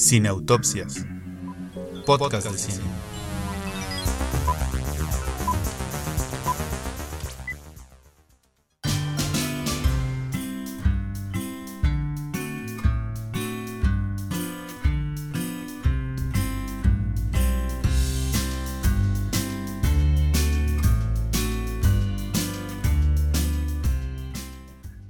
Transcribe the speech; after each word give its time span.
Cineautopsias. 0.00 1.06
Podcast 2.06 2.50
de 2.50 2.56
cine. 2.56 2.84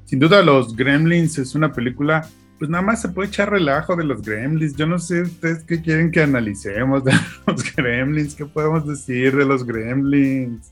Sin 0.05 0.19
duda, 0.19 0.43
Los 0.43 0.75
Gremlins 0.75 1.39
es 1.39 1.55
una 1.55 1.73
película, 1.73 2.29
pues 2.61 2.71
nada 2.71 2.83
más 2.83 3.03
se 3.03 3.09
puede 3.09 3.27
echar 3.29 3.51
relajo 3.51 3.97
de 3.97 4.05
los 4.05 4.23
Gremlins. 4.23 4.77
Yo 4.77 4.87
no 4.87 5.01
sé 5.01 5.23
ustedes 5.23 5.65
qué 5.65 5.81
quieren 5.83 6.13
que 6.13 6.23
analicemos 6.23 7.03
de 7.03 7.13
los 7.49 7.75
Gremlins, 7.75 8.37
qué 8.37 8.47
podemos 8.47 8.87
decir 8.87 9.35
de 9.37 9.45
los 9.45 9.67
Gremlins. 9.67 10.71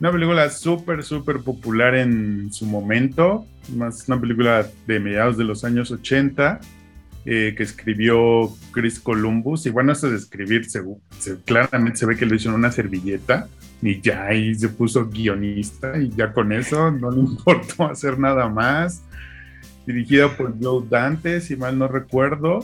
Una 0.00 0.12
película 0.12 0.50
súper, 0.50 1.02
súper 1.02 1.38
popular 1.40 1.94
en 1.94 2.52
su 2.52 2.66
momento, 2.66 3.46
más 3.74 4.06
una 4.08 4.20
película 4.20 4.66
de 4.86 5.00
mediados 5.00 5.36
de 5.38 5.44
los 5.44 5.64
años 5.64 5.90
80. 5.90 6.60
eh, 7.30 7.54
que 7.56 7.62
escribió 7.62 8.48
Chris 8.72 8.98
Columbus, 9.00 9.66
y 9.66 9.70
bueno, 9.70 9.92
eso 9.92 10.08
de 10.08 10.16
escribir, 10.16 10.64
se, 10.64 10.80
se- 11.18 11.36
claramente 11.42 11.98
se 11.98 12.06
ve 12.06 12.16
que 12.16 12.24
lo 12.24 12.34
hizo 12.34 12.48
en 12.48 12.54
una 12.54 12.72
servilleta, 12.72 13.48
y 13.82 14.00
ya 14.00 14.24
ahí 14.26 14.54
se 14.54 14.68
puso 14.70 15.08
guionista 15.10 15.98
y 15.98 16.08
ya 16.10 16.32
con 16.32 16.52
eso 16.52 16.90
no 16.90 17.10
le 17.10 17.20
importó 17.30 17.84
hacer 17.90 18.18
nada 18.18 18.48
más. 18.48 19.02
Dirigida 19.88 20.36
por 20.36 20.54
Joe 20.62 20.84
Dante, 20.86 21.40
si 21.40 21.56
mal 21.56 21.78
no 21.78 21.88
recuerdo. 21.88 22.60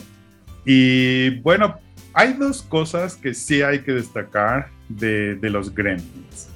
Y 0.66 1.40
bueno, 1.40 1.76
hay 2.12 2.34
dos 2.34 2.60
cosas 2.60 3.16
que 3.16 3.32
sí 3.32 3.62
hay 3.62 3.80
que 3.80 3.92
destacar 3.92 4.68
de, 4.90 5.34
de 5.36 5.48
los 5.48 5.74
Gremlins. 5.74 6.50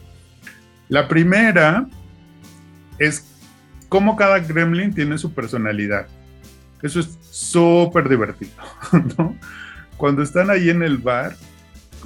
La 0.91 1.09
primera 1.09 1.87
es 2.99 3.27
cómo 3.89 4.15
cada 4.15 4.41
Gremlin 4.41 4.93
tiene 4.93 5.17
su 5.17 5.33
personalidad. 5.33 6.07
Eso 6.83 7.01
es 7.01 7.19
súper 7.31 8.07
divertido, 8.07 8.53
¿no? 9.17 9.37
Cuando 9.97 10.23
están 10.23 10.51
ahí 10.51 10.69
en 10.69 10.83
el 10.83 10.99
bar, 10.99 11.35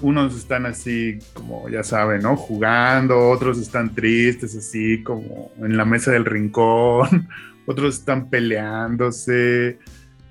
unos 0.01 0.37
están 0.37 0.67
así 0.67 1.19
como 1.35 1.69
ya 1.69 1.83
saben, 1.83 2.23
¿no? 2.23 2.37
Jugando, 2.37 3.31
otros 3.31 3.59
están 3.59 3.93
tristes, 3.93 4.57
así 4.57 5.03
como 5.03 5.51
en 5.59 5.77
la 5.77 5.85
mesa 5.85 6.13
del 6.13 6.25
rincón, 6.25 7.29
otros 7.67 7.99
están 7.99 8.29
peleándose. 8.29 9.79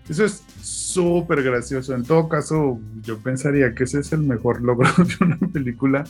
Eso 0.10 0.26
es 0.26 0.44
súper 0.62 1.44
gracioso. 1.44 1.96
En 1.96 2.04
todo 2.04 2.28
caso, 2.28 2.80
yo 3.04 3.18
pensaría 3.20 3.74
que 3.74 3.86
ese 3.86 4.00
es 4.00 4.12
el 4.14 4.22
mejor 4.22 4.62
logro 4.64 4.90
de 4.98 5.26
una 5.26 5.38
película 5.38 6.04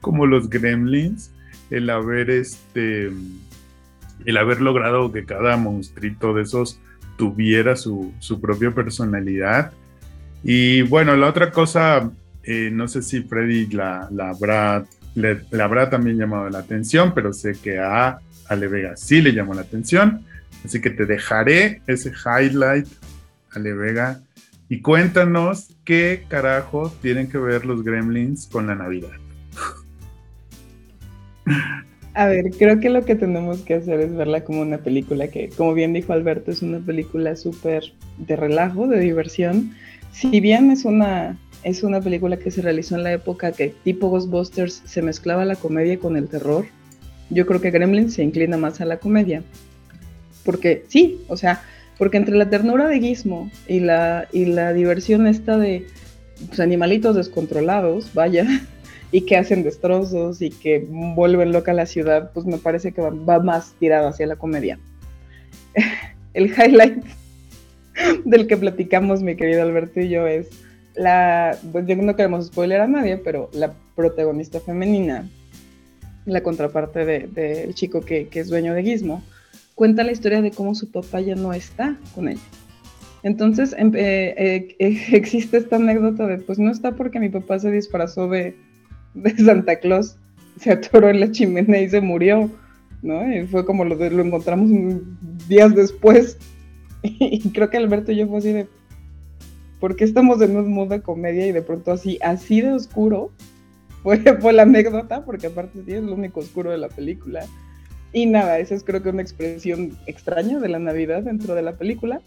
como 0.00 0.26
los 0.26 0.48
Gremlins, 0.48 1.32
el 1.70 1.90
haber 1.90 2.30
este, 2.30 3.10
el 4.24 4.36
haber 4.36 4.60
logrado 4.60 5.12
que 5.12 5.24
cada 5.24 5.56
monstruito 5.56 6.34
de 6.34 6.42
esos 6.42 6.80
tuviera 7.16 7.74
su, 7.74 8.12
su 8.20 8.40
propia 8.40 8.70
personalidad. 8.70 9.72
Y 10.44 10.82
bueno, 10.82 11.16
la 11.16 11.26
otra 11.26 11.50
cosa 11.50 12.12
eh, 12.50 12.70
no 12.72 12.88
sé 12.88 13.02
si 13.02 13.20
Freddy 13.20 13.66
la, 13.66 14.08
la 14.10 14.30
habrá, 14.30 15.90
también 15.90 16.16
llamado 16.16 16.48
la 16.48 16.60
atención, 16.60 17.12
pero 17.14 17.34
sé 17.34 17.52
que 17.62 17.78
a 17.78 18.20
Ale 18.48 18.68
Vega 18.68 18.96
sí 18.96 19.20
le 19.20 19.34
llamó 19.34 19.52
la 19.52 19.60
atención. 19.60 20.24
Así 20.64 20.80
que 20.80 20.90
te 20.90 21.06
dejaré 21.06 21.82
ese 21.86 22.10
highlight, 22.10 22.86
Ale 23.52 23.72
Vega, 23.74 24.20
y 24.68 24.80
cuéntanos 24.82 25.68
qué 25.84 26.24
carajo 26.28 26.92
tienen 27.00 27.28
que 27.28 27.38
ver 27.38 27.64
los 27.64 27.82
gremlins 27.82 28.46
con 28.46 28.66
la 28.66 28.74
Navidad. 28.74 29.10
A 32.14 32.26
ver, 32.26 32.50
creo 32.58 32.80
que 32.80 32.90
lo 32.90 33.04
que 33.04 33.14
tenemos 33.14 33.60
que 33.60 33.74
hacer 33.74 34.00
es 34.00 34.14
verla 34.14 34.42
como 34.42 34.60
una 34.60 34.78
película 34.78 35.28
que, 35.28 35.50
como 35.50 35.72
bien 35.72 35.92
dijo 35.92 36.12
Alberto, 36.12 36.50
es 36.50 36.62
una 36.62 36.80
película 36.80 37.36
súper 37.36 37.92
de 38.18 38.34
relajo, 38.34 38.88
de 38.88 38.98
diversión. 38.98 39.72
Si 40.12 40.40
bien 40.40 40.70
es 40.72 40.84
una, 40.84 41.38
es 41.62 41.82
una 41.84 42.00
película 42.00 42.36
que 42.36 42.50
se 42.50 42.60
realizó 42.60 42.96
en 42.96 43.04
la 43.04 43.12
época 43.12 43.52
que 43.52 43.72
tipo 43.84 44.08
Ghostbusters 44.08 44.82
se 44.84 45.00
mezclaba 45.00 45.44
la 45.44 45.54
comedia 45.56 45.98
con 45.98 46.16
el 46.16 46.28
terror, 46.28 46.66
yo 47.30 47.46
creo 47.46 47.60
que 47.60 47.70
Gremlins 47.70 48.14
se 48.14 48.24
inclina 48.24 48.56
más 48.56 48.80
a 48.80 48.84
la 48.84 48.98
comedia. 48.98 49.42
Porque 50.48 50.86
sí, 50.88 51.20
o 51.28 51.36
sea, 51.36 51.60
porque 51.98 52.16
entre 52.16 52.34
la 52.34 52.48
ternura 52.48 52.88
de 52.88 53.00
Gizmo 53.00 53.50
y 53.66 53.80
la, 53.80 54.28
y 54.32 54.46
la 54.46 54.72
diversión 54.72 55.26
esta 55.26 55.58
de 55.58 55.86
pues, 56.46 56.58
animalitos 56.58 57.16
descontrolados, 57.16 58.14
vaya, 58.14 58.46
y 59.12 59.26
que 59.26 59.36
hacen 59.36 59.62
destrozos 59.62 60.40
y 60.40 60.48
que 60.48 60.86
vuelven 60.88 61.52
loca 61.52 61.74
la 61.74 61.84
ciudad, 61.84 62.30
pues 62.32 62.46
me 62.46 62.56
parece 62.56 62.92
que 62.92 63.02
va, 63.02 63.40
más 63.40 63.74
tirado 63.78 64.08
hacia 64.08 64.26
la 64.26 64.36
comedia. 64.36 64.78
El 66.32 66.46
highlight 66.46 67.04
del 68.24 68.46
que 68.46 68.56
platicamos 68.56 69.22
mi 69.22 69.36
querido 69.36 69.60
Alberto 69.60 70.00
y 70.00 70.08
yo 70.08 70.26
es 70.26 70.48
la, 70.94 71.58
pues 71.72 71.86
yo 71.86 71.94
no 71.96 72.16
queremos 72.16 72.46
spoiler 72.46 72.80
a 72.80 72.86
nadie, 72.86 73.18
pero 73.18 73.50
la 73.52 73.74
protagonista 73.94 74.60
femenina, 74.60 75.28
la 76.24 76.42
contraparte 76.42 77.04
del 77.04 77.34
de, 77.34 77.42
del 77.42 77.74
chico 77.74 78.00
que, 78.00 78.28
que 78.28 78.40
es 78.40 78.48
dueño 78.48 78.72
de 78.72 78.82
Gizmo, 78.82 79.22
cuenta 79.78 80.02
la 80.02 80.10
historia 80.10 80.42
de 80.42 80.50
cómo 80.50 80.74
su 80.74 80.90
papá 80.90 81.20
ya 81.20 81.36
no 81.36 81.52
está 81.52 81.96
con 82.14 82.28
ella. 82.28 82.40
Entonces 83.22 83.74
em, 83.78 83.92
eh, 83.94 84.34
eh, 84.36 84.76
eh, 84.80 84.98
existe 85.12 85.56
esta 85.56 85.76
anécdota 85.76 86.26
de, 86.26 86.38
pues 86.38 86.58
no 86.58 86.70
está 86.70 86.96
porque 86.96 87.20
mi 87.20 87.28
papá 87.28 87.60
se 87.60 87.70
disfrazó 87.70 88.28
de, 88.28 88.56
de 89.14 89.36
Santa 89.36 89.76
Claus, 89.76 90.16
se 90.58 90.72
atoró 90.72 91.08
en 91.08 91.20
la 91.20 91.30
chimenea 91.30 91.80
y 91.80 91.88
se 91.88 92.00
murió, 92.00 92.50
¿no? 93.02 93.32
Y 93.32 93.46
fue 93.46 93.64
como 93.64 93.84
lo, 93.84 93.94
lo 93.94 94.22
encontramos 94.22 94.68
días 95.48 95.74
después. 95.74 96.36
Y 97.00 97.52
creo 97.52 97.70
que 97.70 97.76
Alberto 97.76 98.10
y 98.10 98.16
yo 98.16 98.26
fue 98.26 98.38
así 98.38 98.52
de, 98.52 98.66
¿por 99.78 99.94
qué 99.94 100.02
estamos 100.02 100.42
en 100.42 100.56
un 100.56 100.72
mood 100.72 100.88
de 100.88 101.00
comedia 101.00 101.46
y 101.46 101.52
de 101.52 101.62
pronto 101.62 101.92
así, 101.92 102.18
así 102.22 102.60
de 102.60 102.72
oscuro? 102.72 103.30
Fue, 104.02 104.18
fue 104.40 104.52
la 104.52 104.62
anécdota, 104.62 105.24
porque 105.24 105.48
aparte 105.48 105.82
sí 105.84 105.92
es 105.92 106.02
lo 106.02 106.14
único 106.14 106.40
oscuro 106.40 106.70
de 106.70 106.78
la 106.78 106.88
película. 106.88 107.44
Y 108.12 108.26
nada, 108.26 108.58
esa 108.58 108.74
es 108.74 108.84
creo 108.84 109.02
que 109.02 109.10
una 109.10 109.22
expresión 109.22 109.96
extraña 110.06 110.58
de 110.58 110.68
la 110.68 110.78
Navidad 110.78 111.22
dentro 111.22 111.54
de 111.54 111.62
la 111.62 111.76
película. 111.76 112.20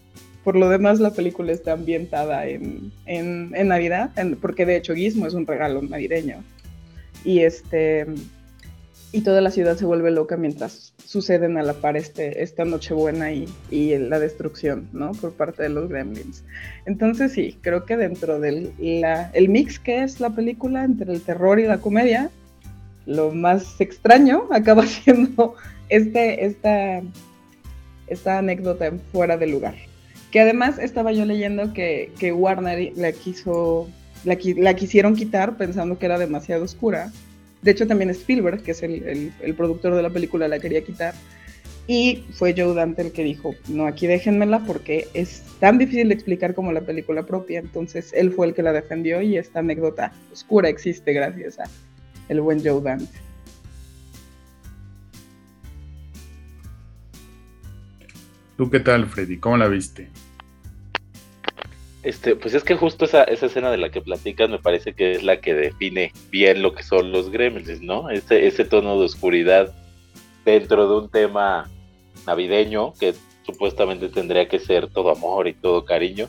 Por 0.44 0.56
lo 0.56 0.68
demás, 0.68 1.00
la 1.00 1.10
película 1.10 1.52
está 1.52 1.72
ambientada 1.72 2.46
en, 2.46 2.92
en, 3.06 3.68
Navidad, 3.68 4.10
porque 4.40 4.66
de 4.66 4.76
hecho 4.76 4.94
Gizmo 4.94 5.26
es 5.26 5.34
un 5.34 5.46
regalo 5.46 5.82
navideño. 5.82 6.42
Y 7.24 7.40
este 7.40 8.06
y 9.12 9.20
toda 9.20 9.42
la 9.42 9.50
ciudad 9.50 9.76
se 9.76 9.84
vuelve 9.84 10.10
loca 10.10 10.38
mientras 10.38 10.94
suceden 11.04 11.58
a 11.58 11.62
la 11.62 11.74
par 11.74 11.98
este, 11.98 12.42
esta 12.42 12.64
Nochebuena 12.64 13.30
y, 13.30 13.46
y 13.70 13.96
la 13.98 14.18
destrucción, 14.18 14.88
¿no? 14.94 15.12
Por 15.12 15.34
parte 15.34 15.62
de 15.62 15.68
los 15.68 15.90
gremlins. 15.90 16.44
Entonces 16.86 17.32
sí, 17.32 17.58
creo 17.60 17.84
que 17.84 17.98
dentro 17.98 18.40
del 18.40 18.72
la, 18.78 19.30
el 19.34 19.50
mix 19.50 19.78
que 19.78 20.02
es 20.02 20.18
la 20.18 20.30
película 20.30 20.82
entre 20.82 21.12
el 21.12 21.20
terror 21.20 21.60
y 21.60 21.66
la 21.66 21.78
comedia, 21.78 22.30
lo 23.06 23.30
más 23.32 23.80
extraño 23.80 24.48
acaba 24.50 24.86
siendo 24.86 25.54
este, 25.88 26.44
esta, 26.46 27.02
esta 28.06 28.38
anécdota 28.38 28.92
fuera 29.12 29.36
de 29.36 29.46
lugar. 29.46 29.74
Que 30.30 30.40
además 30.40 30.78
estaba 30.78 31.12
yo 31.12 31.24
leyendo 31.24 31.72
que, 31.74 32.10
que 32.18 32.32
Warner 32.32 32.92
la 32.96 33.12
quiso, 33.12 33.88
la, 34.24 34.38
la, 34.56 34.74
quisieron 34.74 35.14
quitar 35.14 35.56
pensando 35.56 35.98
que 35.98 36.06
era 36.06 36.18
demasiado 36.18 36.64
oscura. 36.64 37.12
De 37.60 37.70
hecho, 37.70 37.86
también 37.86 38.10
Spielberg, 38.10 38.62
que 38.62 38.70
es 38.70 38.82
el, 38.82 39.02
el, 39.06 39.32
el, 39.42 39.54
productor 39.54 39.94
de 39.94 40.02
la 40.02 40.10
película, 40.10 40.48
la 40.48 40.58
quería 40.58 40.82
quitar. 40.82 41.14
Y 41.86 42.24
fue 42.32 42.54
Joe 42.56 42.74
Dante 42.74 43.02
el 43.02 43.12
que 43.12 43.24
dijo, 43.24 43.54
no, 43.68 43.86
aquí 43.86 44.06
déjenmela 44.06 44.60
porque 44.60 45.08
es 45.14 45.42
tan 45.60 45.78
difícil 45.78 46.08
de 46.08 46.14
explicar 46.14 46.54
como 46.54 46.72
la 46.72 46.80
película 46.80 47.24
propia. 47.24 47.58
Entonces, 47.58 48.12
él 48.14 48.32
fue 48.32 48.46
el 48.46 48.54
que 48.54 48.62
la 48.62 48.72
defendió 48.72 49.20
y 49.20 49.36
esta 49.36 49.58
anécdota 49.58 50.12
oscura 50.32 50.68
existe 50.68 51.12
gracias 51.12 51.58
a 51.58 51.64
el 52.32 52.40
buen 52.40 52.62
Joe 52.64 52.82
Dante. 52.82 53.18
¿Tú 58.56 58.70
qué 58.70 58.80
tal, 58.80 59.06
Freddy? 59.06 59.38
¿Cómo 59.38 59.56
la 59.56 59.68
viste? 59.68 60.10
Este, 62.02 62.34
pues 62.34 62.54
es 62.54 62.64
que 62.64 62.74
justo 62.74 63.04
esa, 63.04 63.22
esa 63.24 63.46
escena 63.46 63.70
de 63.70 63.78
la 63.78 63.90
que 63.90 64.00
platicas 64.00 64.50
me 64.50 64.58
parece 64.58 64.92
que 64.92 65.12
es 65.12 65.22
la 65.22 65.40
que 65.40 65.54
define 65.54 66.12
bien 66.30 66.60
lo 66.62 66.74
que 66.74 66.82
son 66.82 67.12
los 67.12 67.30
gremlins, 67.30 67.80
¿no? 67.80 68.10
Ese, 68.10 68.46
ese 68.46 68.64
tono 68.64 68.98
de 68.98 69.04
oscuridad 69.04 69.72
dentro 70.44 70.88
de 70.88 71.04
un 71.04 71.10
tema 71.10 71.70
navideño 72.26 72.92
que 72.94 73.14
supuestamente 73.44 74.08
tendría 74.08 74.48
que 74.48 74.58
ser 74.58 74.88
todo 74.88 75.10
amor 75.10 75.46
y 75.46 75.54
todo 75.54 75.84
cariño. 75.84 76.28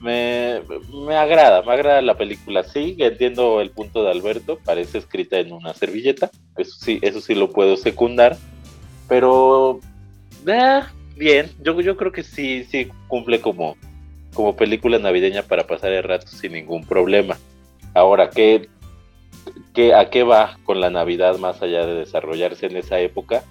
Me, 0.00 0.62
me 1.06 1.14
agrada, 1.14 1.62
me 1.62 1.72
agrada 1.72 2.00
la 2.00 2.16
película. 2.16 2.64
Sí, 2.64 2.96
entiendo 2.98 3.60
el 3.60 3.70
punto 3.70 4.02
de 4.02 4.10
Alberto, 4.10 4.58
parece 4.64 4.98
escrita 4.98 5.38
en 5.38 5.52
una 5.52 5.74
servilleta, 5.74 6.30
eso 6.56 6.76
sí, 6.80 6.98
eso 7.02 7.20
sí 7.20 7.34
lo 7.34 7.50
puedo 7.50 7.76
secundar, 7.76 8.38
pero 9.08 9.80
eh, 10.46 10.80
bien, 11.16 11.50
yo, 11.62 11.78
yo 11.80 11.96
creo 11.98 12.12
que 12.12 12.22
sí, 12.22 12.64
sí 12.64 12.88
cumple 13.08 13.40
como 13.40 13.76
como 14.34 14.56
película 14.56 14.98
navideña 14.98 15.42
para 15.42 15.66
pasar 15.66 15.92
el 15.92 16.02
rato 16.02 16.28
sin 16.28 16.52
ningún 16.52 16.84
problema. 16.84 17.38
Ahora, 17.94 18.30
¿qué, 18.30 18.68
qué, 19.74 19.94
¿a 19.94 20.10
qué 20.10 20.22
va 20.22 20.58
con 20.64 20.80
la 20.80 20.90
Navidad 20.90 21.38
más 21.38 21.62
allá 21.62 21.86
de 21.86 21.94
desarrollarse 21.94 22.66
en 22.66 22.76
esa 22.76 23.00
época? 23.00 23.42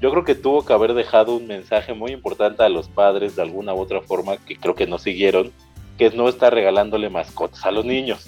Yo 0.00 0.10
creo 0.10 0.24
que 0.24 0.34
tuvo 0.34 0.64
que 0.64 0.72
haber 0.72 0.94
dejado 0.94 1.36
un 1.36 1.46
mensaje 1.46 1.94
muy 1.94 2.12
importante 2.12 2.62
a 2.62 2.68
los 2.68 2.88
padres 2.88 3.36
de 3.36 3.42
alguna 3.42 3.74
u 3.74 3.78
otra 3.78 4.00
forma 4.00 4.36
que 4.38 4.56
creo 4.56 4.74
que 4.74 4.86
no 4.86 4.98
siguieron, 4.98 5.52
que 5.98 6.10
no 6.10 6.28
estar 6.28 6.52
regalándole 6.52 7.08
mascotas 7.08 7.64
a 7.64 7.70
los 7.70 7.84
niños. 7.84 8.26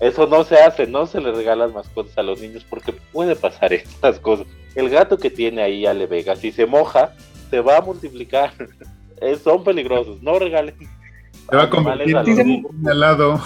Eso 0.00 0.26
no 0.26 0.44
se 0.44 0.56
hace, 0.56 0.86
no 0.86 1.06
se 1.06 1.20
le 1.20 1.30
regalan 1.32 1.72
mascotas 1.72 2.16
a 2.18 2.22
los 2.22 2.40
niños 2.40 2.66
porque 2.68 2.92
puede 3.12 3.36
pasar 3.36 3.72
estas 3.72 4.18
cosas. 4.18 4.46
El 4.74 4.88
gato 4.88 5.18
que 5.18 5.30
tiene 5.30 5.62
ahí 5.62 5.86
Ale 5.86 6.06
Vega, 6.06 6.34
si 6.36 6.50
se 6.50 6.66
moja, 6.66 7.14
se 7.50 7.60
va 7.60 7.78
a 7.78 7.80
multiplicar. 7.80 8.52
son 9.44 9.62
peligrosos, 9.62 10.22
no 10.22 10.38
regalen. 10.38 10.74
Se 11.50 11.56
va 11.56 11.64
a 11.64 11.70
convertir 11.70 12.16
en 12.38 12.64
un 12.64 12.88
helado. 12.88 13.42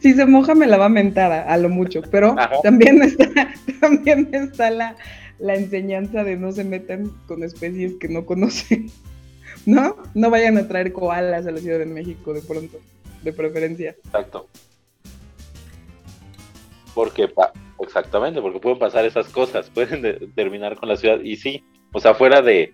Si 0.00 0.14
se 0.14 0.26
moja 0.26 0.54
me 0.54 0.66
la 0.66 0.76
va 0.76 0.86
a 0.86 0.88
mentar 0.88 1.32
a, 1.32 1.56
lo 1.56 1.68
mucho, 1.68 2.02
pero 2.10 2.36
también 2.62 3.02
está, 3.02 3.52
también 3.80 4.28
está 4.32 4.70
la, 4.70 4.96
la 5.38 5.56
enseñanza 5.56 6.22
de 6.24 6.36
no 6.36 6.52
se 6.52 6.64
metan 6.64 7.10
con 7.26 7.42
especies 7.42 7.94
que 8.00 8.08
no 8.08 8.24
conocen. 8.24 8.90
¿No? 9.66 9.96
No 10.14 10.30
vayan 10.30 10.58
a 10.58 10.66
traer 10.68 10.92
koalas 10.92 11.46
a 11.46 11.50
la 11.50 11.58
Ciudad 11.58 11.78
de 11.78 11.86
México 11.86 12.32
de 12.32 12.42
pronto, 12.42 12.78
de 13.22 13.32
preferencia. 13.32 13.96
Exacto. 14.04 14.48
Porque, 16.94 17.32
exactamente, 17.80 18.40
porque 18.40 18.60
pueden 18.60 18.78
pasar 18.78 19.04
esas 19.04 19.28
cosas, 19.28 19.70
pueden 19.70 20.32
terminar 20.34 20.76
con 20.76 20.88
la 20.88 20.96
ciudad. 20.96 21.20
Y 21.22 21.36
sí, 21.36 21.64
o 21.92 22.00
sea, 22.00 22.14
fuera 22.14 22.42
de, 22.42 22.72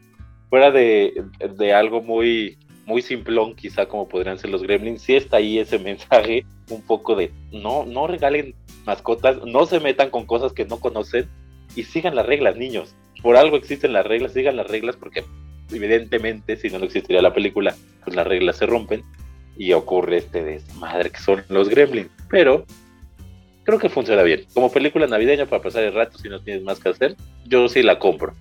fuera 0.50 0.70
de, 0.70 1.24
de 1.56 1.72
algo 1.72 2.02
muy, 2.02 2.58
muy 2.88 3.02
simplón, 3.02 3.54
quizá 3.54 3.86
como 3.86 4.08
podrían 4.08 4.38
ser 4.38 4.50
los 4.50 4.62
gremlins, 4.62 5.02
sí 5.02 5.14
está 5.14 5.36
ahí 5.36 5.58
ese 5.58 5.78
mensaje 5.90 6.46
un 6.70 6.82
poco 6.82 7.14
de 7.14 7.30
no, 7.52 7.84
no 7.84 8.06
regalen 8.06 8.54
mascotas, 8.84 9.44
no 9.44 9.66
se 9.66 9.78
metan 9.78 10.10
con 10.10 10.26
cosas 10.26 10.52
que 10.52 10.64
no 10.64 10.80
conocen 10.80 11.28
y 11.76 11.84
sigan 11.84 12.16
las 12.16 12.26
reglas, 12.26 12.56
niños. 12.56 12.96
Por 13.22 13.36
algo 13.36 13.56
existen 13.56 13.92
las 13.92 14.06
reglas, 14.06 14.32
sigan 14.32 14.56
las 14.56 14.68
reglas 14.68 14.96
porque 14.96 15.24
evidentemente 15.70 16.56
si 16.56 16.70
no, 16.70 16.78
existiría 16.78 17.22
la 17.22 17.34
película, 17.34 17.74
pues 18.04 18.16
las 18.16 18.26
reglas 18.26 18.56
se 18.56 18.66
rompen 18.66 19.02
y 19.56 19.72
ocurre 19.72 20.18
este 20.18 20.42
desmadre 20.42 21.10
que 21.10 21.20
son 21.20 21.42
los 21.48 21.68
gremlins. 21.68 22.10
Pero 22.30 22.64
creo 23.64 23.78
que 23.78 23.88
funciona 23.88 24.22
bien. 24.22 24.46
Como 24.54 24.72
película 24.72 25.06
navideña 25.06 25.46
para 25.46 25.62
pasar 25.62 25.84
el 25.84 25.94
rato 25.94 26.16
si 26.18 26.28
no 26.28 26.40
tienes 26.40 26.62
más 26.62 26.78
que 26.78 26.88
hacer, 26.88 27.16
yo 27.44 27.68
sí 27.68 27.82
la 27.82 27.98
compro. 27.98 28.34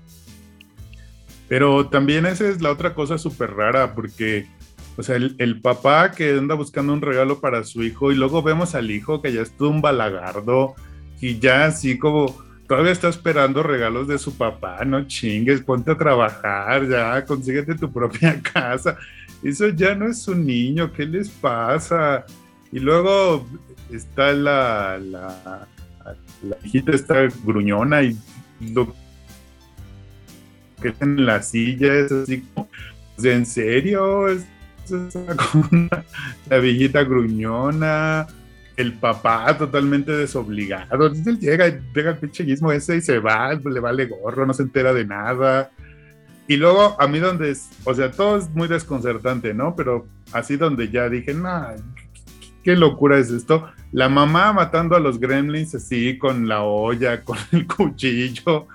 Pero 1.48 1.88
también 1.88 2.26
esa 2.26 2.48
es 2.48 2.62
la 2.62 2.72
otra 2.72 2.94
cosa 2.94 3.18
súper 3.18 3.52
rara, 3.52 3.94
porque, 3.94 4.48
o 4.98 5.04
sea, 5.04 5.16
el, 5.16 5.62
papá 5.62 6.12
que 6.12 6.32
anda 6.32 6.56
buscando 6.56 6.94
un 6.94 7.02
regalo 7.02 7.40
para 7.40 7.64
su 7.64 7.84
hijo 7.84 8.12
y 8.12 8.16
luego 8.16 8.44
vemos 8.44 8.76
al 8.76 8.92
hijo 8.92 9.22
que 9.22 9.32
ya 9.32 9.42
es 9.42 9.52
todo 9.52 9.70
un 9.70 9.82
balagardo 9.82 10.76
y 11.22 11.40
ya 11.40 11.66
así 11.66 11.98
como 11.98 12.38
todavía 12.68 12.92
está 12.92 13.08
esperando 13.08 13.64
regalos 13.64 14.08
de 14.08 14.18
su 14.18 14.38
papá, 14.38 14.84
no 14.86 15.08
chingues, 15.08 15.62
ponte 15.62 15.92
a 15.92 15.98
trabajar, 15.98 16.88
ya, 16.88 17.24
consíguete 17.26 17.76
tu 17.76 17.92
propia 17.92 18.42
casa. 18.54 18.98
Eso 19.44 19.70
ya 19.70 19.96
no 19.96 20.08
es 20.08 20.28
un 20.28 20.46
niño, 20.46 20.92
¿qué 20.92 21.06
les 21.06 21.30
pasa? 21.30 22.26
Y 22.72 22.80
luego 22.80 23.48
está 23.92 24.34
la, 24.34 25.00
la, 25.00 25.68
hijita 26.64 26.92
está 26.92 27.28
gruñona 27.44 28.04
y 28.04 28.18
lo 28.74 28.94
que 30.82 30.94
en 31.00 31.26
la 31.26 31.42
silla 31.42 31.94
es 31.94 32.12
así 32.12 32.42
como, 32.54 32.70
¿en 33.24 33.46
serio? 33.46 34.28
Es, 34.28 34.46
la 36.50 36.58
viejita 36.60 37.04
gruñona, 37.04 38.28
el 38.78 38.94
papá 38.94 39.58
totalmente 39.58 40.12
desobligado. 40.12 41.08
Él 41.08 41.40
llega, 41.40 41.68
llega 41.68 42.12
el 42.12 42.18
pinche 42.18 42.44
guismo 42.44 42.72
ese 42.72 42.98
y 42.98 43.02
se 43.02 43.20
va, 43.20 43.54
le 43.54 43.80
vale 43.80 44.06
gorro, 44.06 44.46
no 44.46 44.54
se 44.54 44.64
entera 44.64 44.94
de 44.94 45.06
nada. 45.06 45.72
Y 46.48 46.56
luego 46.56 46.96
a 47.00 47.08
mí 47.08 47.20
donde 47.20 47.52
es, 47.52 47.70
o 47.84 47.94
sea, 47.94 48.12
todo 48.12 48.38
es 48.38 48.50
muy 48.52 48.68
desconcertante, 48.68 49.54
¿no? 49.54 49.76
Pero 49.76 50.08
así 50.32 50.56
donde 50.56 50.90
ya 50.90 51.10
dije, 51.10 51.34
no, 51.34 51.68
qué 52.64 52.76
locura 52.76 53.18
es 53.18 53.32
esto. 53.32 53.68
La 53.92 54.08
mamá 54.08 54.54
matando 54.54 54.96
a 54.96 55.00
los 55.00 55.20
gremlins 55.20 55.76
así 55.76 56.18
con 56.18 56.48
la 56.48 56.64
olla, 56.64 57.22
con 57.26 57.38
el 57.52 57.68
cuchillo 57.68 58.68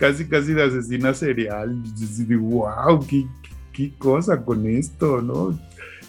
casi, 0.00 0.26
casi 0.26 0.54
de 0.54 0.64
asesina 0.64 1.12
serial. 1.12 1.76
wow, 2.40 3.06
qué, 3.06 3.26
qué, 3.72 3.92
cosa 3.98 4.42
con 4.42 4.66
esto, 4.66 5.20
¿no? 5.20 5.58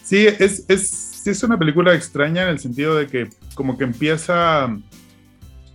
Sí, 0.01 0.25
es, 0.25 0.65
es, 0.69 1.10
es 1.29 1.43
una 1.43 1.57
película 1.57 1.93
extraña 1.93 2.43
en 2.43 2.49
el 2.49 2.59
sentido 2.59 2.95
de 2.95 3.07
que 3.07 3.29
como 3.53 3.77
que 3.77 3.83
empieza 3.83 4.75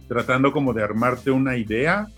tratando 0.08 0.52
como 0.52 0.72
de 0.72 0.82
armarte 0.82 1.30
una 1.30 1.56
idea 1.56 2.08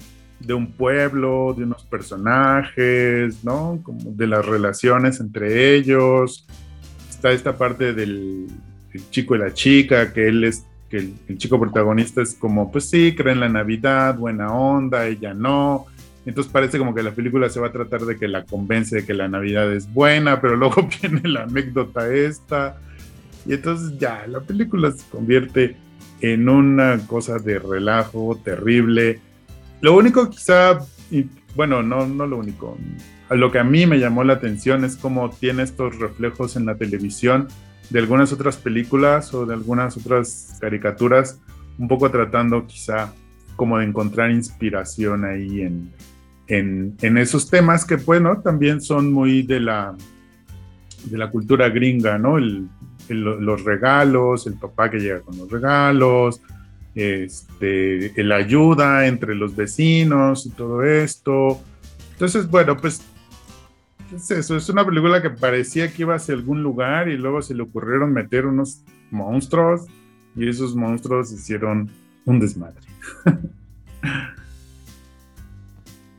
de 0.40 0.54
un 0.54 0.72
pueblo, 0.72 1.54
de 1.56 1.64
unos 1.64 1.84
personajes, 1.84 3.44
¿no? 3.44 3.80
Como 3.82 4.12
de 4.12 4.26
las 4.26 4.44
relaciones 4.44 5.20
entre 5.20 5.74
ellos. 5.74 6.46
Está 7.10 7.32
esta 7.32 7.56
parte 7.56 7.92
del 7.92 8.46
chico 9.10 9.34
y 9.34 9.38
la 9.38 9.52
chica, 9.52 10.12
que 10.12 10.28
él 10.28 10.44
es 10.44 10.64
que 10.88 10.98
el, 10.98 11.38
chico 11.38 11.60
protagonista 11.60 12.22
es 12.22 12.34
como, 12.34 12.72
pues 12.72 12.88
sí, 12.88 13.14
cree 13.14 13.34
en 13.34 13.40
la 13.40 13.48
Navidad, 13.48 14.16
buena 14.16 14.52
onda, 14.52 15.06
ella 15.06 15.34
no. 15.34 15.86
Entonces 16.24 16.52
parece 16.52 16.78
como 16.78 16.94
que 16.94 17.02
la 17.02 17.12
película 17.12 17.48
se 17.48 17.60
va 17.60 17.68
a 17.68 17.72
tratar 17.72 18.02
de 18.02 18.16
que 18.16 18.28
la 18.28 18.44
convence 18.44 18.96
de 18.96 19.06
que 19.06 19.14
la 19.14 19.28
Navidad 19.28 19.72
es 19.72 19.92
buena, 19.92 20.40
pero 20.40 20.56
luego 20.56 20.88
viene 21.02 21.28
la 21.28 21.42
anécdota 21.42 22.12
esta. 22.12 22.78
Y 23.46 23.54
entonces 23.54 23.98
ya, 23.98 24.26
la 24.26 24.40
película 24.40 24.90
se 24.92 25.08
convierte 25.08 25.76
en 26.20 26.48
una 26.48 26.98
cosa 27.06 27.38
de 27.38 27.58
relajo 27.58 28.40
terrible. 28.42 29.20
Lo 29.80 29.96
único 29.96 30.28
quizá, 30.28 30.78
y, 31.10 31.26
bueno, 31.54 31.82
no, 31.82 32.06
no 32.06 32.26
lo 32.26 32.38
único, 32.38 32.76
lo 33.30 33.52
que 33.52 33.58
a 33.58 33.64
mí 33.64 33.86
me 33.86 33.98
llamó 33.98 34.24
la 34.24 34.34
atención 34.34 34.84
es 34.84 34.96
cómo 34.96 35.30
tiene 35.30 35.62
estos 35.62 35.98
reflejos 35.98 36.56
en 36.56 36.66
la 36.66 36.76
televisión 36.76 37.48
de 37.90 37.98
algunas 37.98 38.32
otras 38.32 38.56
películas 38.56 39.32
o 39.34 39.46
de 39.46 39.54
algunas 39.54 39.96
otras 39.96 40.58
caricaturas, 40.60 41.40
un 41.78 41.88
poco 41.88 42.10
tratando 42.10 42.66
quizá 42.66 43.12
como 43.56 43.78
de 43.78 43.86
encontrar 43.86 44.30
inspiración 44.30 45.24
ahí 45.24 45.62
en, 45.62 45.92
en, 46.48 47.18
esos 47.18 47.50
temas 47.50 47.84
que, 47.84 47.96
bueno, 47.96 48.40
también 48.40 48.80
son 48.80 49.12
muy 49.12 49.42
de 49.42 49.60
la, 49.60 49.96
de 51.04 51.18
la 51.18 51.30
cultura 51.30 51.68
gringa, 51.68 52.18
¿no? 52.18 52.36
Los 53.14 53.64
regalos, 53.64 54.46
el 54.46 54.54
papá 54.54 54.90
que 54.90 54.98
llega 54.98 55.20
con 55.20 55.36
los 55.38 55.50
regalos, 55.50 56.40
este, 56.94 58.20
el 58.20 58.32
ayuda 58.32 59.06
entre 59.06 59.34
los 59.34 59.54
vecinos 59.54 60.46
y 60.46 60.50
todo 60.50 60.82
esto. 60.82 61.60
Entonces, 62.12 62.50
bueno, 62.50 62.76
pues 62.76 63.02
es 64.14 64.30
eso, 64.30 64.56
es 64.56 64.68
una 64.68 64.84
película 64.84 65.22
que 65.22 65.30
parecía 65.30 65.92
que 65.92 66.02
iba 66.02 66.14
hacia 66.14 66.34
algún 66.34 66.62
lugar 66.62 67.08
y 67.08 67.16
luego 67.16 67.42
se 67.42 67.54
le 67.54 67.62
ocurrieron 67.62 68.12
meter 68.12 68.46
unos 68.46 68.82
monstruos 69.10 69.86
y 70.34 70.48
esos 70.48 70.74
monstruos 70.74 71.32
hicieron 71.32 71.90
un 72.24 72.40
desmadre. 72.40 72.86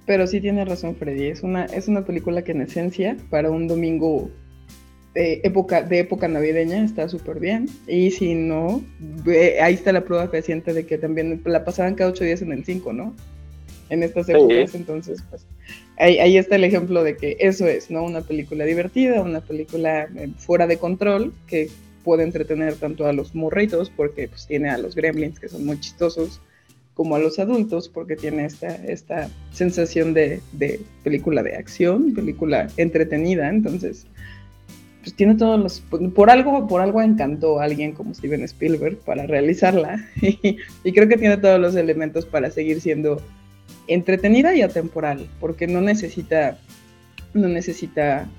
Pero 0.05 0.27
sí 0.27 0.41
tiene 0.41 0.65
razón 0.65 0.95
Freddy, 0.95 1.27
es 1.27 1.43
una, 1.43 1.65
es 1.65 1.87
una 1.87 2.03
película 2.03 2.43
que 2.43 2.51
en 2.51 2.61
esencia 2.61 3.15
para 3.29 3.51
un 3.51 3.67
domingo 3.67 4.31
de 5.13 5.41
época, 5.43 5.81
de 5.81 5.99
época 5.99 6.27
navideña 6.27 6.83
está 6.83 7.09
súper 7.09 7.39
bien. 7.39 7.67
Y 7.87 8.11
si 8.11 8.35
no, 8.35 8.83
ahí 9.61 9.73
está 9.73 9.91
la 9.91 10.03
prueba 10.03 10.27
fehaciente 10.27 10.73
de 10.73 10.85
que 10.85 10.97
también 10.97 11.41
la 11.45 11.65
pasaban 11.65 11.95
cada 11.95 12.11
ocho 12.11 12.23
días 12.23 12.41
en 12.41 12.51
el 12.51 12.65
5, 12.65 12.93
¿no? 12.93 13.15
En 13.89 14.03
estas 14.03 14.29
épocas, 14.29 14.75
entonces, 14.75 15.23
pues 15.29 15.45
ahí, 15.97 16.37
está 16.37 16.55
el 16.55 16.63
ejemplo 16.63 17.03
de 17.03 17.17
que 17.17 17.37
eso 17.39 17.67
es, 17.67 17.89
¿no? 17.89 18.03
Una 18.03 18.21
película 18.21 18.65
divertida, 18.65 19.21
una 19.21 19.41
película 19.41 20.07
eh, 20.15 20.29
fuera 20.37 20.67
de 20.67 20.77
control, 20.77 21.33
que 21.47 21.69
puede 22.03 22.23
entretener 22.23 22.75
tanto 22.75 23.07
a 23.07 23.13
los 23.13 23.33
morritos, 23.33 23.89
porque 23.89 24.27
pues 24.27 24.45
tiene 24.47 24.69
a 24.69 24.77
los 24.77 24.95
gremlins 24.95 25.39
que 25.39 25.49
son 25.49 25.65
muy 25.65 25.79
chistosos, 25.79 26.39
como 26.93 27.15
a 27.15 27.19
los 27.19 27.39
adultos, 27.39 27.89
porque 27.89 28.15
tiene 28.15 28.45
esta, 28.45 28.75
esta 28.85 29.29
sensación 29.51 30.13
de, 30.13 30.41
de 30.53 30.81
película 31.03 31.41
de 31.43 31.55
acción, 31.55 32.13
película 32.13 32.67
entretenida, 32.77 33.49
entonces 33.49 34.05
pues 35.09 35.17
tiene 35.17 35.35
todos 35.35 35.59
los 35.59 35.79
por 36.13 36.29
algo 36.29 36.67
por 36.67 36.81
algo 36.81 37.01
encantó 37.01 37.59
a 37.59 37.63
alguien 37.63 37.93
como 37.93 38.13
Steven 38.13 38.43
Spielberg 38.43 38.97
para 38.99 39.25
realizarla 39.25 40.07
y, 40.21 40.57
y, 40.83 40.93
creo 40.93 41.07
que 41.07 41.17
tiene 41.17 41.37
todos 41.37 41.59
los 41.59 41.75
elementos 41.75 42.25
para 42.25 42.51
seguir 42.51 42.79
siendo 42.79 43.19
entretenida 43.89 44.55
y 44.55 44.61
atemporal, 44.61 45.27
porque 45.39 45.67
no 45.67 45.81
necesita, 45.81 46.59
no 47.33 47.47
necesita, 47.47 48.29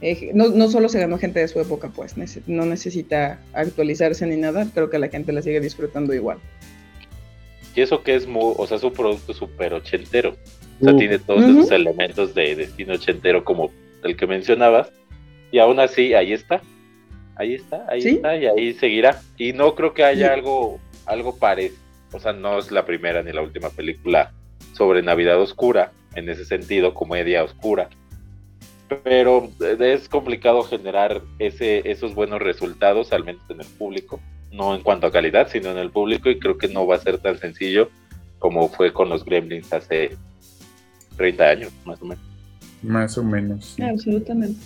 eh, 0.00 0.32
no, 0.34 0.48
no, 0.48 0.68
solo 0.68 0.88
se 0.88 0.98
ganó 0.98 1.18
gente 1.18 1.40
de 1.40 1.48
su 1.48 1.60
época, 1.60 1.90
pues, 1.94 2.16
no 2.46 2.66
necesita 2.66 3.40
actualizarse 3.52 4.26
ni 4.26 4.36
nada, 4.36 4.66
creo 4.74 4.90
que 4.90 4.98
la 4.98 5.08
gente 5.08 5.32
la 5.32 5.42
sigue 5.42 5.60
disfrutando 5.60 6.12
igual. 6.12 6.38
Y 7.74 7.80
eso 7.80 8.02
que 8.02 8.16
es 8.16 8.26
muy, 8.26 8.54
o 8.56 8.66
sea, 8.66 8.76
es 8.76 8.82
un 8.82 8.92
producto 8.92 9.32
súper 9.32 9.72
ochentero, 9.72 10.36
o 10.80 10.84
sea, 10.84 10.94
uh. 10.94 10.98
tiene 10.98 11.18
todos 11.20 11.44
esos 11.44 11.70
elementos 11.70 12.34
de 12.34 12.56
destino 12.56 12.94
ochentero 12.94 13.44
como 13.44 13.70
el 14.02 14.16
que 14.16 14.26
mencionabas, 14.26 14.90
Y 15.52 15.58
aún 15.60 15.78
así, 15.78 16.14
ahí 16.14 16.32
está. 16.32 16.60
Ahí 17.36 17.54
está, 17.54 17.86
ahí 17.88 18.00
está, 18.00 18.36
y 18.36 18.46
ahí 18.46 18.72
seguirá. 18.74 19.20
Y 19.38 19.52
no 19.52 19.74
creo 19.74 19.94
que 19.94 20.04
haya 20.04 20.32
algo, 20.32 20.80
algo 21.06 21.36
parecido. 21.36 21.80
O 22.12 22.18
sea, 22.18 22.32
no 22.32 22.58
es 22.58 22.70
la 22.70 22.84
primera 22.84 23.22
ni 23.22 23.32
la 23.32 23.42
última 23.42 23.70
película 23.70 24.32
sobre 24.72 25.02
Navidad 25.02 25.40
Oscura, 25.40 25.92
en 26.14 26.28
ese 26.28 26.44
sentido, 26.44 26.94
comedia 26.94 27.44
oscura. 27.44 27.88
Pero 29.04 29.50
es 29.60 30.08
complicado 30.08 30.62
generar 30.62 31.22
ese, 31.38 31.90
esos 31.90 32.14
buenos 32.14 32.40
resultados, 32.40 33.12
al 33.12 33.24
menos 33.24 33.42
en 33.48 33.60
el 33.60 33.66
público. 33.66 34.20
No 34.50 34.74
en 34.74 34.82
cuanto 34.82 35.06
a 35.06 35.12
calidad, 35.12 35.48
sino 35.48 35.70
en 35.70 35.78
el 35.78 35.90
público, 35.90 36.28
y 36.28 36.38
creo 36.38 36.58
que 36.58 36.68
no 36.68 36.86
va 36.86 36.96
a 36.96 37.00
ser 37.00 37.18
tan 37.18 37.38
sencillo 37.38 37.88
como 38.38 38.68
fue 38.68 38.92
con 38.92 39.08
los 39.08 39.24
Gremlins 39.24 39.72
hace 39.72 40.16
30 41.16 41.44
años, 41.44 41.72
más 41.84 42.02
o 42.02 42.06
menos. 42.06 42.24
Más 42.82 43.16
o 43.16 43.22
menos. 43.22 43.76
Absolutamente. 43.80 44.60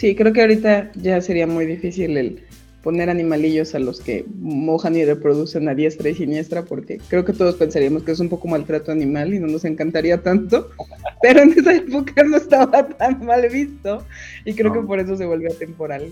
Sí, 0.00 0.16
creo 0.16 0.32
que 0.32 0.40
ahorita 0.40 0.92
ya 0.94 1.20
sería 1.20 1.46
muy 1.46 1.66
difícil 1.66 2.16
el 2.16 2.42
poner 2.82 3.10
animalillos 3.10 3.74
a 3.74 3.78
los 3.78 4.00
que 4.00 4.24
mojan 4.38 4.96
y 4.96 5.04
reproducen 5.04 5.68
a 5.68 5.74
diestra 5.74 6.08
y 6.08 6.14
siniestra, 6.14 6.64
porque 6.64 6.98
creo 7.08 7.26
que 7.26 7.34
todos 7.34 7.56
pensaríamos 7.56 8.04
que 8.04 8.12
es 8.12 8.20
un 8.20 8.30
poco 8.30 8.48
maltrato 8.48 8.92
animal 8.92 9.34
y 9.34 9.38
no 9.38 9.46
nos 9.46 9.66
encantaría 9.66 10.22
tanto, 10.22 10.70
pero 11.22 11.42
en 11.42 11.50
esa 11.50 11.74
época 11.74 12.24
no 12.24 12.38
estaba 12.38 12.88
tan 12.88 13.26
mal 13.26 13.46
visto 13.50 14.02
y 14.46 14.54
creo 14.54 14.72
que 14.72 14.80
por 14.80 15.00
eso 15.00 15.18
se 15.18 15.26
volvió 15.26 15.52
atemporal. 15.52 16.10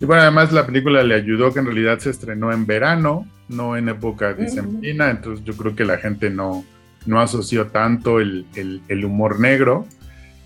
Y 0.00 0.04
bueno, 0.04 0.22
además 0.22 0.50
la 0.50 0.66
película 0.66 1.04
le 1.04 1.14
ayudó 1.14 1.52
que 1.52 1.60
en 1.60 1.66
realidad 1.66 2.00
se 2.00 2.10
estrenó 2.10 2.52
en 2.52 2.66
verano, 2.66 3.28
no 3.48 3.76
en 3.76 3.88
época 3.88 4.34
dicembrina, 4.34 5.08
entonces 5.08 5.44
yo 5.44 5.56
creo 5.56 5.76
que 5.76 5.84
la 5.84 5.98
gente 5.98 6.30
no, 6.30 6.64
no 7.06 7.20
asoció 7.20 7.68
tanto 7.68 8.18
el, 8.18 8.44
el, 8.56 9.04
humor 9.04 9.38
negro. 9.38 9.86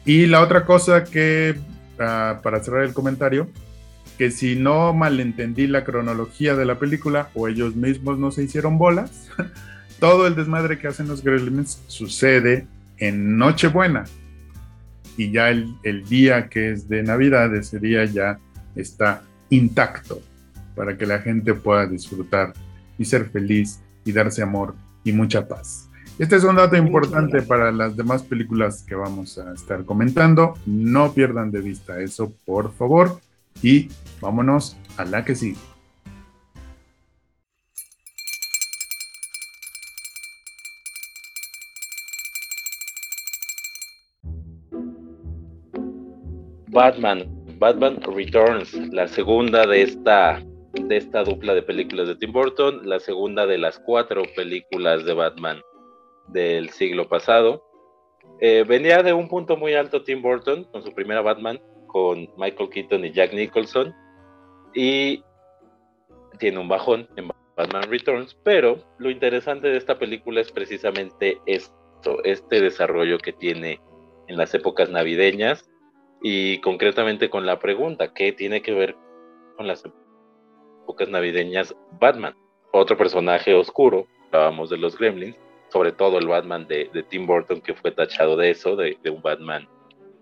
Y 0.06 0.26
la 0.26 0.40
otra 0.40 0.64
cosa 0.64 1.02
que, 1.02 1.56
ah, 1.98 2.38
para 2.42 2.62
cerrar 2.62 2.84
el 2.84 2.94
comentario, 2.94 3.48
que 4.16 4.30
si 4.30 4.54
no 4.54 4.94
malentendí 4.94 5.66
la 5.66 5.84
cronología 5.84 6.54
de 6.54 6.64
la 6.64 6.78
película 6.78 7.28
o 7.34 7.48
ellos 7.48 7.75
mismos 7.75 8.16
no 8.16 8.30
se 8.30 8.44
hicieron 8.44 8.78
bolas, 8.78 9.28
todo 10.00 10.28
el 10.28 10.36
desmadre 10.36 10.78
que 10.78 10.86
hacen 10.86 11.08
los 11.08 11.25
Gremlins 11.25 11.82
sucede 11.88 12.68
en 12.98 13.36
Nochebuena. 13.36 14.04
Y 15.16 15.32
ya 15.32 15.50
el, 15.50 15.75
el 15.82 16.04
día 16.04 16.48
que 16.48 16.70
es 16.70 16.88
de 16.88 17.02
Navidad, 17.02 17.54
ese 17.56 17.80
día 17.80 18.04
ya 18.04 18.38
está 18.76 19.25
intacto 19.50 20.22
para 20.76 20.96
que 20.96 21.06
la 21.06 21.18
gente 21.18 21.52
pueda 21.54 21.86
disfrutar 21.86 22.52
y 22.96 23.04
ser 23.04 23.28
feliz 23.30 23.80
y 24.04 24.12
darse 24.12 24.40
amor 24.40 24.76
y 25.02 25.12
mucha 25.12 25.48
paz. 25.48 25.86
Este 26.18 26.37
es 26.37 26.44
un 26.44 26.56
dato 26.56 26.76
importante 26.76 27.42
para 27.42 27.70
las 27.70 27.94
demás 27.94 28.23
películas 28.23 28.82
que 28.82 28.94
vamos 28.94 29.37
a 29.37 29.52
estar 29.52 29.85
comentando. 29.85 30.54
No 30.64 31.12
pierdan 31.12 31.50
de 31.50 31.61
vista 31.61 32.00
eso, 32.00 32.32
por 32.46 32.73
favor. 32.73 33.20
Y 33.62 33.90
vámonos 34.23 34.78
a 34.96 35.04
la 35.04 35.26
que 35.26 35.35
sigue. 35.35 35.58
Batman, 46.68 47.26
Batman 47.58 48.00
Returns, 48.00 48.73
la 48.90 49.06
segunda 49.06 49.66
de 49.66 49.82
esta, 49.82 50.42
de 50.73 50.96
esta 50.96 51.25
dupla 51.25 51.52
de 51.52 51.61
películas 51.61 52.08
de 52.08 52.16
Tim 52.16 52.32
Burton, 52.32 52.88
la 52.88 53.00
segunda 53.00 53.44
de 53.44 53.58
las 53.58 53.78
cuatro 53.78 54.23
películas 54.35 55.04
de 55.04 55.12
Batman 55.12 55.61
del 56.28 56.71
siglo 56.71 57.09
pasado. 57.09 57.64
Eh, 58.40 58.64
venía 58.66 59.02
de 59.02 59.12
un 59.12 59.28
punto 59.28 59.56
muy 59.56 59.75
alto 59.75 60.02
Tim 60.02 60.23
Burton 60.23 60.64
con 60.64 60.83
su 60.83 60.92
primera 60.92 61.23
Batman, 61.23 61.61
con 61.87 62.28
Michael 62.37 62.71
Keaton 62.71 63.04
y 63.04 63.12
Jack 63.12 63.33
Nicholson, 63.33 63.95
y 64.75 65.23
tiene 66.38 66.59
un 66.59 66.68
bajón 66.68 67.09
en 67.16 67.30
Batman 67.56 67.90
Returns, 67.90 68.37
pero 68.45 68.78
lo 68.99 69.11
interesante 69.11 69.68
de 69.68 69.78
esta 69.78 69.99
película 69.99 70.40
es 70.40 70.52
precisamente 70.52 71.40
esto, 71.47 72.23
este 72.25 72.61
desarrollo 72.61 73.18
que 73.18 73.33
tiene 73.33 73.80
en 74.28 74.37
las 74.37 74.54
épocas 74.54 74.90
navideñas 74.90 75.68
y 76.23 76.61
concretamente 76.61 77.30
con 77.30 77.47
la 77.47 77.59
pregunta, 77.59 78.12
¿qué 78.12 78.33
tiene 78.33 78.61
que 78.61 78.75
ver 78.75 78.97
con 79.56 79.66
las 79.66 79.85
épocas 80.83 81.09
navideñas 81.09 81.75
Batman? 81.99 82.35
Otro 82.73 82.99
personaje 82.99 83.54
oscuro, 83.54 84.06
hablábamos 84.26 84.68
de 84.68 84.76
los 84.76 84.99
Gremlins, 84.99 85.38
sobre 85.68 85.92
todo 85.92 86.18
el 86.18 86.28
Batman 86.28 86.66
de, 86.66 86.88
Tim 87.08 87.26
Burton 87.26 87.61
que 87.61 87.75
fue 87.75 87.90
tachado 87.90 88.37
de 88.37 88.50
eso, 88.50 88.76
de, 88.76 88.99
un 89.11 89.23
Batman 89.23 89.68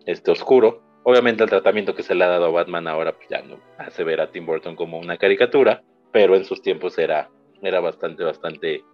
este 0.06 0.30
oscuro. 0.30 0.82
Obviamente 1.02 1.44
el 1.44 1.50
tratamiento 1.50 1.94
que 1.94 2.02
se 2.02 2.14
le 2.14 2.24
ha 2.24 2.28
dado 2.28 2.46
a 2.46 2.50
Batman 2.50 2.88
ahora 2.88 3.12
pues, 3.12 3.28
ya 3.28 3.42
no 3.42 3.58
hace 3.78 4.04
ver 4.04 4.20
a 4.20 4.30
Tim 4.30 4.46
Burton 4.46 4.74
como 4.74 4.98
una 4.98 5.16
caricatura, 5.16 5.82
pero 6.12 6.34
en 6.34 6.44
sus 6.44 6.62
tiempos 6.62 6.98
era, 6.98 7.30
era 7.62 7.80
bastante, 7.80 8.24
bastante 8.24 8.84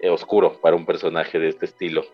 eh, 0.00 0.08
oscuro 0.08 0.60
para 0.60 0.76
un 0.76 0.86
personaje 0.86 1.38
de 1.38 1.48
este 1.48 1.66
estilo. 1.66 2.04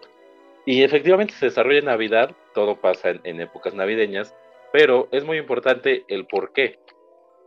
Y 0.65 0.83
efectivamente 0.83 1.33
se 1.35 1.47
desarrolla 1.47 1.79
en 1.79 1.85
Navidad, 1.85 2.35
todo 2.53 2.81
pasa 2.81 3.11
en, 3.23 3.41
épocas 3.41 3.75
navideñas, 3.75 4.35
pero 4.73 5.09
es 5.13 5.25
muy 5.25 5.39
importante 5.39 6.05
el 6.09 6.27
por 6.27 6.53
qué. 6.53 6.81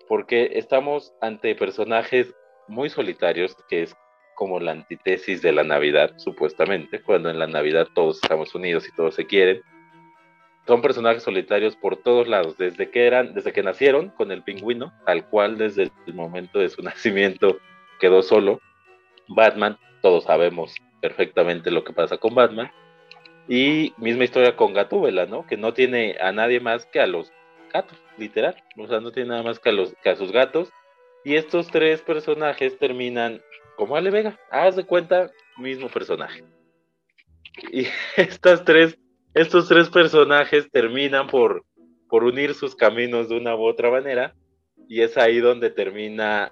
Porque 0.08 0.52
estamos 0.54 1.14
ante 1.20 1.54
personajes 1.54 2.34
muy 2.70 2.90
solitarios, 2.90 3.58
que 3.68 3.84
es 3.84 3.96
como 4.40 4.62
la 4.62 4.72
antítesis 4.72 5.42
de 5.42 5.52
la 5.52 5.66
Navidad, 5.66 6.14
supuestamente, 6.16 7.02
cuando 7.02 7.30
en 7.30 7.40
la 7.40 7.48
Navidad 7.48 7.90
todos 7.94 8.22
estamos 8.24 8.56
unidos 8.56 8.88
y 8.88 8.96
todos 8.96 9.16
se 9.16 9.28
quieren. 9.28 9.62
Son 10.66 10.82
personajes 10.82 11.24
solitarios 11.24 11.76
por 11.76 11.98
todos 11.98 12.26
lados, 12.26 12.58
desde 12.58 12.90
que 12.90 13.06
eran, 13.06 13.34
desde 13.34 13.52
que 13.52 13.64
nacieron 13.64 14.12
con 14.12 14.32
el 14.32 14.42
pingüino, 14.42 14.94
tal 15.06 15.28
cual 15.28 15.58
desde 15.58 15.92
el 16.08 16.14
momento 16.14 16.60
de 16.60 16.70
su 16.70 16.82
nacimiento 16.84 17.60
quedó 18.00 18.22
solo. 18.22 18.62
Batman, 19.28 19.78
todos 20.02 20.24
sabemos 20.24 20.74
perfectamente 21.02 21.70
lo 21.70 21.84
que 21.84 21.92
pasa 21.92 22.16
con 22.16 22.34
Batman. 22.34 22.72
Y 23.50 23.94
misma 23.98 24.24
historia 24.24 24.56
con 24.56 24.72
Gatúbela, 24.72 25.26
¿no? 25.26 25.46
Que 25.46 25.58
no 25.58 25.74
tiene 25.74 26.16
a 26.22 26.32
nadie 26.32 26.62
más 26.62 26.86
que 26.86 27.02
a 27.02 27.08
los 27.08 27.34
gatos, 27.74 28.02
literal. 28.18 28.56
O 28.78 28.88
sea, 28.88 29.02
no 29.02 29.12
tiene 29.12 29.32
nada 29.32 29.44
más 29.44 29.60
que 29.60 29.68
a, 29.68 29.74
los, 29.74 29.94
que 30.02 30.12
a 30.12 30.16
sus 30.16 30.32
gatos. 30.32 30.72
Y 31.26 31.36
estos 31.36 31.68
tres 31.68 32.02
personajes 32.02 32.78
terminan 32.80 33.42
como 33.80 33.96
Ale 33.96 34.12
Vega. 34.12 34.38
Haz 34.52 34.76
de 34.76 34.84
cuenta, 34.84 35.32
mismo 35.58 35.88
personaje. 35.88 36.44
Y 37.72 37.88
estas 38.18 38.66
tres, 38.66 39.00
estos 39.34 39.70
tres 39.70 39.90
personajes 39.90 40.70
terminan 40.70 41.28
por, 41.28 41.64
por 42.10 42.26
unir 42.26 42.54
sus 42.54 42.76
caminos 42.76 43.30
de 43.30 43.38
una 43.38 43.56
u 43.56 43.64
otra 43.64 43.90
manera. 43.90 44.36
Y 44.90 45.02
es 45.02 45.18
ahí 45.18 45.40
donde 45.40 45.72
termina 45.72 46.52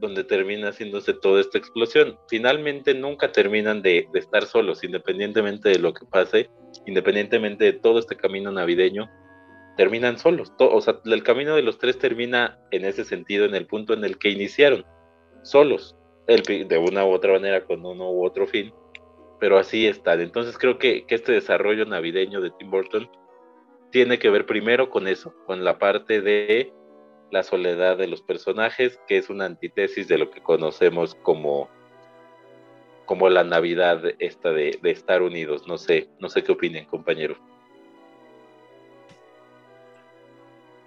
donde 0.00 0.24
termina 0.24 0.70
haciéndose 0.70 1.12
toda 1.14 1.40
esta 1.40 1.58
explosión. 1.58 2.18
Finalmente 2.28 2.92
nunca 2.92 3.30
terminan 3.30 3.82
de, 3.82 4.08
de, 4.12 4.18
estar 4.18 4.44
solos, 4.44 4.82
independientemente 4.82 5.68
de 5.68 5.78
lo 5.78 5.94
que 5.94 6.04
pase, 6.06 6.50
independientemente 6.86 7.66
de 7.66 7.72
todo 7.74 8.00
este 8.00 8.16
camino 8.16 8.50
navideño, 8.50 9.08
terminan 9.76 10.18
solos. 10.18 10.52
o 10.58 10.80
sea, 10.80 10.98
el 11.04 11.22
camino 11.22 11.54
de 11.54 11.62
los 11.62 11.78
tres 11.78 12.00
termina 12.00 12.58
en 12.72 12.84
ese 12.84 13.04
sentido, 13.04 13.44
en 13.44 13.54
el 13.54 13.66
punto 13.66 13.94
en 13.94 14.04
el 14.04 14.18
que 14.18 14.30
iniciaron, 14.30 14.84
solos 15.44 15.94
de 16.26 16.78
una 16.78 17.04
u 17.04 17.10
otra 17.10 17.32
manera 17.32 17.64
con 17.64 17.84
uno 17.84 18.10
u 18.10 18.24
otro 18.24 18.46
fin, 18.46 18.72
pero 19.38 19.58
así 19.58 19.86
están. 19.86 20.20
Entonces 20.20 20.58
creo 20.58 20.78
que, 20.78 21.04
este 21.08 21.32
desarrollo 21.32 21.84
navideño 21.86 22.40
de 22.40 22.50
Tim 22.50 22.70
Burton 22.70 23.08
tiene 23.90 24.18
que 24.18 24.30
ver 24.30 24.46
primero 24.46 24.90
con 24.90 25.06
eso, 25.06 25.34
con 25.46 25.64
la 25.64 25.78
parte 25.78 26.20
de 26.20 26.72
la 27.30 27.42
soledad 27.42 27.96
de 27.96 28.08
los 28.08 28.22
personajes, 28.22 28.98
que 29.06 29.18
es 29.18 29.30
una 29.30 29.46
antítesis 29.46 30.08
de 30.08 30.18
lo 30.18 30.30
que 30.30 30.42
conocemos 30.42 31.14
como, 31.22 31.68
como 33.04 33.28
la 33.28 33.44
Navidad 33.44 34.02
esta 34.18 34.50
de, 34.50 34.78
de 34.82 34.90
estar 34.90 35.22
unidos. 35.22 35.66
No 35.68 35.78
sé, 35.78 36.08
no 36.18 36.28
sé 36.28 36.42
qué 36.42 36.52
opinen, 36.52 36.86
compañero. 36.86 37.36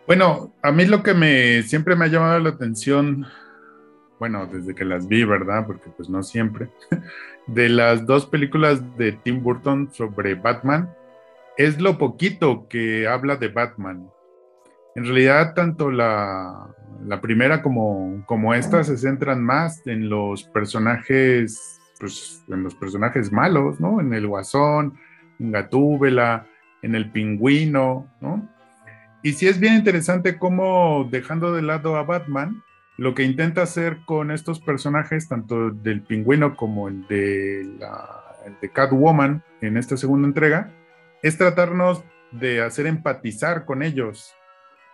Bueno, 0.06 0.52
a 0.64 0.72
mí 0.72 0.86
lo 0.86 1.04
que 1.04 1.14
me 1.14 1.62
siempre 1.62 1.96
me 1.96 2.06
ha 2.06 2.08
llamado 2.08 2.40
la 2.40 2.50
atención 2.50 3.28
bueno, 4.20 4.46
desde 4.46 4.76
que 4.76 4.86
las 4.86 5.08
vi, 5.08 5.24
¿verdad? 5.24 5.66
Porque 5.66 5.90
pues 5.96 6.10
no 6.10 6.22
siempre, 6.24 6.70
de 7.48 7.70
las 7.70 8.06
dos 8.06 8.26
películas 8.26 8.84
de 8.98 9.14
Tim 9.14 9.42
Burton 9.42 9.90
sobre 9.94 10.36
Batman, 10.36 10.94
es 11.58 11.80
lo 11.82 11.98
poquito 11.98 12.68
que 12.70 13.08
habla 13.08 13.38
de 13.38 13.48
Batman. 13.48 14.10
En 14.96 15.06
realidad, 15.06 15.54
tanto 15.54 15.92
la, 15.92 16.68
primera 17.22 17.62
como, 17.62 18.24
como 18.26 18.54
esta 18.54 18.84
se 18.84 18.98
centran 18.98 19.44
más 19.44 19.86
en 19.88 20.10
los 20.10 20.44
personajes, 20.44 21.80
pues 22.00 22.44
en 22.50 22.64
los 22.64 22.76
personajes 22.76 23.32
malos, 23.32 23.80
¿no? 23.80 24.02
En 24.02 24.14
el 24.14 24.28
Guasón, 24.28 24.98
en 25.40 25.52
Gatúbela, 25.52 26.46
en 26.82 26.96
el 26.96 27.12
Pingüino, 27.12 28.08
¿no? 28.20 28.48
Y 29.22 29.34
sí 29.34 29.48
es 29.48 29.60
bien 29.60 29.76
interesante 29.76 30.38
cómo 30.38 31.08
dejando 31.12 31.54
de 31.54 31.62
lado 31.62 31.98
a 31.98 32.04
Batman, 32.04 32.64
lo 33.00 33.16
que 33.16 33.24
intenta 33.24 33.62
hacer 33.62 34.00
con 34.06 34.30
estos 34.30 34.60
personajes, 34.60 35.30
tanto 35.30 35.72
del 35.72 36.02
pingüino 36.02 36.58
como 36.58 36.90
el 36.90 37.08
de, 37.08 37.66
la, 37.80 38.26
de 38.62 38.70
Catwoman 38.70 39.42
en 39.62 39.78
esta 39.78 39.96
segunda 39.96 40.28
entrega, 40.28 40.70
es 41.24 41.38
tratarnos 41.38 42.04
de 42.34 42.62
hacer 42.62 42.88
empatizar 42.88 43.64
con 43.64 43.84
ellos, 43.84 44.36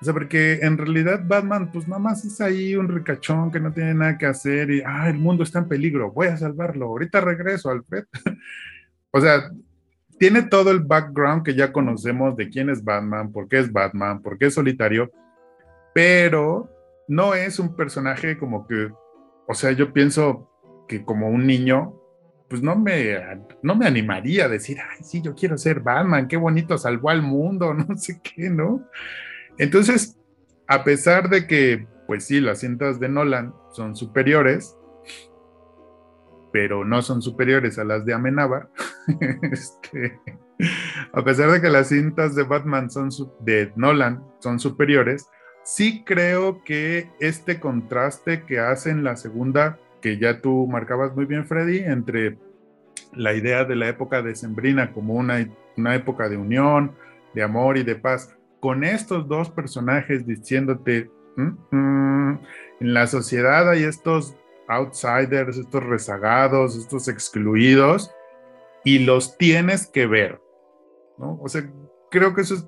O 0.01 0.05
sea, 0.05 0.13
porque 0.13 0.59
en 0.61 0.77
realidad 0.77 1.23
Batman, 1.25 1.71
pues 1.71 1.87
nada 1.87 1.99
más 1.99 2.23
es 2.25 2.39
ahí 2.41 2.75
un 2.75 2.89
ricachón 2.89 3.51
que 3.51 3.59
no 3.59 3.73
tiene 3.73 3.95
nada 3.95 4.19
que 4.19 4.27
hacer 4.27 4.69
y, 4.69 4.83
ah, 4.85 5.09
el 5.09 5.17
mundo 5.17 5.43
está 5.43 5.59
en 5.59 5.67
peligro, 5.67 6.11
voy 6.11 6.27
a 6.27 6.37
salvarlo, 6.37 6.85
ahorita 6.85 7.21
regreso, 7.21 7.71
Alfred. 7.71 8.05
o 9.11 9.19
sea, 9.19 9.49
tiene 10.19 10.43
todo 10.43 10.69
el 10.69 10.81
background 10.81 11.43
que 11.43 11.55
ya 11.55 11.73
conocemos 11.73 12.37
de 12.37 12.49
quién 12.49 12.69
es 12.69 12.83
Batman, 12.83 13.31
por 13.31 13.47
qué 13.47 13.57
es 13.57 13.71
Batman, 13.71 14.21
por 14.21 14.37
qué 14.37 14.45
es 14.45 14.53
solitario, 14.53 15.11
pero 15.91 16.74
no 17.07 17.33
es 17.33 17.59
un 17.59 17.75
personaje 17.75 18.37
como 18.37 18.67
que, 18.67 18.89
o 19.47 19.53
sea, 19.53 19.71
yo 19.71 19.93
pienso 19.93 20.49
que 20.87 21.03
como 21.03 21.29
un 21.29 21.45
niño, 21.45 21.93
pues 22.49 22.61
no 22.61 22.75
me, 22.75 23.17
no 23.63 23.75
me 23.75 23.87
animaría 23.87 24.45
a 24.45 24.49
decir, 24.49 24.77
ay, 24.79 25.03
sí, 25.03 25.21
yo 25.21 25.35
quiero 25.35 25.57
ser 25.57 25.79
Batman, 25.79 26.27
qué 26.27 26.37
bonito, 26.37 26.77
salvó 26.77 27.09
al 27.09 27.21
mundo, 27.21 27.73
no 27.73 27.97
sé 27.97 28.21
qué, 28.23 28.49
¿no? 28.49 28.87
Entonces, 29.57 30.17
a 30.67 30.83
pesar 30.83 31.29
de 31.29 31.47
que, 31.47 31.87
pues 32.07 32.25
sí, 32.25 32.39
las 32.39 32.59
cintas 32.59 32.99
de 32.99 33.09
Nolan 33.09 33.53
son 33.71 33.95
superiores, 33.95 34.75
pero 36.51 36.85
no 36.85 37.01
son 37.01 37.21
superiores 37.21 37.77
a 37.79 37.83
las 37.83 38.05
de 38.05 38.13
Amenábar, 38.13 38.69
este, 39.51 40.19
a 41.13 41.23
pesar 41.23 41.51
de 41.51 41.61
que 41.61 41.69
las 41.69 41.89
cintas 41.89 42.35
de 42.35 42.43
Batman 42.43 42.89
son 42.89 43.09
de 43.41 43.73
Nolan 43.75 44.23
son 44.39 44.59
superiores, 44.59 45.27
sí 45.65 46.03
creo 46.05 46.63
que 46.63 47.09
este 47.19 47.59
contraste 47.59 48.43
que 48.43 48.59
hace 48.59 48.91
en 48.91 49.03
la 49.03 49.17
segunda, 49.17 49.79
que 50.01 50.17
ya 50.17 50.39
tú 50.39 50.67
marcabas 50.67 51.13
muy 51.15 51.25
bien, 51.25 51.45
Freddy, 51.45 51.79
entre 51.79 52.37
la 53.13 53.33
idea 53.33 53.65
de 53.65 53.75
la 53.75 53.89
época 53.89 54.21
de 54.21 54.35
Sembrina 54.35 54.93
como 54.93 55.15
una, 55.15 55.45
una 55.75 55.95
época 55.95 56.29
de 56.29 56.37
unión, 56.37 56.95
de 57.33 57.43
amor 57.43 57.77
y 57.77 57.83
de 57.83 57.95
paz, 57.95 58.33
con 58.59 58.83
estos 58.83 59.27
dos 59.27 59.49
personajes 59.49 60.25
diciéndote, 60.25 61.09
en 61.37 62.39
la 62.79 63.07
sociedad 63.07 63.69
hay 63.69 63.83
estos 63.83 64.37
outsiders, 64.67 65.57
estos 65.57 65.83
rezagados, 65.83 66.77
estos 66.77 67.07
excluidos, 67.07 68.11
y 68.83 68.99
los 68.99 69.37
tienes 69.37 69.87
que 69.87 70.05
ver, 70.05 70.39
¿no? 71.17 71.39
O 71.41 71.49
sea, 71.49 71.69
creo 72.11 72.33
que 72.33 72.41
eso 72.41 72.55
es, 72.55 72.67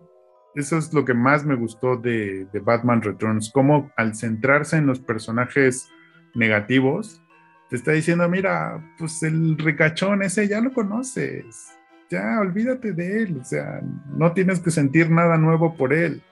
eso 0.58 0.78
es 0.78 0.92
lo 0.94 1.06
que 1.06 1.14
más 1.14 1.46
me 1.46 1.56
gustó 1.56 1.98
de, 1.98 2.46
de 2.52 2.60
Batman 2.60 3.02
Returns, 3.02 3.52
como 3.52 3.92
al 3.96 4.16
centrarse 4.16 4.78
en 4.78 4.88
los 4.88 5.00
personajes 5.00 5.88
negativos, 6.34 7.22
te 7.70 7.76
está 7.76 7.92
diciendo, 7.92 8.28
mira, 8.28 8.82
pues 8.98 9.22
el 9.24 9.58
ricachón 9.58 10.24
ese 10.24 10.48
ya 10.48 10.60
lo 10.60 10.74
conoces, 10.74 11.68
ya 12.10 12.40
olvídate 12.40 12.94
de 12.94 13.24
él, 13.24 13.38
o 13.42 13.44
sea, 13.44 13.82
no 14.16 14.32
tienes 14.34 14.60
que 14.60 14.72
sentir 14.72 15.12
nada 15.12 15.38
nuevo 15.38 15.76
por 15.76 15.94
él. 15.94 16.24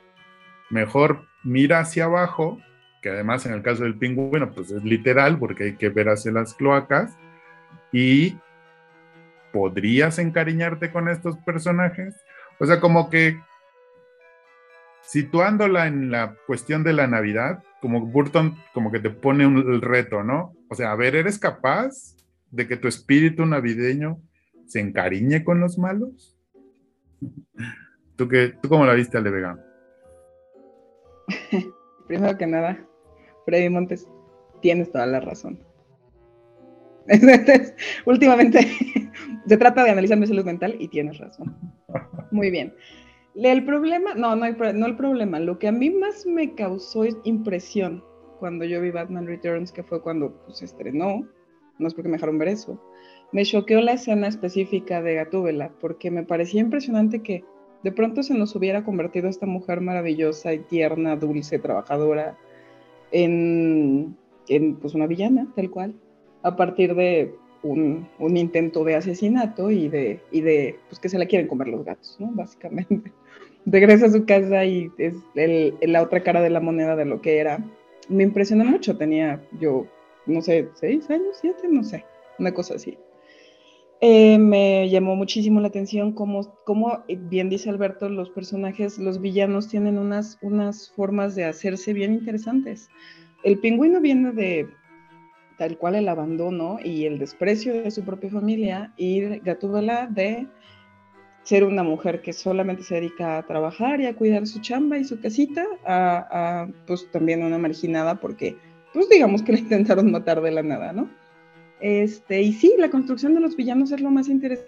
Mejor 0.70 1.26
mira 1.44 1.80
hacia 1.80 2.06
abajo, 2.06 2.60
que 3.02 3.10
además 3.10 3.46
en 3.46 3.54
el 3.54 3.62
caso 3.62 3.84
del 3.84 3.98
pingüino, 3.98 4.52
pues 4.52 4.72
es 4.72 4.84
literal 4.84 5.38
porque 5.38 5.66
hay 5.66 5.76
que 5.76 5.90
ver 5.90 6.10
hacia 6.10 6.32
las 6.32 6.56
cloacas 6.56 7.16
y 7.92 8.40
podrías 9.54 10.18
encariñarte 10.18 10.92
con 10.92 11.10
estos 11.10 11.38
personajes. 11.40 12.16
O 12.60 12.66
sea, 12.66 12.80
como 12.80 13.10
que 13.10 13.40
situándola 15.06 15.88
en 15.88 16.12
la 16.12 16.36
cuestión 16.48 16.84
de 16.84 16.94
la 16.94 17.08
Navidad, 17.08 17.64
como 17.82 18.06
Burton 18.06 18.56
como 18.74 18.92
que 18.92 19.00
te 19.00 19.10
pone 19.10 19.46
un, 19.46 19.58
el 19.58 19.82
reto, 19.82 20.24
¿no? 20.24 20.54
O 20.70 20.76
sea, 20.76 20.92
a 20.92 20.96
ver, 20.96 21.16
¿eres 21.16 21.38
capaz 21.38 22.16
de 22.52 22.68
que 22.68 22.78
tu 22.78 22.88
espíritu 22.88 23.46
navideño 23.46 24.20
se 24.66 24.80
encariñe 24.80 25.44
con 25.44 25.60
los 25.60 25.78
malos? 25.78 26.36
¿Tú, 28.16 28.28
qué, 28.28 28.54
¿Tú 28.62 28.70
cómo 28.70 28.86
la 28.86 28.94
viste, 28.94 29.18
Ale 29.18 29.30
Vega? 29.30 29.60
Primero 32.08 32.38
que 32.38 32.48
nada, 32.48 32.80
Freddy 33.46 33.70
Montes, 33.70 34.08
tienes 34.62 34.92
toda 34.92 35.06
la 35.06 35.20
razón. 35.20 35.60
Últimamente 38.06 38.68
se 39.48 39.58
trata 39.58 39.84
de 39.84 39.92
analizar 39.92 40.18
mi 40.18 40.26
salud 40.28 40.46
mental 40.46 40.76
y 40.80 40.88
tienes 40.88 41.18
razón. 41.20 41.56
Muy 42.32 42.50
bien. 42.50 42.74
El 43.36 43.66
problema, 43.66 44.14
no, 44.16 44.36
no, 44.36 44.46
hay, 44.46 44.56
no 44.74 44.86
el 44.86 44.96
problema. 44.96 45.40
Lo 45.40 45.60
que 45.60 45.68
a 45.68 45.72
mí 45.72 45.90
más 45.90 46.26
me 46.26 46.56
causó 46.56 47.04
impresión 47.24 48.04
cuando 48.40 48.66
yo 48.66 48.82
vi 48.82 48.92
Batman 48.92 49.28
Returns, 49.28 49.72
que 49.72 49.84
fue 49.84 50.02
cuando 50.02 50.32
pues, 50.46 50.60
se 50.60 50.66
estrenó, 50.66 51.28
no 51.78 51.88
es 51.88 51.94
porque 51.94 52.10
me 52.10 52.16
dejaron 52.16 52.38
ver 52.38 52.50
eso, 52.50 52.82
me 53.32 53.44
choqueó 53.44 53.82
la 53.82 53.94
escena 53.94 54.28
específica 54.28 55.02
de 55.02 55.16
Gatúbela, 55.16 55.72
porque 55.80 56.12
me 56.12 56.24
parecía 56.24 56.62
impresionante 56.62 57.22
que 57.22 57.44
de 57.84 57.92
pronto 57.92 58.24
se 58.24 58.34
nos 58.34 58.56
hubiera 58.56 58.84
convertido 58.84 59.28
esta 59.28 59.46
mujer 59.46 59.82
maravillosa 59.82 60.54
y 60.54 60.60
tierna, 60.60 61.16
dulce, 61.16 61.60
trabajadora, 61.60 62.38
en, 63.12 64.16
en 64.48 64.76
pues 64.78 64.94
una 64.96 65.08
villana, 65.08 65.48
tal 65.56 65.70
cual, 65.70 65.96
a 66.44 66.56
partir 66.56 66.96
de 66.96 67.36
un, 67.64 68.08
un, 68.20 68.38
intento 68.38 68.84
de 68.84 68.96
asesinato 68.96 69.72
y 69.72 69.88
de, 69.88 70.22
y 70.32 70.42
de 70.42 70.80
pues 70.88 71.00
que 71.00 71.10
se 71.10 71.18
la 71.18 71.26
quieren 71.26 71.48
comer 71.48 71.68
los 71.68 71.84
gatos, 71.84 72.16
¿no? 72.20 72.30
Básicamente. 72.32 73.12
Regresa 73.66 74.06
a 74.06 74.12
su 74.12 74.26
casa 74.26 74.66
y 74.66 74.92
es 74.98 75.16
el, 75.36 75.76
la 75.82 76.04
otra 76.04 76.22
cara 76.22 76.42
de 76.42 76.50
la 76.50 76.60
moneda 76.60 76.96
de 76.96 77.06
lo 77.06 77.22
que 77.22 77.40
era. 77.40 77.64
Me 78.10 78.24
impresionó 78.24 78.64
mucho, 78.64 78.98
tenía 78.98 79.42
yo, 79.60 79.88
no 80.28 80.42
sé, 80.42 80.70
seis 80.76 81.10
años, 81.10 81.38
siete, 81.42 81.68
no 81.70 81.84
sé, 81.84 82.06
una 82.38 82.54
cosa 82.54 82.76
así. 82.76 82.98
Eh, 84.02 84.38
me 84.38 84.90
llamó 84.90 85.16
muchísimo 85.16 85.62
la 85.62 85.70
atención 85.70 86.12
como, 86.12 86.54
como, 86.66 87.04
eh, 87.08 87.18
bien 87.20 87.50
dice 87.50 87.70
Alberto, 87.70 88.10
los 88.10 88.30
personajes, 88.30 89.00
los 89.00 89.22
villanos 89.22 89.70
tienen 89.70 89.98
unas, 89.98 90.38
unas 90.42 90.92
formas 90.92 91.34
de 91.36 91.46
hacerse 91.46 91.94
bien 91.94 92.14
interesantes. 92.14 92.90
El 93.44 93.60
pingüino 93.60 94.02
viene 94.02 94.32
de 94.32 94.68
tal 95.58 95.78
cual 95.78 95.96
el 95.96 96.10
abandono 96.10 96.78
y 96.84 97.06
el 97.06 97.18
desprecio 97.18 97.74
de 97.74 97.90
su 97.90 98.04
propia 98.04 98.30
familia 98.30 98.94
y 98.98 99.40
Gatúbela 99.40 100.08
de 100.08 100.48
ser 101.46 101.64
una 101.64 101.84
mujer 101.84 102.22
que 102.22 102.34
solamente 102.34 102.84
se 102.84 102.96
dedica 102.96 103.38
a 103.38 103.46
trabajar 103.46 104.02
y 104.02 104.08
a 104.08 104.16
cuidar 104.16 104.46
su 104.46 104.60
chamba 104.60 104.98
y 104.98 105.06
su 105.06 105.22
casita, 105.22 105.66
a, 105.86 106.28
a 106.64 106.68
pues 106.86 107.10
también 107.12 107.44
una 107.44 107.58
marginada 107.58 108.20
porque 108.20 108.58
pues 108.94 109.10
digamos 109.10 109.44
que 109.44 109.54
la 109.54 109.60
intentaron 109.66 110.12
matar 110.12 110.42
de 110.42 110.52
la 110.52 110.64
nada, 110.64 110.92
¿no? 110.92 111.10
Este, 111.82 112.42
y 112.42 112.54
sí, 112.54 112.74
la 112.78 112.90
construcción 112.90 113.36
de 113.36 113.42
los 113.42 113.56
villanos 113.56 113.92
es 113.92 114.02
lo 114.02 114.10
más 114.10 114.30
interesante, 114.30 114.68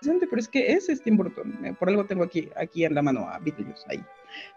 pero 0.00 0.38
es 0.38 0.48
que 0.48 0.72
es 0.72 1.02
Tim 1.02 1.16
Burton. 1.16 1.64
Eh, 1.64 1.74
por 1.78 1.88
algo 1.88 2.06
tengo 2.06 2.24
aquí, 2.24 2.48
aquí 2.56 2.84
en 2.84 2.94
la 2.94 3.02
mano 3.02 3.28
a 3.28 3.38
Beetlejuice 3.40 3.84
ahí. 3.88 4.00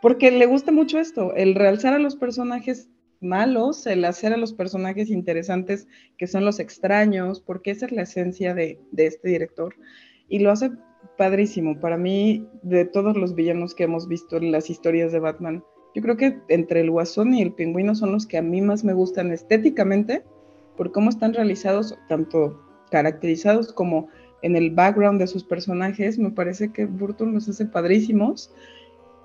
Porque 0.02 0.32
le 0.32 0.46
gusta 0.46 0.72
mucho 0.72 1.00
esto, 1.00 1.34
el 1.36 1.56
realzar 1.56 1.94
a 1.94 2.00
los 2.00 2.16
personajes 2.16 2.90
malos, 3.20 3.88
el 3.88 4.06
hacer 4.06 4.32
a 4.32 4.38
los 4.38 4.54
personajes 4.54 5.10
interesantes 5.10 5.88
que 6.18 6.28
son 6.28 6.46
los 6.46 6.60
extraños, 6.60 7.42
porque 7.42 7.72
esa 7.72 7.88
es 7.88 7.92
la 7.92 8.04
esencia 8.04 8.54
de, 8.54 8.80
de 8.92 9.08
este 9.08 9.30
director. 9.30 9.76
Y 10.30 10.40
lo 10.40 10.52
hace 10.52 10.72
padrísimo. 11.18 11.80
Para 11.80 11.98
mí, 11.98 12.48
de 12.62 12.86
todos 12.86 13.18
los 13.18 13.36
villanos 13.36 13.76
que 13.76 13.84
hemos 13.84 14.08
visto 14.08 14.38
en 14.38 14.52
las 14.52 14.70
historias 14.70 15.12
de 15.12 15.20
Batman, 15.20 15.64
yo 15.96 16.02
creo 16.02 16.18
que 16.18 16.40
entre 16.48 16.82
el 16.82 16.92
guasón 16.92 17.34
y 17.34 17.42
el 17.42 17.54
pingüino 17.54 17.96
son 17.96 18.12
los 18.12 18.28
que 18.28 18.38
a 18.38 18.42
mí 18.42 18.62
más 18.62 18.84
me 18.84 18.94
gustan 18.94 19.32
estéticamente 19.32 20.24
por 20.76 20.92
cómo 20.92 21.10
están 21.10 21.34
realizados, 21.34 21.98
tanto 22.08 22.62
caracterizados 22.92 23.74
como 23.74 24.08
en 24.44 24.56
el 24.56 24.70
background 24.72 25.20
de 25.20 25.28
sus 25.28 25.44
personajes, 25.44 26.20
me 26.20 26.30
parece 26.30 26.72
que 26.72 26.86
Burton 26.86 27.34
los 27.34 27.50
hace 27.50 27.66
padrísimos. 27.66 28.54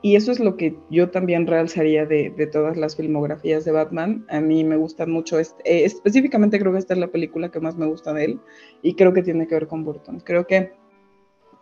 Y 0.04 0.16
eso 0.16 0.32
es 0.32 0.40
lo 0.40 0.56
que 0.56 0.76
yo 0.90 1.10
también 1.10 1.46
realzaría 1.46 2.06
de, 2.06 2.30
de 2.30 2.46
todas 2.48 2.76
las 2.76 2.96
filmografías 2.96 3.64
de 3.64 3.70
Batman. 3.70 4.24
A 4.28 4.40
mí 4.40 4.64
me 4.64 4.76
gustan 4.76 5.12
mucho, 5.12 5.38
eh, 5.38 5.44
específicamente 5.64 6.58
creo 6.58 6.72
que 6.72 6.78
esta 6.78 6.94
es 6.94 6.98
la 6.98 7.12
película 7.12 7.50
que 7.52 7.60
más 7.60 7.76
me 7.76 7.86
gusta 7.86 8.12
de 8.12 8.24
él 8.24 8.40
y 8.82 8.94
creo 8.94 9.12
que 9.12 9.22
tiene 9.22 9.46
que 9.46 9.54
ver 9.54 9.68
con 9.68 9.84
Burton. 9.84 10.18
Creo 10.18 10.44
que 10.44 10.72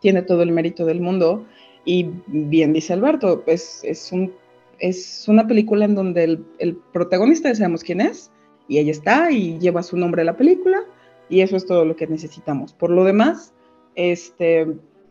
tiene 0.00 0.22
todo 0.22 0.42
el 0.42 0.52
mérito 0.52 0.84
del 0.84 1.00
mundo 1.00 1.46
y 1.84 2.10
bien 2.26 2.72
dice 2.72 2.92
Alberto, 2.92 3.42
es, 3.46 3.82
es, 3.84 4.12
un, 4.12 4.32
es 4.78 5.26
una 5.28 5.46
película 5.46 5.84
en 5.84 5.94
donde 5.94 6.24
el, 6.24 6.44
el 6.58 6.76
protagonista, 6.76 7.54
sabemos 7.54 7.84
quién 7.84 8.00
es, 8.00 8.30
y 8.68 8.78
ahí 8.78 8.90
está 8.90 9.30
y 9.30 9.58
lleva 9.58 9.82
su 9.82 9.96
nombre 9.96 10.22
a 10.22 10.24
la 10.24 10.36
película 10.36 10.84
y 11.28 11.40
eso 11.40 11.56
es 11.56 11.66
todo 11.66 11.84
lo 11.84 11.96
que 11.96 12.06
necesitamos. 12.06 12.72
Por 12.72 12.90
lo 12.90 13.04
demás, 13.04 13.54
este, 13.94 14.66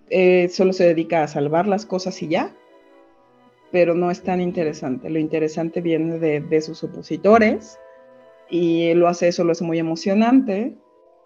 eh, 0.10 0.48
solo 0.50 0.74
se 0.74 0.86
dedica 0.86 1.24
a 1.24 1.28
salvar 1.28 1.68
las 1.68 1.86
cosas 1.86 2.22
y 2.22 2.28
ya, 2.28 2.56
pero 3.72 3.96
no 3.96 4.12
es 4.12 4.22
tan 4.24 4.42
interesante. 4.42 5.10
Lo 5.10 5.20
interesante 5.20 5.82
viene 5.82 6.20
de, 6.20 6.40
de 6.40 6.62
sus 6.62 6.84
opositores 6.84 7.80
y 8.50 8.94
lo 8.94 9.08
hace 9.08 9.28
eso, 9.28 9.44
lo 9.44 9.52
hace 9.52 9.64
muy 9.64 9.80
emocionante. 9.80 10.76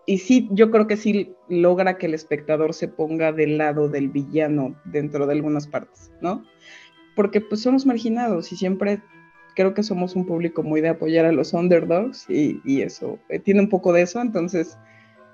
Y 0.06 0.18
sí, 0.18 0.50
yo 0.52 0.70
creo 0.70 0.88
que 0.88 0.98
sí 0.98 1.34
logra 1.48 1.98
que 1.98 2.08
el 2.08 2.14
espectador 2.14 2.74
se 2.74 2.88
ponga 2.88 3.32
del 3.32 3.58
lado 3.58 3.88
del 3.88 4.10
villano 4.10 4.76
dentro 4.86 5.26
de 5.26 5.34
algunas 5.34 5.68
partes, 5.68 6.12
¿no? 6.22 6.44
Porque 7.16 7.40
pues 7.40 7.62
somos 7.62 7.86
marginados 7.86 8.52
y 8.52 8.58
siempre 8.58 9.02
creo 9.56 9.74
que 9.74 9.84
somos 9.84 10.16
un 10.16 10.26
público 10.26 10.64
muy 10.64 10.82
de 10.82 10.90
apoyar 10.90 11.26
a 11.26 11.32
los 11.32 11.54
underdogs 11.54 12.30
y, 12.30 12.60
y 12.66 12.82
eso, 12.82 13.20
eh, 13.30 13.40
tiene 13.40 13.62
un 13.62 13.70
poco 13.70 13.94
de 13.94 14.02
eso, 14.02 14.20
entonces 14.20 14.78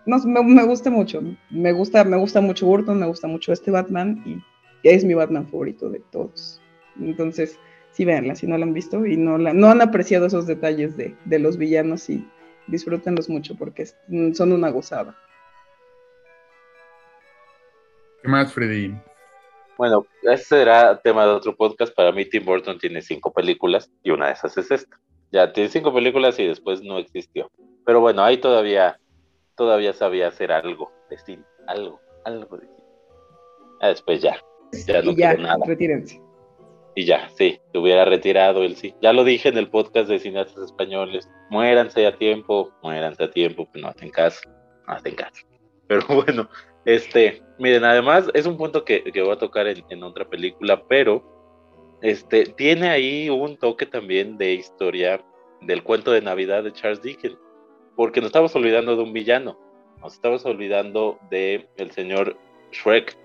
no, 0.06 0.44
me, 0.44 0.64
gusta 0.64 0.90
mucho, 0.90 1.22
me 1.50 1.72
gusta, 1.72 2.04
me 2.04 2.18
gusta 2.18 2.42
mucho 2.42 2.66
Burton, 2.66 3.00
me 3.00 3.06
gusta 3.08 3.28
mucho 3.28 3.54
este 3.54 3.72
Batman 3.72 4.22
y 4.26 4.42
es 4.84 5.06
mi 5.06 5.14
Batman 5.14 5.48
favorito 5.48 5.90
de 5.90 6.02
todos. 6.12 6.62
Entonces, 7.00 7.60
sí 7.92 8.06
véanla 8.06 8.36
si 8.36 8.48
no 8.48 8.58
la 8.58 8.66
han 8.66 8.74
visto 8.74 9.06
y 9.06 9.18
no, 9.18 9.38
la, 9.38 9.54
no 9.54 9.70
han 9.70 9.82
apreciado 9.82 10.26
esos 10.26 10.48
detalles 10.48 10.98
de, 10.98 11.16
de 11.26 11.40
los 11.40 11.58
villanos 11.58 12.10
y 12.10 12.26
disfrútenlos 12.70 13.30
mucho 13.30 13.56
porque 13.56 13.86
son 14.34 14.52
una 14.52 14.70
gozada. 14.70 15.18
¿Qué 18.22 18.28
más, 18.28 18.54
Freddy? 18.54 18.94
Bueno, 19.78 20.06
ese 20.24 20.44
será 20.44 21.00
tema 21.00 21.26
de 21.26 21.32
otro 21.32 21.56
podcast. 21.56 21.96
Para 21.96 22.12
mí, 22.12 22.26
Tim 22.26 22.44
Burton 22.44 22.78
tiene 22.78 23.02
cinco 23.02 23.32
películas 23.32 23.90
y 24.04 24.12
una 24.12 24.28
de 24.28 24.34
esas 24.34 24.58
es 24.58 24.70
esta. 24.72 25.00
Ya 25.32 25.54
tiene 25.54 25.70
cinco 25.70 25.94
películas 25.94 26.38
y 26.40 26.48
después 26.48 26.82
no 26.82 26.98
existió. 26.98 27.50
Pero 27.86 28.02
bueno, 28.02 28.24
ahí 28.24 28.38
todavía, 28.38 29.00
todavía 29.56 29.94
sabía 29.94 30.28
hacer 30.28 30.52
algo 30.52 30.92
de 31.10 31.18
cine, 31.20 31.44
algo, 31.68 32.02
algo 32.26 32.58
de 32.58 32.68
cine. 32.68 32.84
Ah, 33.82 33.88
después 33.88 34.22
ya, 34.22 34.38
ya 34.86 35.02
no 35.02 35.12
y 35.12 35.16
ya, 35.16 35.34
nada. 35.36 35.66
retírense. 35.66 36.22
Y 36.96 37.06
ya, 37.06 37.30
sí, 37.30 37.60
te 37.72 37.80
hubiera 37.80 38.06
retirado 38.06 38.64
él 38.64 38.76
sí. 38.76 38.94
Ya 39.02 39.14
lo 39.14 39.24
dije 39.24 39.50
en 39.50 39.58
el 39.58 39.70
podcast 39.70 40.10
de 40.10 40.20
cineastas 40.20 40.66
españoles. 40.66 41.30
Muéranse 41.50 42.06
a 42.06 42.16
tiempo, 42.18 42.72
muéranse 42.82 43.24
a 43.24 43.32
tiempo, 43.32 43.68
pero 43.72 43.84
no 43.84 43.90
hacen 43.90 44.10
caso, 44.10 44.42
no 44.88 44.94
hacen 44.94 45.16
caso. 45.16 45.46
Pero 45.88 46.02
bueno, 46.08 46.50
este, 46.86 47.42
miren, 47.58 47.84
además 47.84 48.30
es 48.34 48.46
un 48.46 48.58
punto 48.58 48.84
que, 48.84 49.04
que 49.04 49.22
voy 49.22 49.32
a 49.32 49.38
tocar 49.38 49.68
en, 49.68 49.84
en, 49.90 50.04
otra 50.04 50.26
película, 50.26 50.84
pero 50.88 51.24
este, 52.02 52.46
tiene 52.46 52.90
ahí 52.90 53.30
un 53.30 53.58
toque 53.58 53.86
también 53.86 54.38
de 54.38 54.54
historia 54.54 55.22
del 55.62 55.84
cuento 55.84 56.12
de 56.12 56.22
Navidad 56.22 56.64
de 56.64 56.74
Charles 56.74 57.02
Dickens, 57.02 57.38
porque 57.96 58.22
nos 58.22 58.28
estamos 58.28 58.56
olvidando 58.56 58.96
de 58.96 59.04
un 59.04 59.14
villano, 59.14 59.60
nos 60.02 60.14
estamos 60.14 60.46
olvidando 60.46 61.20
de 61.30 61.68
el 61.78 61.92
señor 61.92 62.38
Shrek. 62.72 63.18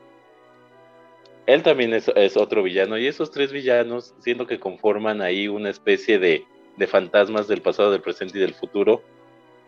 Él 1.46 1.62
también 1.62 1.92
es, 1.92 2.36
otro 2.36 2.62
villano, 2.62 2.96
y 2.96 3.06
esos 3.06 3.30
tres 3.30 3.52
villanos, 3.52 4.14
siendo 4.18 4.46
que 4.46 4.58
conforman 4.58 5.20
ahí 5.20 5.46
una 5.46 5.68
especie 5.70 6.18
de, 6.18 6.46
fantasmas 6.86 7.48
del 7.48 7.60
pasado, 7.60 7.90
del 7.90 8.00
presente 8.00 8.38
y 8.38 8.40
del 8.40 8.54
futuro, 8.54 9.02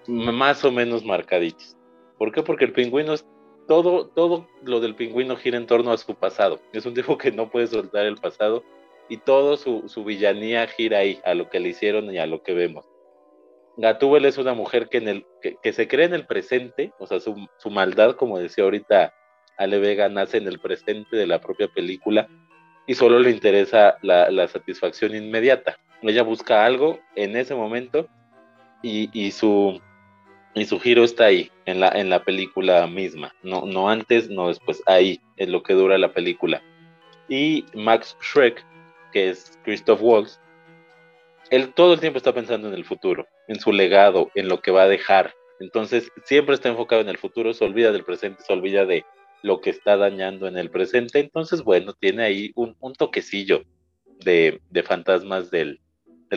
más 0.06 0.64
o 0.64 0.72
menos 0.72 1.04
marcaditos. 1.04 1.76
¿Por 2.18 2.32
qué? 2.32 2.42
Porque 2.42 2.64
el 2.64 2.72
pingüino 2.72 3.12
es 3.12 3.26
todo, 3.68 4.06
todo 4.06 4.46
lo 4.62 4.80
del 4.80 4.94
pingüino 4.94 5.36
gira 5.36 5.58
en 5.58 5.66
torno 5.66 5.92
a 5.92 5.98
su 5.98 6.14
pasado. 6.14 6.60
Es 6.72 6.86
un 6.86 6.94
tipo 6.94 7.18
que 7.18 7.30
no 7.30 7.50
puede 7.50 7.66
soltar 7.66 8.06
el 8.06 8.16
pasado 8.16 8.64
y 9.08 9.18
todo 9.18 9.56
su, 9.56 10.04
villanía 10.04 10.66
gira 10.68 10.98
ahí, 10.98 11.20
a 11.24 11.34
lo 11.34 11.50
que 11.50 11.60
le 11.60 11.70
hicieron 11.70 12.12
y 12.12 12.18
a 12.18 12.26
lo 12.26 12.42
que 12.42 12.54
vemos. 12.54 12.86
Gatúbel 13.76 14.24
es 14.24 14.38
una 14.38 14.54
mujer 14.54 14.88
que 14.88 15.72
se 15.72 15.88
cree 15.88 16.06
en 16.06 16.14
el 16.14 16.26
presente, 16.26 16.92
o 16.98 17.06
sea, 17.06 17.20
su, 17.20 17.46
su, 17.58 17.68
maldad, 17.68 18.16
como 18.16 18.38
decía 18.38 18.64
ahorita 18.64 19.12
Ale 19.56 19.78
Vega, 19.78 20.08
nace 20.08 20.38
en 20.38 20.46
el 20.46 20.58
presente 20.58 21.16
de 21.16 21.26
la 21.26 21.40
propia 21.40 21.68
película 21.68 22.28
y 22.86 22.94
solo 22.94 23.18
le 23.18 23.30
interesa 23.30 23.98
la, 24.02 24.48
satisfacción 24.48 25.14
inmediata. 25.14 25.78
Ella 26.02 26.22
busca 26.22 26.64
algo 26.64 27.00
en 27.14 27.36
ese 27.36 27.54
momento 27.54 28.08
y, 28.82 29.30
su, 29.32 29.80
giro 30.54 31.04
está 31.04 31.24
ahí, 31.26 31.50
en 31.64 31.80
la, 31.80 32.24
película 32.24 32.86
misma, 32.86 33.34
no, 33.42 33.66
no 33.66 33.88
antes, 33.88 34.30
no 34.30 34.48
después, 34.48 34.82
ahí 34.86 35.20
es 35.36 35.48
lo 35.48 35.62
que 35.62 35.74
dura 35.74 35.98
la 35.98 36.12
película. 36.12 36.62
Y 37.28 37.64
Max 37.74 38.16
Schreck, 38.20 38.64
que 39.12 39.30
es 39.30 39.58
Christoph 39.64 40.00
Waltz, 40.00 40.40
él 41.50 41.72
todo 41.74 41.94
el 41.94 42.00
tiempo 42.00 42.18
está 42.18 42.32
pensando 42.32 42.68
en 42.68 42.74
el 42.74 42.84
futuro, 42.84 43.26
en 43.48 43.58
su 43.60 43.72
legado, 43.72 44.30
en 44.34 44.48
lo 44.48 44.60
que 44.60 44.70
va 44.70 44.82
a 44.82 44.88
dejar. 44.88 45.34
Entonces 45.60 46.10
siempre 46.24 46.54
está 46.54 46.68
enfocado 46.68 47.00
en 47.00 47.08
el 47.08 47.18
futuro, 47.18 47.54
se 47.54 47.64
olvida 47.64 47.92
del 47.92 48.04
presente, 48.04 48.42
se 48.42 48.52
olvida 48.52 48.84
de 48.84 49.04
lo 49.42 49.60
que 49.60 49.70
está 49.70 49.96
dañando 49.96 50.46
en 50.46 50.56
el 50.56 50.70
presente. 50.70 51.20
Entonces, 51.20 51.62
bueno, 51.62 51.92
tiene 51.92 52.24
ahí 52.24 52.52
un, 52.54 52.76
toquecillo 52.94 53.62
de, 54.24 54.60
fantasmas 54.84 55.50
del, 55.50 55.80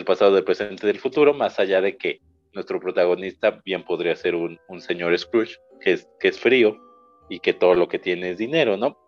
pasado, 0.04 0.34
del 0.34 0.44
presente, 0.44 0.86
del 0.86 0.98
futuro, 0.98 1.34
más 1.34 1.58
allá 1.58 1.80
de 1.80 1.96
que 1.96 2.20
nuestro 2.52 2.80
protagonista 2.80 3.60
bien 3.64 3.84
podría 3.84 4.16
ser 4.16 4.34
un, 4.34 4.58
un, 4.68 4.80
señor 4.80 5.16
Scrooge, 5.18 5.56
que 5.80 5.92
es, 5.92 6.08
que 6.18 6.28
es 6.28 6.38
frío 6.38 6.76
y 7.28 7.40
que 7.40 7.54
todo 7.54 7.74
lo 7.74 7.88
que 7.88 7.98
tiene 7.98 8.30
es 8.30 8.38
dinero, 8.38 8.76
¿no? 8.76 8.98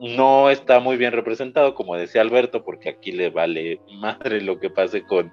No 0.00 0.48
está 0.48 0.78
muy 0.78 0.96
bien 0.96 1.12
representado, 1.12 1.74
como 1.74 1.96
decía 1.96 2.20
Alberto, 2.20 2.64
porque 2.64 2.88
aquí 2.88 3.12
le 3.12 3.30
vale 3.30 3.80
madre 4.00 4.40
lo 4.40 4.58
que 4.58 4.70
pase 4.70 5.02
con, 5.02 5.32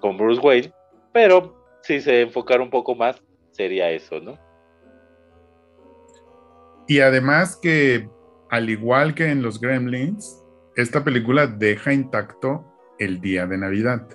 con 0.00 0.16
Bruce 0.16 0.40
Wayne, 0.40 0.72
pero 1.12 1.54
si 1.82 2.00
se 2.00 2.22
enfocara 2.22 2.62
un 2.62 2.70
poco 2.70 2.94
más, 2.94 3.22
sería 3.52 3.90
eso, 3.90 4.20
¿no? 4.20 4.38
Y 6.86 7.00
además 7.00 7.58
que, 7.60 8.08
al 8.50 8.70
igual 8.70 9.14
que 9.14 9.30
en 9.30 9.42
los 9.42 9.60
Gremlins, 9.60 10.42
esta 10.76 11.04
película 11.04 11.46
deja 11.46 11.92
intacto 11.92 12.64
el 12.98 13.20
día 13.20 13.46
de 13.46 13.58
Navidad. 13.58 14.06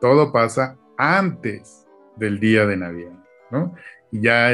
Todo 0.00 0.32
pasa 0.32 0.76
antes 0.96 1.86
del 2.16 2.40
día 2.40 2.66
de 2.66 2.76
Navidad, 2.76 3.24
¿no? 3.50 3.74
Y 4.10 4.22
ya 4.22 4.52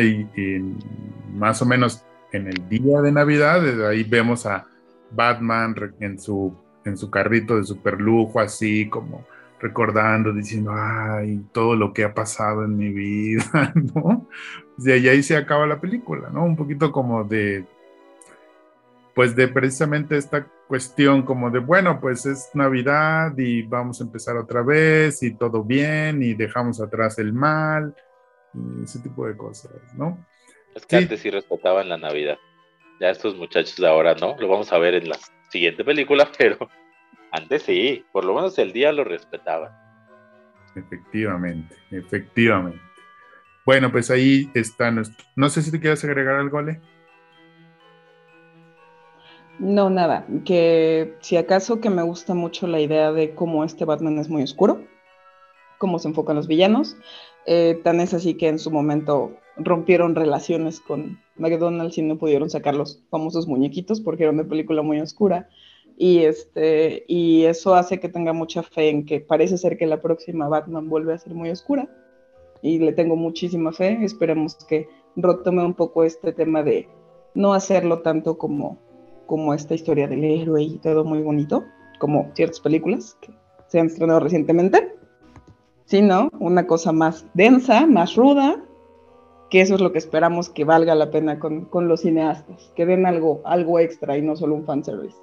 más 1.32 1.62
o 1.62 1.66
menos 1.66 2.04
en 2.32 2.48
el 2.48 2.68
día 2.68 3.00
de 3.00 3.12
Navidad, 3.12 3.86
ahí 3.86 4.02
vemos 4.04 4.44
a 4.46 4.66
Batman 5.12 5.74
en 6.00 6.18
su, 6.18 6.54
en 6.84 6.96
su 6.96 7.10
carrito 7.10 7.56
de 7.56 7.64
super 7.64 8.00
lujo, 8.00 8.40
así 8.40 8.88
como 8.88 9.24
recordando, 9.64 10.30
diciendo, 10.30 10.72
ay, 10.74 11.40
todo 11.50 11.74
lo 11.74 11.94
que 11.94 12.04
ha 12.04 12.12
pasado 12.12 12.64
en 12.64 12.76
mi 12.76 12.90
vida, 12.90 13.72
¿no? 13.94 14.28
Y 14.78 14.90
ahí 14.90 15.22
se 15.22 15.38
acaba 15.38 15.66
la 15.66 15.80
película, 15.80 16.28
¿no? 16.28 16.44
Un 16.44 16.54
poquito 16.54 16.92
como 16.92 17.24
de, 17.24 17.64
pues 19.14 19.34
de 19.34 19.48
precisamente 19.48 20.18
esta 20.18 20.46
cuestión 20.68 21.22
como 21.22 21.50
de, 21.50 21.60
bueno, 21.60 21.98
pues 21.98 22.26
es 22.26 22.50
Navidad 22.52 23.32
y 23.38 23.62
vamos 23.62 24.00
a 24.00 24.04
empezar 24.04 24.36
otra 24.36 24.62
vez 24.62 25.22
y 25.22 25.34
todo 25.34 25.64
bien 25.64 26.22
y 26.22 26.34
dejamos 26.34 26.82
atrás 26.82 27.18
el 27.18 27.32
mal 27.32 27.94
y 28.52 28.84
ese 28.84 28.98
tipo 28.98 29.26
de 29.26 29.34
cosas, 29.34 29.72
¿no? 29.94 30.26
Es 30.74 30.84
que 30.84 30.98
sí. 30.98 31.02
antes 31.04 31.20
sí 31.20 31.30
respetaban 31.30 31.88
la 31.88 31.96
Navidad. 31.96 32.36
Ya 33.00 33.08
estos 33.08 33.34
muchachos 33.34 33.76
de 33.76 33.88
ahora 33.88 34.14
no, 34.14 34.36
lo 34.38 34.46
vamos 34.46 34.70
a 34.72 34.78
ver 34.78 34.94
en 34.94 35.08
la 35.08 35.18
siguiente 35.48 35.84
película, 35.84 36.28
pero 36.38 36.68
antes 37.34 37.64
sí, 37.64 38.04
por 38.12 38.24
lo 38.24 38.32
menos 38.32 38.56
el 38.60 38.72
día 38.72 38.92
lo 38.92 39.02
respetaban. 39.02 39.72
Efectivamente, 40.76 41.74
efectivamente. 41.90 42.80
Bueno, 43.66 43.90
pues 43.90 44.08
ahí 44.10 44.48
está 44.54 44.92
nuestro... 44.92 45.26
No 45.34 45.48
sé 45.48 45.62
si 45.62 45.72
te 45.72 45.80
quieres 45.80 46.04
agregar 46.04 46.36
algo, 46.36 46.58
Ale. 46.58 46.80
No, 49.58 49.90
nada, 49.90 50.26
que 50.44 51.16
si 51.20 51.36
acaso 51.36 51.80
que 51.80 51.90
me 51.90 52.02
gusta 52.02 52.34
mucho 52.34 52.68
la 52.68 52.78
idea 52.78 53.10
de 53.10 53.34
cómo 53.34 53.64
este 53.64 53.84
Batman 53.84 54.18
es 54.18 54.28
muy 54.28 54.42
oscuro, 54.42 54.84
cómo 55.78 55.98
se 55.98 56.08
enfocan 56.08 56.36
los 56.36 56.46
villanos, 56.46 56.96
eh, 57.46 57.80
tan 57.82 57.98
es 58.00 58.14
así 58.14 58.34
que 58.34 58.46
en 58.46 58.60
su 58.60 58.70
momento 58.70 59.36
rompieron 59.56 60.14
relaciones 60.14 60.78
con 60.78 61.20
McDonald's 61.36 61.98
y 61.98 62.02
no 62.02 62.16
pudieron 62.16 62.48
sacar 62.48 62.76
los 62.76 63.02
famosos 63.10 63.48
muñequitos 63.48 64.00
porque 64.00 64.22
era 64.22 64.32
una 64.32 64.44
película 64.44 64.82
muy 64.82 65.00
oscura. 65.00 65.48
Y, 65.96 66.24
este, 66.24 67.04
y 67.06 67.44
eso 67.44 67.74
hace 67.74 68.00
que 68.00 68.08
tenga 68.08 68.32
mucha 68.32 68.62
fe 68.62 68.88
en 68.90 69.06
que 69.06 69.20
parece 69.20 69.58
ser 69.58 69.76
que 69.76 69.86
la 69.86 70.02
próxima 70.02 70.48
Batman 70.48 70.88
vuelve 70.88 71.14
a 71.14 71.18
ser 71.18 71.34
muy 71.34 71.50
oscura. 71.50 71.88
Y 72.62 72.78
le 72.78 72.92
tengo 72.92 73.16
muchísima 73.16 73.72
fe. 73.72 73.98
Esperemos 74.02 74.56
que 74.66 74.88
retome 75.16 75.64
un 75.64 75.74
poco 75.74 76.04
este 76.04 76.32
tema 76.32 76.62
de 76.62 76.88
no 77.34 77.52
hacerlo 77.52 78.00
tanto 78.00 78.38
como, 78.38 78.78
como 79.26 79.54
esta 79.54 79.74
historia 79.74 80.08
del 80.08 80.24
héroe 80.24 80.62
y 80.62 80.78
todo 80.78 81.04
muy 81.04 81.22
bonito, 81.22 81.64
como 81.98 82.30
ciertas 82.34 82.60
películas 82.60 83.16
que 83.20 83.32
se 83.68 83.80
han 83.80 83.86
estrenado 83.86 84.20
recientemente, 84.20 84.94
sino 85.84 86.30
una 86.38 86.66
cosa 86.66 86.92
más 86.92 87.26
densa, 87.34 87.86
más 87.86 88.14
ruda, 88.14 88.62
que 89.50 89.60
eso 89.60 89.74
es 89.74 89.80
lo 89.80 89.92
que 89.92 89.98
esperamos 89.98 90.48
que 90.48 90.64
valga 90.64 90.94
la 90.94 91.10
pena 91.10 91.38
con, 91.38 91.66
con 91.66 91.88
los 91.88 92.00
cineastas, 92.00 92.72
que 92.74 92.86
den 92.86 93.06
algo, 93.06 93.42
algo 93.44 93.78
extra 93.78 94.16
y 94.16 94.22
no 94.22 94.36
solo 94.36 94.54
un 94.54 94.64
fanservice. 94.64 95.16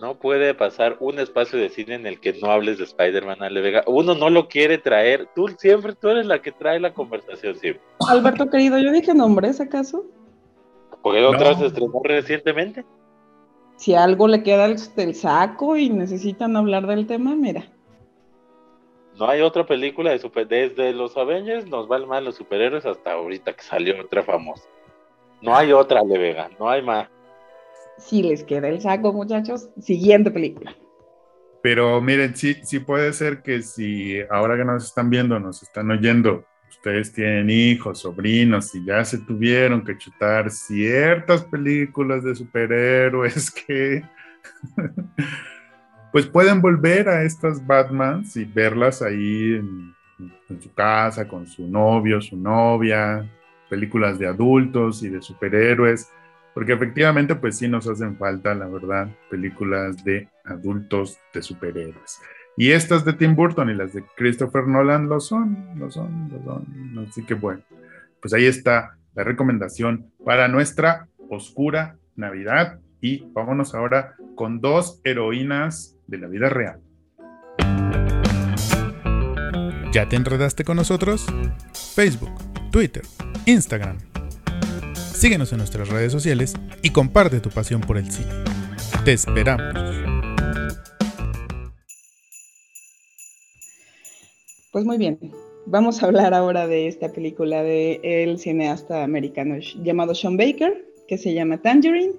No 0.00 0.14
puede 0.14 0.54
pasar 0.54 0.96
un 1.00 1.18
espacio 1.18 1.58
de 1.58 1.70
cine 1.70 1.96
en 1.96 2.06
el 2.06 2.20
que 2.20 2.32
no 2.34 2.52
hables 2.52 2.78
de 2.78 2.84
Spider-Man, 2.84 3.42
Ale 3.42 3.60
Vega. 3.60 3.82
Uno 3.86 4.14
no 4.14 4.30
lo 4.30 4.48
quiere 4.48 4.78
traer. 4.78 5.28
Tú 5.34 5.48
siempre, 5.58 5.94
tú 5.94 6.08
eres 6.08 6.26
la 6.26 6.40
que 6.40 6.52
trae 6.52 6.78
la 6.78 6.94
conversación 6.94 7.56
siempre. 7.56 7.82
Alberto, 8.08 8.48
querido, 8.48 8.78
¿yo 8.78 8.92
dije 8.92 9.12
nombres 9.12 9.60
acaso? 9.60 10.04
Porque 11.02 11.24
otra 11.24 11.48
vez 11.48 11.58
se 11.58 11.66
estrenó 11.66 12.00
recientemente. 12.04 12.84
Si 13.76 13.94
algo 13.94 14.28
le 14.28 14.42
queda 14.42 14.66
el, 14.66 14.76
el 14.96 15.14
saco 15.14 15.76
y 15.76 15.90
necesitan 15.90 16.56
hablar 16.56 16.86
del 16.86 17.06
tema, 17.06 17.34
mira. 17.34 17.64
No 19.16 19.28
hay 19.28 19.40
otra 19.40 19.66
película 19.66 20.10
de 20.10 20.20
super... 20.20 20.46
Desde 20.46 20.92
los 20.92 21.16
Avengers 21.16 21.66
nos 21.66 21.88
van 21.88 22.06
mal 22.06 22.24
los 22.24 22.36
superhéroes 22.36 22.86
hasta 22.86 23.12
ahorita 23.12 23.52
que 23.52 23.62
salió 23.62 24.00
otra 24.00 24.22
famosa. 24.22 24.64
No 25.40 25.56
hay 25.56 25.72
otra, 25.72 26.02
Le 26.02 26.18
Vega, 26.18 26.50
no 26.58 26.68
hay 26.68 26.82
más. 26.82 27.08
Si 27.98 28.22
les 28.22 28.44
queda 28.44 28.68
el 28.68 28.80
saco, 28.80 29.12
muchachos, 29.12 29.68
siguiente 29.80 30.30
película. 30.30 30.74
Pero 31.62 32.00
miren, 32.00 32.36
sí, 32.36 32.56
sí 32.62 32.78
puede 32.78 33.12
ser 33.12 33.42
que 33.42 33.62
si 33.62 34.20
ahora 34.30 34.56
que 34.56 34.64
nos 34.64 34.84
están 34.84 35.10
viendo, 35.10 35.38
nos 35.40 35.62
están 35.62 35.90
oyendo, 35.90 36.44
ustedes 36.70 37.12
tienen 37.12 37.50
hijos, 37.50 38.00
sobrinos 38.00 38.74
y 38.74 38.84
ya 38.84 39.04
se 39.04 39.18
tuvieron 39.18 39.84
que 39.84 39.98
chutar 39.98 40.50
ciertas 40.50 41.44
películas 41.44 42.22
de 42.22 42.34
superhéroes 42.36 43.50
que 43.66 44.04
pues 46.12 46.26
pueden 46.26 46.62
volver 46.62 47.08
a 47.08 47.24
estas 47.24 47.66
Batmans 47.66 48.36
y 48.36 48.44
verlas 48.44 49.02
ahí 49.02 49.54
en, 49.54 49.94
en 50.48 50.62
su 50.62 50.72
casa 50.72 51.26
con 51.26 51.46
su 51.46 51.66
novio, 51.66 52.20
su 52.20 52.36
novia, 52.36 53.28
películas 53.68 54.18
de 54.18 54.26
adultos 54.26 55.02
y 55.02 55.08
de 55.08 55.20
superhéroes, 55.20 56.10
porque 56.58 56.72
efectivamente 56.72 57.36
pues 57.36 57.56
sí 57.56 57.68
nos 57.68 57.86
hacen 57.86 58.16
falta, 58.16 58.52
la 58.52 58.66
verdad, 58.66 59.08
películas 59.30 60.02
de 60.02 60.28
adultos 60.44 61.16
de 61.32 61.40
superhéroes. 61.40 62.18
Y 62.56 62.72
estas 62.72 63.04
de 63.04 63.12
Tim 63.12 63.36
Burton 63.36 63.70
y 63.70 63.74
las 63.74 63.92
de 63.92 64.02
Christopher 64.16 64.66
Nolan 64.66 65.08
lo 65.08 65.20
son, 65.20 65.56
lo 65.76 65.88
son, 65.88 66.28
lo 66.32 66.42
son. 66.42 67.06
Así 67.08 67.22
que 67.22 67.34
bueno, 67.34 67.62
pues 68.20 68.34
ahí 68.34 68.46
está 68.46 68.98
la 69.14 69.22
recomendación 69.22 70.10
para 70.24 70.48
nuestra 70.48 71.06
oscura 71.28 71.96
Navidad. 72.16 72.80
Y 73.00 73.24
vámonos 73.32 73.76
ahora 73.76 74.16
con 74.34 74.60
dos 74.60 75.00
heroínas 75.04 75.96
de 76.08 76.18
la 76.18 76.26
vida 76.26 76.48
real. 76.48 76.80
¿Ya 79.92 80.08
te 80.08 80.16
enredaste 80.16 80.64
con 80.64 80.76
nosotros? 80.76 81.24
Facebook, 81.94 82.34
Twitter, 82.72 83.04
Instagram. 83.46 84.07
Síguenos 85.18 85.50
en 85.50 85.58
nuestras 85.58 85.88
redes 85.88 86.12
sociales 86.12 86.54
y 86.80 86.90
comparte 86.90 87.40
tu 87.40 87.50
pasión 87.50 87.80
por 87.80 87.98
el 87.98 88.08
cine. 88.08 88.30
Te 89.04 89.14
esperamos. 89.14 89.74
Pues 94.70 94.84
muy 94.84 94.96
bien, 94.96 95.18
vamos 95.66 96.00
a 96.00 96.06
hablar 96.06 96.34
ahora 96.34 96.68
de 96.68 96.86
esta 96.86 97.10
película 97.10 97.64
de 97.64 97.98
el 98.04 98.38
cineasta 98.38 99.02
americano 99.02 99.56
llamado 99.82 100.14
Sean 100.14 100.36
Baker, 100.36 100.86
que 101.08 101.18
se 101.18 101.34
llama 101.34 101.60
Tangerine. 101.60 102.12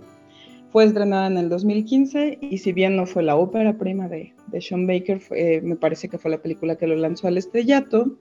Fue 0.74 0.84
estrenada 0.84 1.28
en 1.28 1.38
el 1.38 1.48
2015 1.48 2.40
y 2.42 2.58
si 2.58 2.74
bien 2.74 2.98
no 2.98 3.06
fue 3.06 3.24
la 3.24 3.38
ópera 3.38 3.78
prima 3.78 4.10
de, 4.10 4.34
Sean 4.60 4.86
Baker, 4.86 5.22
fue, 5.22 5.62
me 5.64 5.78
parece 5.78 6.10
que 6.10 6.18
fue 6.18 6.32
la 6.32 6.42
película 6.42 6.76
que 6.76 6.88
lo 6.88 6.98
lanzó 6.98 7.30
al 7.30 7.38
estrellato 7.38 8.18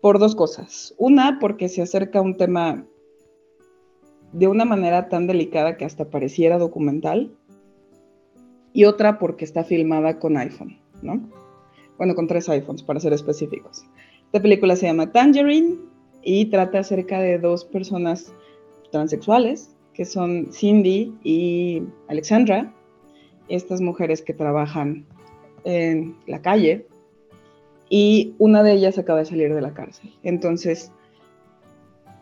por 0.00 0.18
dos 0.18 0.34
cosas. 0.34 0.94
Una, 0.96 1.38
porque 1.38 1.68
se 1.68 1.82
acerca 1.82 2.20
a 2.20 2.22
un 2.22 2.38
tema 2.38 2.86
de 4.32 4.46
una 4.46 4.64
manera 4.64 5.08
tan 5.08 5.26
delicada 5.26 5.76
que 5.76 5.84
hasta 5.84 6.10
pareciera 6.10 6.58
documental. 6.58 7.32
Y 8.72 8.84
otra, 8.84 9.18
porque 9.18 9.44
está 9.44 9.64
filmada 9.64 10.18
con 10.18 10.36
iPhone, 10.36 10.78
¿no? 11.02 11.20
Bueno, 11.98 12.14
con 12.14 12.26
tres 12.26 12.48
iPhones, 12.48 12.82
para 12.82 13.00
ser 13.00 13.12
específicos. 13.12 13.84
Esta 14.26 14.40
película 14.40 14.76
se 14.76 14.86
llama 14.86 15.10
Tangerine 15.10 15.76
y 16.22 16.46
trata 16.46 16.78
acerca 16.78 17.20
de 17.20 17.38
dos 17.38 17.64
personas 17.64 18.32
transexuales, 18.92 19.74
que 19.92 20.04
son 20.04 20.52
Cindy 20.52 21.14
y 21.24 21.82
Alexandra, 22.08 22.72
estas 23.48 23.80
mujeres 23.80 24.22
que 24.22 24.32
trabajan 24.32 25.04
en 25.64 26.16
la 26.26 26.40
calle, 26.40 26.86
y 27.88 28.34
una 28.38 28.62
de 28.62 28.72
ellas 28.72 28.98
acaba 28.98 29.18
de 29.18 29.24
salir 29.24 29.52
de 29.52 29.60
la 29.60 29.74
cárcel. 29.74 30.14
Entonces 30.22 30.92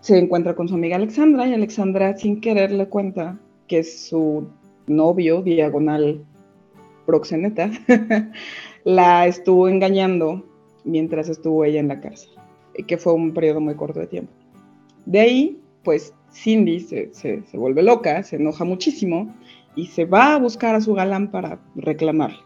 se 0.00 0.18
encuentra 0.18 0.54
con 0.54 0.68
su 0.68 0.74
amiga 0.74 0.96
Alexandra 0.96 1.46
y 1.46 1.54
Alexandra 1.54 2.16
sin 2.16 2.40
querer 2.40 2.70
le 2.72 2.88
cuenta 2.88 3.38
que 3.66 3.82
su 3.82 4.48
novio, 4.86 5.42
diagonal 5.42 6.24
proxeneta, 7.06 7.70
la 8.84 9.26
estuvo 9.26 9.68
engañando 9.68 10.44
mientras 10.84 11.28
estuvo 11.28 11.64
ella 11.64 11.80
en 11.80 11.88
la 11.88 12.00
cárcel, 12.00 12.30
que 12.86 12.96
fue 12.96 13.12
un 13.12 13.32
periodo 13.32 13.60
muy 13.60 13.74
corto 13.74 14.00
de 14.00 14.06
tiempo. 14.06 14.32
De 15.06 15.20
ahí, 15.20 15.60
pues 15.84 16.14
Cindy 16.32 16.80
se, 16.80 17.12
se, 17.12 17.42
se 17.42 17.56
vuelve 17.56 17.82
loca, 17.82 18.22
se 18.22 18.36
enoja 18.36 18.64
muchísimo 18.64 19.34
y 19.74 19.86
se 19.86 20.04
va 20.04 20.34
a 20.34 20.38
buscar 20.38 20.74
a 20.74 20.80
su 20.80 20.94
galán 20.94 21.30
para 21.30 21.60
reclamarle. 21.74 22.38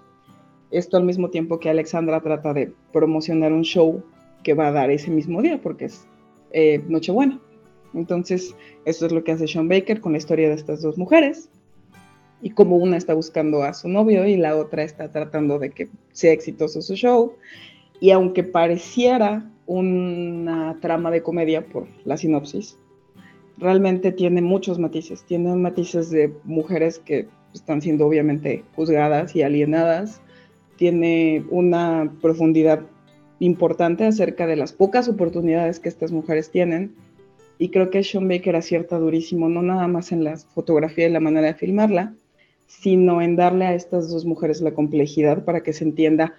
Esto 0.70 0.96
al 0.96 1.04
mismo 1.04 1.28
tiempo 1.28 1.60
que 1.60 1.68
Alexandra 1.68 2.20
trata 2.20 2.54
de 2.54 2.72
promocionar 2.92 3.52
un 3.52 3.62
show 3.62 4.02
que 4.42 4.54
va 4.54 4.68
a 4.68 4.72
dar 4.72 4.90
ese 4.90 5.10
mismo 5.10 5.42
día, 5.42 5.60
porque 5.62 5.86
es 5.86 6.06
eh, 6.52 6.82
Nochebuena. 6.88 7.40
Entonces, 7.94 8.54
esto 8.84 9.06
es 9.06 9.12
lo 9.12 9.22
que 9.22 9.32
hace 9.32 9.46
Sean 9.46 9.68
Baker 9.68 10.00
con 10.00 10.12
la 10.12 10.18
historia 10.18 10.48
de 10.48 10.54
estas 10.54 10.82
dos 10.82 10.96
mujeres. 10.98 11.48
Y 12.40 12.50
como 12.50 12.76
una 12.76 12.96
está 12.96 13.14
buscando 13.14 13.62
a 13.62 13.72
su 13.74 13.88
novio 13.88 14.26
y 14.26 14.36
la 14.36 14.56
otra 14.56 14.82
está 14.82 15.10
tratando 15.10 15.58
de 15.58 15.70
que 15.70 15.88
sea 16.12 16.32
exitoso 16.32 16.82
su 16.82 16.94
show. 16.94 17.34
Y 18.00 18.10
aunque 18.10 18.42
pareciera 18.42 19.48
una 19.66 20.78
trama 20.80 21.10
de 21.10 21.22
comedia 21.22 21.64
por 21.64 21.86
la 22.04 22.16
sinopsis, 22.16 22.76
realmente 23.58 24.10
tiene 24.10 24.42
muchos 24.42 24.78
matices. 24.78 25.24
Tiene 25.24 25.54
matices 25.54 26.10
de 26.10 26.32
mujeres 26.44 26.98
que 26.98 27.28
están 27.54 27.80
siendo 27.80 28.06
obviamente 28.06 28.64
juzgadas 28.74 29.36
y 29.36 29.42
alienadas, 29.42 30.20
tiene 30.76 31.44
una 31.50 32.12
profundidad 32.20 32.80
importante 33.44 34.04
acerca 34.04 34.46
de 34.46 34.56
las 34.56 34.72
pocas 34.72 35.08
oportunidades 35.08 35.80
que 35.80 35.88
estas 35.88 36.12
mujeres 36.12 36.50
tienen. 36.50 36.94
Y 37.58 37.70
creo 37.70 37.90
que 37.90 38.04
Sean 38.04 38.28
Baker 38.28 38.56
acierta 38.56 38.98
durísimo, 38.98 39.48
no 39.48 39.62
nada 39.62 39.86
más 39.88 40.12
en 40.12 40.24
la 40.24 40.36
fotografía 40.36 41.08
y 41.08 41.12
la 41.12 41.20
manera 41.20 41.48
de 41.48 41.54
filmarla, 41.54 42.14
sino 42.66 43.20
en 43.20 43.36
darle 43.36 43.66
a 43.66 43.74
estas 43.74 44.10
dos 44.10 44.24
mujeres 44.24 44.60
la 44.60 44.72
complejidad 44.72 45.44
para 45.44 45.62
que 45.62 45.72
se 45.72 45.84
entienda 45.84 46.34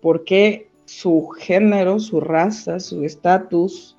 por 0.00 0.24
qué 0.24 0.68
su 0.84 1.28
género, 1.28 1.98
su 1.98 2.20
raza, 2.20 2.80
su 2.80 3.04
estatus 3.04 3.96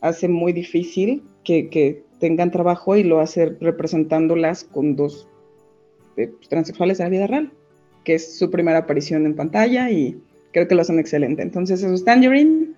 hace 0.00 0.28
muy 0.28 0.52
difícil 0.52 1.22
que, 1.42 2.04
tengan 2.20 2.52
trabajo 2.52 2.94
y 2.96 3.02
lo 3.02 3.18
hace 3.18 3.46
representándolas 3.60 4.62
con 4.62 4.94
dos 4.94 5.26
eh, 6.16 6.30
transexuales 6.48 7.00
en 7.00 7.06
la 7.06 7.10
vida 7.10 7.26
real 7.26 7.52
que 8.04 8.14
es 8.14 8.38
su 8.38 8.50
primera 8.50 8.78
aparición 8.78 9.26
en 9.26 9.34
pantalla 9.34 9.90
y 9.90 10.20
creo 10.52 10.68
que 10.68 10.74
lo 10.74 10.82
hacen 10.82 10.98
excelente. 10.98 11.42
Entonces, 11.42 11.82
eso 11.82 11.94
es 11.94 12.04
Tangerine. 12.04 12.68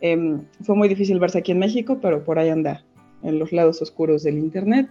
Eh, 0.00 0.38
fue 0.64 0.74
muy 0.74 0.88
difícil 0.88 1.18
verse 1.18 1.38
aquí 1.38 1.52
en 1.52 1.58
México, 1.58 1.98
pero 2.00 2.24
por 2.24 2.38
ahí 2.38 2.48
anda, 2.48 2.84
en 3.22 3.38
los 3.38 3.52
lados 3.52 3.80
oscuros 3.82 4.22
del 4.22 4.38
Internet. 4.38 4.88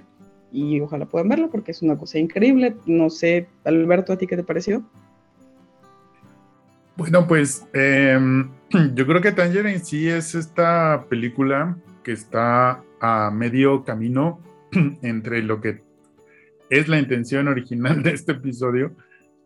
Y 0.52 0.80
ojalá 0.82 1.06
puedan 1.06 1.30
verlo 1.30 1.50
porque 1.50 1.72
es 1.72 1.82
una 1.82 1.98
cosa 1.98 2.20
increíble. 2.20 2.76
No 2.86 3.10
sé, 3.10 3.48
Alberto, 3.64 4.14
¿a 4.14 4.18
ti 4.18 4.28
qué 4.28 4.36
te 4.36 4.44
pareció? 4.44 4.84
Bueno, 6.98 7.28
pues 7.28 7.66
eh, 7.74 8.20
yo 8.94 9.08
creo 9.08 9.22
que 9.22 9.32
Tangerine 9.32 9.80
sí 9.80 10.08
es 10.08 10.36
esta 10.36 11.06
película 11.10 11.78
que 12.04 12.12
está 12.12 12.84
a 13.00 13.32
medio 13.32 13.84
camino 13.84 14.40
entre 15.02 15.42
lo 15.42 15.62
que 15.62 15.80
es 16.70 16.88
la 16.88 17.00
intención 17.00 17.48
original 17.48 18.02
de 18.04 18.12
este 18.12 18.34
episodio 18.34 18.94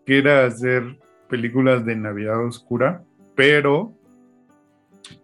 que 0.06 0.20
era 0.20 0.46
hacer 0.46 0.98
películas 1.30 1.86
de 1.86 1.96
Navidad 1.96 2.44
oscura, 2.44 3.04
pero 3.36 3.94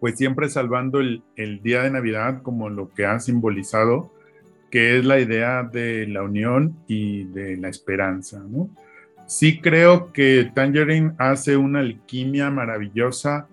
pues 0.00 0.16
siempre 0.16 0.48
salvando 0.48 1.00
el, 1.00 1.22
el, 1.36 1.62
día 1.62 1.82
de 1.82 1.90
Navidad 1.90 2.42
como 2.42 2.68
lo 2.68 2.88
que 2.90 3.06
ha 3.06 3.18
simbolizado, 3.18 4.12
que 4.70 4.98
es 4.98 5.04
la 5.04 5.18
idea 5.18 5.64
de 5.64 6.06
la 6.06 6.22
unión 6.22 6.76
y 6.86 7.24
de 7.24 7.56
la 7.56 7.68
esperanza, 7.68 8.42
¿no? 8.48 8.70
Sí 9.26 9.60
creo 9.60 10.12
que 10.12 10.50
Tangerine 10.54 11.12
hace 11.18 11.56
una 11.56 11.80
alquimia 11.80 12.50
maravillosa 12.50 13.46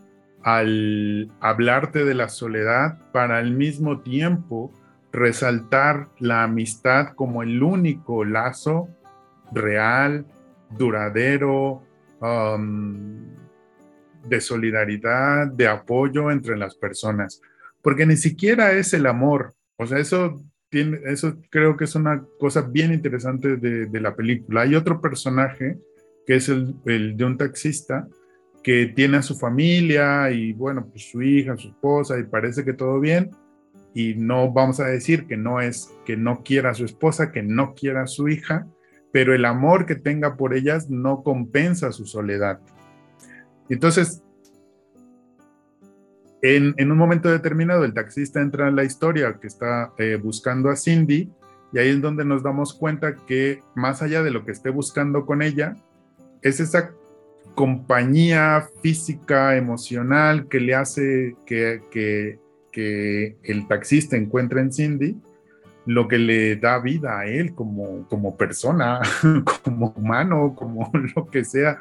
al 0.44 1.32
hablarte 1.40 2.06
de 2.06 2.16
la 2.16 2.30
soledad 2.30 2.98
para 3.12 3.38
al 3.38 3.52
mismo 3.52 4.00
tiempo 4.00 4.72
resaltar 5.12 6.08
la 6.20 6.44
amistad 6.44 7.14
como 7.16 7.44
el 7.44 7.62
único 7.64 8.26
lazo 8.26 8.90
real, 9.52 10.26
duradero, 10.78 11.82
um, 12.22 13.26
de 14.28 14.42
solidaridad, 14.42 15.48
de 15.48 15.68
apoyo 15.68 16.32
entre 16.32 16.58
las 16.58 16.76
personas, 16.76 17.42
porque 17.82 18.06
ni 18.06 18.18
siquiera 18.18 18.74
es 18.74 18.94
el 18.94 19.06
amor, 19.06 19.54
o 19.78 19.86
sea, 19.86 19.98
eso, 20.00 20.44
eso 20.72 21.38
creo 21.50 21.78
que 21.78 21.86
es 21.86 21.96
una 21.96 22.24
cosa 22.38 22.62
bien 22.62 22.94
interesante 22.94 23.56
de, 23.56 23.86
de 23.86 24.02
la 24.02 24.14
película. 24.14 24.62
Hay 24.62 24.76
otro 24.76 25.00
personaje 25.00 25.78
que 26.28 26.36
es 26.36 26.50
el, 26.50 26.76
el, 26.86 27.16
de 27.16 27.26
un 27.26 27.38
taxista 27.38 28.08
que 28.62 28.88
tiene 28.88 29.18
a 29.18 29.22
su 29.22 29.36
familia 29.36 30.30
y 30.32 30.54
bueno, 30.54 30.86
pues 30.92 31.10
su 31.10 31.22
hija, 31.22 31.58
su 31.58 31.70
esposa 31.70 32.20
y 32.20 32.24
parece 32.24 32.66
que 32.66 32.74
todo 32.74 33.00
bien. 33.00 33.32
Y 33.94 34.16
no 34.16 34.52
vamos 34.52 34.80
a 34.80 34.86
decir 34.86 35.26
que 35.26 35.38
no 35.38 35.62
es 35.62 35.92
que 36.06 36.18
no 36.18 36.44
quiera 36.44 36.72
a 36.72 36.76
su 36.76 36.86
esposa, 36.86 37.32
que 37.32 37.42
no 37.42 37.74
quiera 37.74 38.04
a 38.04 38.08
su 38.08 38.28
hija, 38.28 38.68
pero 39.12 39.34
el 39.34 39.46
amor 39.46 39.86
que 39.86 39.96
tenga 39.96 40.36
por 40.38 40.54
ellas 40.54 40.90
no 40.90 41.24
compensa 41.24 41.92
su 41.92 42.06
soledad. 42.06 42.60
Entonces, 43.70 44.24
en, 46.42 46.92
un 46.92 46.98
momento 46.98 47.30
determinado, 47.30 47.84
el 47.84 47.94
taxista 47.94 48.42
entra 48.42 48.68
en 48.68 48.76
la 48.76 48.84
historia 48.84 49.38
que 49.42 49.48
está 49.48 49.92
eh, 49.98 50.18
buscando 50.22 50.70
a 50.70 50.76
Cindy 50.76 51.30
y 51.72 51.78
ahí 51.78 51.90
es 51.90 52.02
donde 52.02 52.26
nos 52.26 52.44
damos 52.44 52.74
cuenta 52.74 53.16
que 53.16 53.62
más 53.76 54.02
allá 54.02 54.24
de 54.24 54.32
lo 54.32 54.46
que 54.46 54.52
esté 54.52 54.70
buscando 54.70 55.26
con 55.26 55.42
ella, 55.42 55.76
es 56.42 56.60
esa 56.60 56.92
compañía 57.56 58.68
física, 58.82 59.56
emocional 59.58 60.48
que 60.48 60.60
le 60.60 60.76
hace 60.76 61.36
que, 61.46 61.82
que, 61.92 62.40
que 62.72 63.38
el 63.44 63.68
taxista 63.68 64.16
encuentre 64.16 64.62
en 64.62 64.72
Cindy, 64.72 65.18
lo 65.90 66.08
que 66.08 66.20
le 66.20 66.56
da 66.56 66.78
vida 66.78 67.18
a 67.18 67.26
él 67.26 67.56
como, 67.56 68.08
como 68.08 68.38
persona, 68.38 69.02
como 69.64 69.92
humano, 69.98 70.54
como 70.56 70.92
lo 71.16 71.26
que 71.26 71.44
sea 71.44 71.80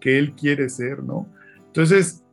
que 0.00 0.18
él 0.18 0.32
quiere 0.32 0.70
ser, 0.70 1.02
¿no? 1.02 1.26
Entonces, 1.66 2.24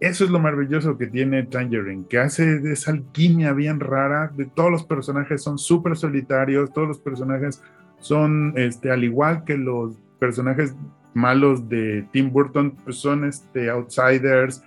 eso 0.00 0.24
es 0.24 0.30
lo 0.30 0.40
maravilloso 0.40 0.98
que 0.98 1.06
tiene 1.06 1.44
Tangerine, 1.44 2.06
que 2.08 2.18
hace 2.18 2.60
esa 2.72 2.90
alquimia 2.90 3.52
bien 3.52 3.78
rara, 3.78 4.32
de 4.34 4.46
todos 4.46 4.72
los 4.72 4.84
personajes 4.84 5.44
son 5.44 5.58
súper 5.58 5.96
solitarios, 5.96 6.72
todos 6.72 6.88
los 6.88 6.98
personajes 6.98 7.62
son, 8.00 8.54
este, 8.56 8.90
al 8.90 9.04
igual 9.04 9.44
que 9.44 9.56
los 9.56 9.96
personajes 10.18 10.74
malos 11.14 11.68
de 11.68 12.04
Tim 12.10 12.32
Burton, 12.32 12.74
pues 12.82 12.96
son 12.96 13.24
este, 13.26 13.70
outsiders, 13.70 14.60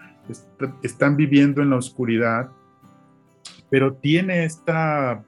están 0.84 1.18
viviendo 1.18 1.62
en 1.62 1.72
la 1.72 1.76
oscuridad, 1.76 2.50
pero 3.70 3.94
tiene 3.96 4.46
esta, 4.46 5.22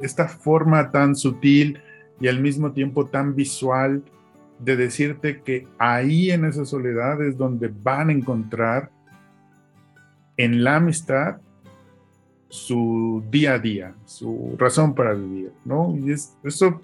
esta 0.00 0.28
forma 0.28 0.90
tan 0.90 1.16
sutil 1.16 1.80
y 2.20 2.28
al 2.28 2.40
mismo 2.40 2.72
tiempo 2.72 3.06
tan 3.06 3.34
visual 3.34 4.02
de 4.58 4.76
decirte 4.76 5.42
que 5.42 5.66
ahí 5.78 6.30
en 6.30 6.44
esa 6.44 6.64
soledad 6.64 7.22
es 7.22 7.36
donde 7.36 7.70
van 7.82 8.08
a 8.08 8.12
encontrar 8.12 8.90
en 10.36 10.64
la 10.64 10.76
amistad 10.76 11.38
su 12.48 13.22
día 13.30 13.54
a 13.54 13.58
día, 13.58 13.94
su 14.06 14.54
razón 14.58 14.94
para 14.94 15.14
vivir, 15.14 15.50
¿no? 15.64 15.94
Y 15.96 16.12
es, 16.12 16.34
eso, 16.44 16.80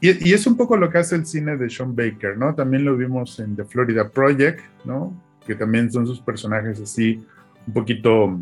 y, 0.00 0.32
es 0.32 0.46
un 0.46 0.56
poco 0.56 0.76
lo 0.76 0.90
que 0.90 0.98
hace 0.98 1.16
el 1.16 1.26
cine 1.26 1.56
de 1.56 1.70
Sean 1.70 1.96
Baker, 1.96 2.36
¿no? 2.36 2.54
También 2.54 2.84
lo 2.84 2.96
vimos 2.96 3.40
en 3.40 3.56
The 3.56 3.64
Florida 3.64 4.08
Project, 4.08 4.60
¿no? 4.84 5.12
Que 5.46 5.54
también 5.54 5.90
son 5.90 6.06
sus 6.06 6.20
personajes 6.20 6.80
así 6.80 7.24
un 7.66 7.72
poquito 7.72 8.38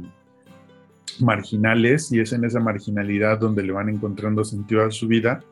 marginales 1.21 2.13
y 2.13 2.21
es 2.21 2.33
en 2.33 2.45
esa 2.45 2.61
marginalidad 2.61 3.39
donde 3.39 3.63
le 3.63 3.73
van 3.73 3.89
encontrando 3.89 4.45
sentido 4.45 4.85
a 4.85 4.91
su 4.91 5.09
vida, 5.09 5.43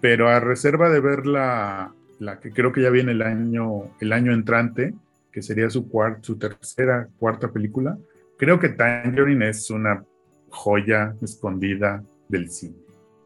pero 0.00 0.28
a 0.28 0.40
reserva 0.40 0.90
de 0.90 1.00
ver 1.00 1.26
la, 1.26 1.92
la 2.18 2.40
que 2.40 2.50
creo 2.50 2.72
que 2.72 2.82
ya 2.82 2.90
viene 2.90 3.12
el 3.12 3.22
año, 3.22 3.84
el 4.00 4.12
año 4.12 4.32
entrante, 4.32 4.94
que 5.32 5.42
sería 5.42 5.70
su, 5.70 5.88
su 6.22 6.38
tercera, 6.38 7.08
cuarta 7.18 7.52
película, 7.52 7.96
creo 8.38 8.58
que 8.58 8.70
Tangerine 8.70 9.48
es 9.48 9.70
una 9.70 10.04
joya 10.48 11.14
escondida 11.22 12.02
del 12.28 12.50
cine. 12.50 12.76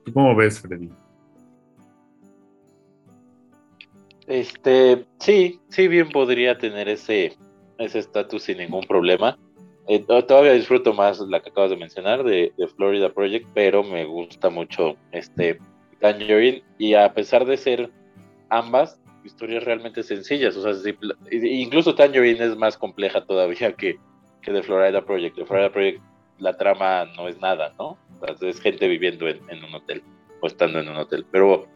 ¿Tú 0.04 0.12
cómo 0.12 0.34
ves, 0.34 0.60
Freddy? 0.60 0.90
Este, 4.26 5.06
sí, 5.18 5.60
sí, 5.68 5.88
bien 5.88 6.10
podría 6.10 6.58
tener 6.58 6.88
ese 6.88 7.36
ese 7.78 8.00
estatus 8.00 8.42
sin 8.42 8.58
ningún 8.58 8.82
problema. 8.82 9.38
Eh, 9.88 10.00
todavía 10.00 10.52
disfruto 10.52 10.92
más 10.92 11.18
la 11.20 11.40
que 11.40 11.48
acabas 11.48 11.70
de 11.70 11.76
mencionar 11.76 12.22
de, 12.22 12.52
de, 12.58 12.68
Florida 12.68 13.08
Project, 13.08 13.48
pero 13.54 13.82
me 13.82 14.04
gusta 14.04 14.50
mucho 14.50 14.96
este 15.12 15.58
Tangerine 15.98 16.62
y 16.76 16.92
a 16.92 17.14
pesar 17.14 17.46
de 17.46 17.56
ser 17.56 17.90
ambas 18.50 19.00
historias 19.24 19.64
realmente 19.64 20.02
sencillas, 20.02 20.56
o 20.56 20.62
sea, 20.62 20.92
incluso 21.32 21.94
Tangerine 21.94 22.44
es 22.44 22.56
más 22.56 22.76
compleja 22.76 23.24
todavía 23.24 23.72
que, 23.72 23.98
que 24.42 24.52
The 24.52 24.62
Florida 24.62 25.04
Project. 25.04 25.36
The 25.36 25.46
Florida 25.46 25.72
Project, 25.72 26.02
la 26.38 26.56
trama 26.56 27.06
no 27.16 27.26
es 27.26 27.40
nada, 27.40 27.74
¿no? 27.78 27.96
es 28.42 28.60
gente 28.60 28.88
viviendo 28.88 29.26
en, 29.26 29.40
en, 29.48 29.64
un 29.64 29.74
hotel 29.74 30.02
o 30.40 30.46
estando 30.48 30.80
en 30.80 30.88
un 30.88 30.96
hotel. 30.96 31.24
Pero 31.30 31.66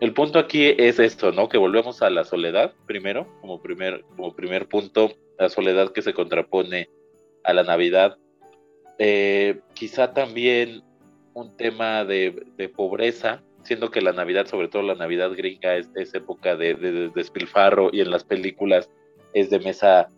el 0.00 0.12
punto 0.12 0.38
aquí 0.38 0.74
es 0.78 1.00
esto, 1.00 1.32
¿no? 1.32 1.48
Que 1.48 1.58
volvemos 1.58 2.00
a 2.02 2.10
la 2.10 2.22
soledad 2.22 2.74
primero, 2.86 3.26
como 3.40 3.60
primer, 3.60 4.04
como 4.14 4.36
primer 4.36 4.68
punto, 4.68 5.10
la 5.38 5.48
soledad 5.48 5.92
que 5.92 6.02
se 6.02 6.14
contrapone 6.14 6.88
a 7.46 7.52
la 7.52 7.62
Navidad. 7.62 8.18
Eh, 8.98 9.60
quizá 9.74 10.12
también 10.12 10.82
un 11.34 11.56
tema 11.56 12.04
de, 12.04 12.44
de 12.56 12.68
pobreza 12.68 13.42
siendo 13.66 13.90
que 13.90 14.00
la 14.00 14.12
Navidad, 14.12 14.46
sobre 14.46 14.68
todo 14.68 14.82
la 14.82 14.94
Navidad 14.94 15.32
gringa, 15.36 15.76
es, 15.76 15.88
época 16.14 16.56
de, 16.56 17.10
despilfarro 17.14 17.90
y 17.92 18.00
en 18.00 18.10
las 18.10 18.24
películas 18.24 18.88
es 19.34 19.50
de 19.50 19.58
mesa 19.58 20.08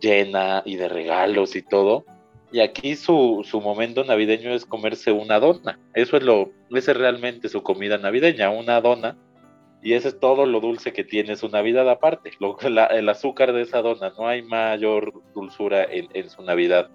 llena 0.00 0.62
y 0.64 0.76
de 0.76 0.88
regalos 0.88 1.56
y 1.56 1.62
todo. 1.62 2.04
Y 2.52 2.60
aquí 2.60 2.96
su, 2.96 3.44
momento 3.62 4.04
navideño 4.04 4.54
es 4.54 4.64
comerse 4.64 5.10
una 5.12 5.40
dona. 5.40 5.78
Eso 5.94 6.16
es 6.16 6.22
lo, 6.22 6.50
ese 6.70 6.92
es 6.92 6.96
realmente 6.96 7.48
su 7.48 7.62
comida 7.62 7.98
navideña, 7.98 8.50
una 8.50 8.80
dona. 8.80 9.16
Y 9.82 9.92
ese 9.94 10.08
es 10.08 10.18
todo 10.18 10.44
lo 10.44 10.60
dulce 10.60 10.92
que 10.92 11.04
tiene 11.04 11.36
su 11.36 11.48
Navidad 11.48 11.88
aparte. 11.88 12.32
Lo, 12.40 12.58
el 12.60 13.08
azúcar 13.08 13.52
de 13.52 13.62
esa 13.62 13.80
dona, 13.80 14.12
no 14.18 14.26
hay 14.26 14.42
mayor 14.42 15.12
dulzura 15.34 15.84
en, 15.84 16.28
su 16.28 16.42
Navidad. 16.42 16.90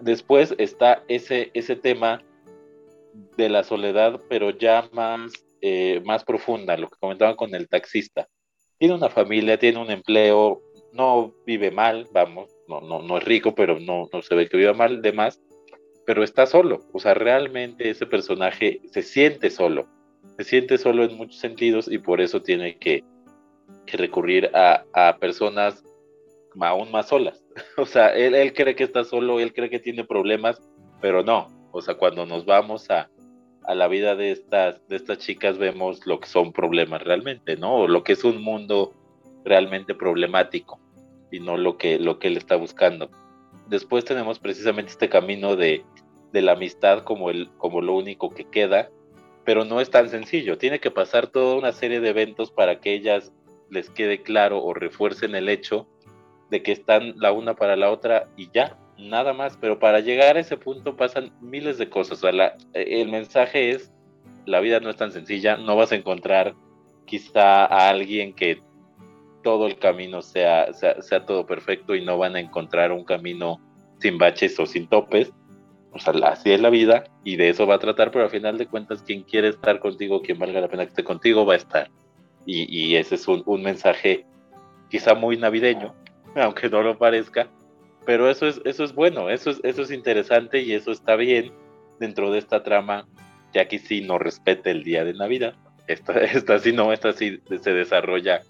Después 0.00 0.54
está 0.58 1.02
ese, 1.08 1.50
ese 1.54 1.74
tema 1.74 2.22
de 3.36 3.48
la 3.48 3.64
soledad, 3.64 4.20
pero 4.28 4.50
ya 4.50 4.88
más, 4.92 5.32
eh, 5.60 6.00
más 6.04 6.24
profunda, 6.24 6.76
lo 6.76 6.88
que 6.88 6.98
comentaba 7.00 7.34
con 7.36 7.54
el 7.54 7.68
taxista. 7.68 8.28
Tiene 8.78 8.94
una 8.94 9.08
familia, 9.08 9.58
tiene 9.58 9.80
un 9.80 9.90
empleo, 9.90 10.62
no 10.92 11.34
vive 11.44 11.72
mal, 11.72 12.06
vamos, 12.12 12.50
no, 12.68 12.80
no, 12.80 13.02
no 13.02 13.18
es 13.18 13.24
rico, 13.24 13.54
pero 13.56 13.80
no, 13.80 14.08
no 14.12 14.22
se 14.22 14.36
ve 14.36 14.48
que 14.48 14.56
viva 14.56 14.72
mal, 14.72 15.02
demás, 15.02 15.40
pero 16.06 16.22
está 16.22 16.46
solo. 16.46 16.80
O 16.92 17.00
sea, 17.00 17.14
realmente 17.14 17.90
ese 17.90 18.06
personaje 18.06 18.80
se 18.92 19.02
siente 19.02 19.50
solo, 19.50 19.88
se 20.38 20.44
siente 20.44 20.78
solo 20.78 21.04
en 21.04 21.16
muchos 21.16 21.40
sentidos 21.40 21.90
y 21.90 21.98
por 21.98 22.20
eso 22.20 22.40
tiene 22.40 22.76
que, 22.78 23.04
recurrir 23.90 24.50
a, 24.54 25.16
personas 25.18 25.82
aún 26.60 26.90
más 26.90 27.08
solas. 27.08 27.42
O 27.76 27.86
sea, 27.86 28.08
él, 28.14 28.52
cree 28.52 28.76
que 28.76 28.84
está 28.84 29.02
solo, 29.02 29.40
él 29.40 29.52
cree 29.52 29.70
que 29.70 29.80
tiene 29.80 30.04
problemas, 30.04 30.60
pero 31.00 31.22
no, 31.22 31.48
o 31.72 31.80
sea, 31.80 31.94
cuando 31.94 32.26
nos 32.26 32.44
vamos 32.44 32.88
a, 32.90 33.10
la 33.66 33.88
vida 33.88 34.14
de 34.14 34.30
estas, 34.30 35.18
chicas 35.18 35.58
vemos 35.58 36.06
lo 36.06 36.20
que 36.20 36.28
son 36.28 36.52
problemas 36.52 37.02
realmente, 37.02 37.56
¿no? 37.56 37.74
O 37.74 37.88
lo 37.88 38.02
que 38.02 38.12
es 38.12 38.24
un 38.24 38.42
mundo 38.42 38.94
realmente 39.44 39.94
problemático 39.94 40.80
y 41.30 41.40
no 41.40 41.56
lo 41.56 41.76
que, 41.76 41.94
él 41.96 42.36
está 42.36 42.56
buscando. 42.56 43.10
Después 43.68 44.04
tenemos 44.04 44.38
precisamente 44.38 44.92
este 44.92 45.08
camino 45.08 45.56
de, 45.56 45.84
la 46.32 46.52
amistad 46.52 47.04
como 47.04 47.30
lo 47.32 47.94
único 47.94 48.30
que 48.30 48.44
queda, 48.44 48.90
pero 49.48 49.64
no 49.64 49.80
es 49.80 49.88
tan 49.88 50.10
sencillo. 50.10 50.58
Tiene 50.58 50.78
que 50.78 50.90
pasar 50.90 51.28
toda 51.28 51.56
una 51.56 51.72
serie 51.72 52.00
de 52.00 52.10
eventos 52.10 52.50
para 52.50 52.80
que 52.80 52.92
ellas 52.92 53.32
les 53.70 53.88
quede 53.88 54.22
claro 54.22 54.62
o 54.62 54.74
refuercen 54.74 55.34
el 55.34 55.48
hecho 55.48 55.88
de 56.50 56.62
que 56.62 56.70
están 56.70 57.14
la 57.16 57.32
una 57.32 57.54
para 57.54 57.74
la 57.74 57.90
otra 57.90 58.28
y 58.36 58.50
ya, 58.52 58.76
nada 58.98 59.32
más, 59.32 59.56
pero 59.56 59.78
para 59.78 60.00
llegar 60.00 60.36
a 60.36 60.40
ese 60.40 60.58
punto 60.58 60.98
pasan 60.98 61.32
miles 61.40 61.78
de 61.78 61.88
cosas. 61.88 62.22
O 62.22 62.30
sea, 62.30 62.56
el 62.74 63.08
mensaje 63.08 63.70
es, 63.70 63.90
la 64.44 64.60
vida 64.60 64.80
no 64.80 64.90
es 64.90 64.96
tan 64.96 65.12
sencilla, 65.12 65.56
no 65.56 65.76
vas 65.76 65.92
a 65.92 65.96
encontrar 65.96 66.54
quizá 67.06 67.64
a 67.64 67.88
alguien 67.88 68.34
que 68.34 68.60
todo 69.42 69.66
el 69.66 69.78
camino 69.78 70.20
sea, 70.20 70.74
sea, 70.74 71.24
todo 71.24 71.46
perfecto 71.46 71.94
y 71.94 72.04
no 72.04 72.18
van 72.18 72.36
a 72.36 72.40
encontrar 72.40 72.92
un 72.92 73.02
camino 73.02 73.62
sin 73.98 74.18
baches 74.18 74.60
o 74.60 74.66
sin 74.66 74.88
topes. 74.88 75.32
O 75.92 75.98
sea, 75.98 76.12
así 76.24 76.52
es 76.52 76.60
la 76.60 76.70
vida 76.70 77.04
y 77.24 77.36
de 77.36 77.48
eso 77.48 77.66
va 77.66 77.76
a 77.76 77.78
tratar, 77.78 78.10
pero 78.10 78.24
al 78.24 78.30
final 78.30 78.58
de 78.58 78.66
cuentas, 78.66 79.02
quien 79.02 79.22
quiere 79.22 79.48
estar 79.48 79.80
contigo, 79.80 80.22
quien 80.22 80.38
valga 80.38 80.60
la 80.60 80.68
pena 80.68 80.84
que 80.84 80.90
esté 80.90 81.04
contigo, 81.04 81.46
va 81.46 81.54
a 81.54 81.56
estar. 81.56 81.90
Y, 82.44 82.66
y 82.74 82.96
ese 82.96 83.14
es 83.14 83.26
un, 83.28 83.42
un 83.46 83.62
mensaje 83.62 84.26
quizá 84.90 85.14
muy 85.14 85.36
navideño, 85.36 85.94
aunque 86.34 86.68
no 86.68 86.82
lo 86.82 86.98
parezca, 86.98 87.48
pero 88.08 88.30
eso 88.30 88.46
es, 88.46 88.60
eso 88.64 88.84
es 88.84 88.94
bueno, 88.94 89.28
eso 89.28 89.50
es, 89.50 89.60
eso 89.64 89.82
es 89.82 89.90
interesante 89.90 90.60
y 90.62 90.72
eso 90.72 90.92
está 90.92 91.14
bien 91.16 91.52
dentro 92.00 92.30
de 92.30 92.38
esta 92.38 92.62
trama, 92.62 93.06
ya 93.52 93.68
que 93.68 93.78
sí 93.78 94.00
no 94.00 94.18
respeta 94.18 94.70
el 94.70 94.82
día 94.82 95.04
de 95.04 95.12
Navidad. 95.12 95.54
Esta, 95.86 96.12
esta 96.24 96.58
sí 96.58 96.72
no, 96.72 96.92
esta 96.92 97.12
sí 97.12 97.40
se 97.60 97.72
desarrolla 97.72 98.40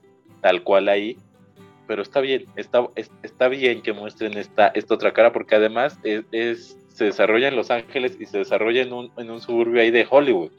tal 0.42 0.62
cual 0.62 0.88
ahí, 0.88 1.16
pero 1.88 2.02
está 2.02 2.20
bien, 2.20 2.44
está, 2.54 2.86
está 3.24 3.48
bien 3.48 3.82
que 3.82 3.92
muestren 3.92 4.38
esta, 4.38 4.68
esta 4.68 4.94
otra 4.94 5.12
cara, 5.12 5.32
porque 5.32 5.56
además 5.56 5.98
es, 6.04 6.77
se 6.98 7.04
desarrolla 7.04 7.46
en 7.46 7.54
Los 7.54 7.70
Ángeles 7.70 8.16
y 8.18 8.26
se 8.26 8.38
desarrolla 8.38 8.82
en 8.82 8.92
un, 8.92 9.12
en 9.16 9.30
un 9.30 9.40
suburbio 9.40 9.80
ahí 9.80 9.92
de 9.92 10.04
Hollywood, 10.10 10.50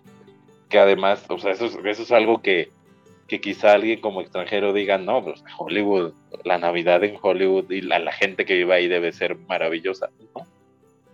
que 0.70 0.80
además, 0.80 1.26
o 1.28 1.38
sea, 1.38 1.52
eso, 1.52 1.66
eso 1.66 2.04
es 2.04 2.12
algo 2.14 2.42
que, 2.42 2.72
que 3.28 3.42
quizá 3.42 3.74
alguien 3.74 4.00
como 4.00 4.22
extranjero 4.22 4.72
diga, 4.72 4.98
no, 4.98 5.22
pues 5.22 5.44
Hollywood, 5.58 6.14
la 6.46 6.58
Navidad 6.58 7.04
en 7.04 7.18
Hollywood 7.22 7.70
y 7.70 7.82
la, 7.82 8.00
la 8.00 8.14
gente 8.14 8.46
que 8.46 8.56
vive 8.56 8.74
ahí 8.74 8.88
debe 8.88 9.12
ser 9.12 9.36
maravillosa. 9.36 10.12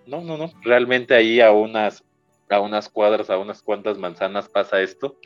No, 0.06 0.22
no, 0.22 0.38
no, 0.38 0.52
realmente 0.62 1.16
ahí 1.16 1.42
a 1.42 1.52
unas, 1.52 2.04
a 2.48 2.60
unas 2.60 2.88
cuadras, 2.88 3.32
a 3.32 3.40
unas 3.40 3.64
cuantas 3.64 3.98
manzanas 3.98 4.48
pasa 4.48 4.80
esto, 4.80 5.18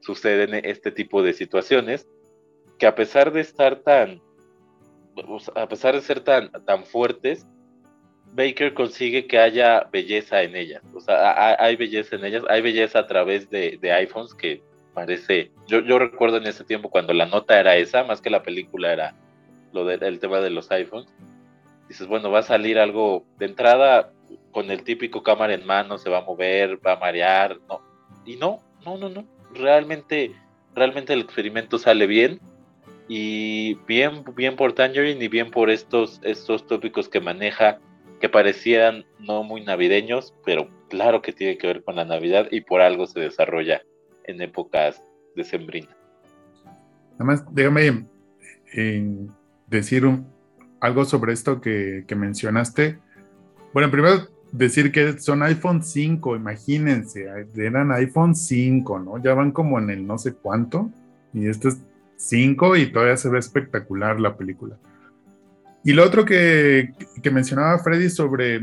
suceden 0.00 0.66
este 0.66 0.92
tipo 0.92 1.22
de 1.22 1.32
situaciones 1.32 2.06
que 2.78 2.86
a 2.86 2.94
pesar 2.94 3.32
de 3.32 3.40
estar 3.40 3.76
tan, 3.76 4.20
a 5.54 5.66
pesar 5.66 5.94
de 5.94 6.02
ser 6.02 6.20
tan, 6.20 6.52
tan 6.66 6.84
fuertes, 6.84 7.46
Baker 8.36 8.74
consigue 8.74 9.26
que 9.26 9.38
haya 9.38 9.88
belleza 9.90 10.42
en 10.42 10.54
ellas. 10.54 10.82
O 10.94 11.00
sea, 11.00 11.56
hay, 11.58 11.74
belleza 11.76 12.16
en 12.16 12.24
ellas, 12.26 12.44
hay 12.48 12.60
belleza 12.60 13.00
a 13.00 13.06
través 13.06 13.48
de, 13.50 13.78
de 13.80 13.92
iPhones 13.92 14.34
que 14.34 14.62
parece, 14.94 15.50
yo, 15.66 15.80
yo 15.80 15.98
recuerdo 15.98 16.36
en 16.36 16.46
ese 16.46 16.64
tiempo 16.64 16.90
cuando 16.90 17.12
la 17.12 17.26
nota 17.26 17.58
era 17.58 17.76
esa, 17.76 18.04
más 18.04 18.20
que 18.20 18.30
la 18.30 18.42
película 18.42 18.92
era 18.92 19.14
lo 19.72 19.84
del 19.84 20.20
tema 20.20 20.40
de 20.40 20.50
los 20.50 20.70
iPhones, 20.70 21.08
dices, 21.88 22.06
bueno, 22.06 22.30
va 22.30 22.40
a 22.40 22.42
salir 22.42 22.78
algo 22.78 23.24
de 23.38 23.46
entrada 23.46 24.12
con 24.50 24.70
el 24.70 24.82
típico 24.84 25.22
cámara 25.22 25.54
en 25.54 25.66
mano 25.66 25.98
se 25.98 26.10
va 26.10 26.18
a 26.18 26.22
mover, 26.22 26.78
va 26.84 26.92
a 26.92 26.98
marear, 26.98 27.58
no. 27.68 27.82
Y 28.24 28.36
no, 28.36 28.62
no, 28.84 28.96
no, 28.96 29.08
no. 29.08 29.26
Realmente, 29.52 30.32
realmente 30.74 31.12
el 31.12 31.20
experimento 31.20 31.78
sale 31.78 32.06
bien. 32.06 32.40
Y 33.08 33.74
bien, 33.86 34.24
bien 34.34 34.56
por 34.56 34.72
Tangerine 34.72 35.22
y 35.24 35.28
bien 35.28 35.50
por 35.50 35.70
estos, 35.70 36.20
estos 36.24 36.66
tópicos 36.66 37.08
que 37.08 37.20
maneja, 37.20 37.78
que 38.20 38.28
parecían 38.28 39.04
no 39.20 39.42
muy 39.42 39.64
navideños, 39.64 40.34
pero 40.44 40.68
claro 40.88 41.22
que 41.22 41.32
tiene 41.32 41.58
que 41.58 41.66
ver 41.66 41.84
con 41.84 41.96
la 41.96 42.04
Navidad 42.04 42.48
y 42.50 42.62
por 42.62 42.80
algo 42.80 43.06
se 43.06 43.20
desarrolla 43.20 43.82
en 44.24 44.40
épocas 44.40 45.02
decembrinas. 45.34 45.94
Nada 47.12 47.24
más, 47.24 47.54
déjame 47.54 48.06
eh, 48.74 49.26
decir 49.66 50.04
algo 50.80 51.04
sobre 51.04 51.32
esto 51.32 51.60
que, 51.60 52.04
que 52.06 52.14
mencionaste. 52.14 52.98
Bueno, 53.72 53.90
primero 53.90 54.28
decir 54.52 54.92
que 54.92 55.18
son 55.18 55.42
iPhone 55.42 55.82
5, 55.82 56.36
imagínense, 56.36 57.26
eran 57.56 57.92
iPhone 57.92 58.34
5, 58.34 58.98
¿no? 59.00 59.22
Ya 59.22 59.34
van 59.34 59.52
como 59.52 59.78
en 59.78 59.90
el 59.90 60.06
no 60.06 60.18
sé 60.18 60.34
cuánto, 60.34 60.90
y 61.32 61.48
este 61.48 61.68
es 61.68 61.78
5 62.16 62.76
y 62.76 62.92
todavía 62.92 63.16
se 63.16 63.28
ve 63.28 63.38
espectacular 63.38 64.20
la 64.20 64.36
película. 64.36 64.76
Y 65.86 65.92
lo 65.92 66.04
otro 66.04 66.24
que, 66.24 66.94
que 67.22 67.30
mencionaba 67.30 67.78
Freddy 67.78 68.10
sobre 68.10 68.60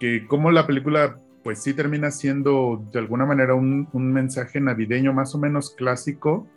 que 0.00 0.26
cómo 0.26 0.50
la 0.50 0.66
película 0.66 1.18
pues 1.44 1.62
sí 1.62 1.74
termina 1.74 2.10
siendo 2.10 2.82
de 2.90 2.98
alguna 2.98 3.26
manera 3.26 3.54
un, 3.54 3.90
un 3.92 4.10
mensaje 4.10 4.58
navideño 4.58 5.12
más 5.12 5.34
o 5.34 5.38
menos 5.38 5.74
clásico, 5.74 6.48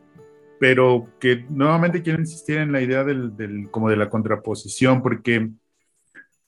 pero 0.57 1.05
que 1.19 1.43
nuevamente 1.49 2.01
quiero 2.01 2.17
insistir 2.17 2.59
en 2.59 2.71
la 2.71 2.79
idea 2.79 3.03
del, 3.03 3.35
del, 3.35 3.69
como 3.71 3.89
de 3.89 3.97
la 3.97 4.09
contraposición, 4.09 5.01
porque 5.01 5.49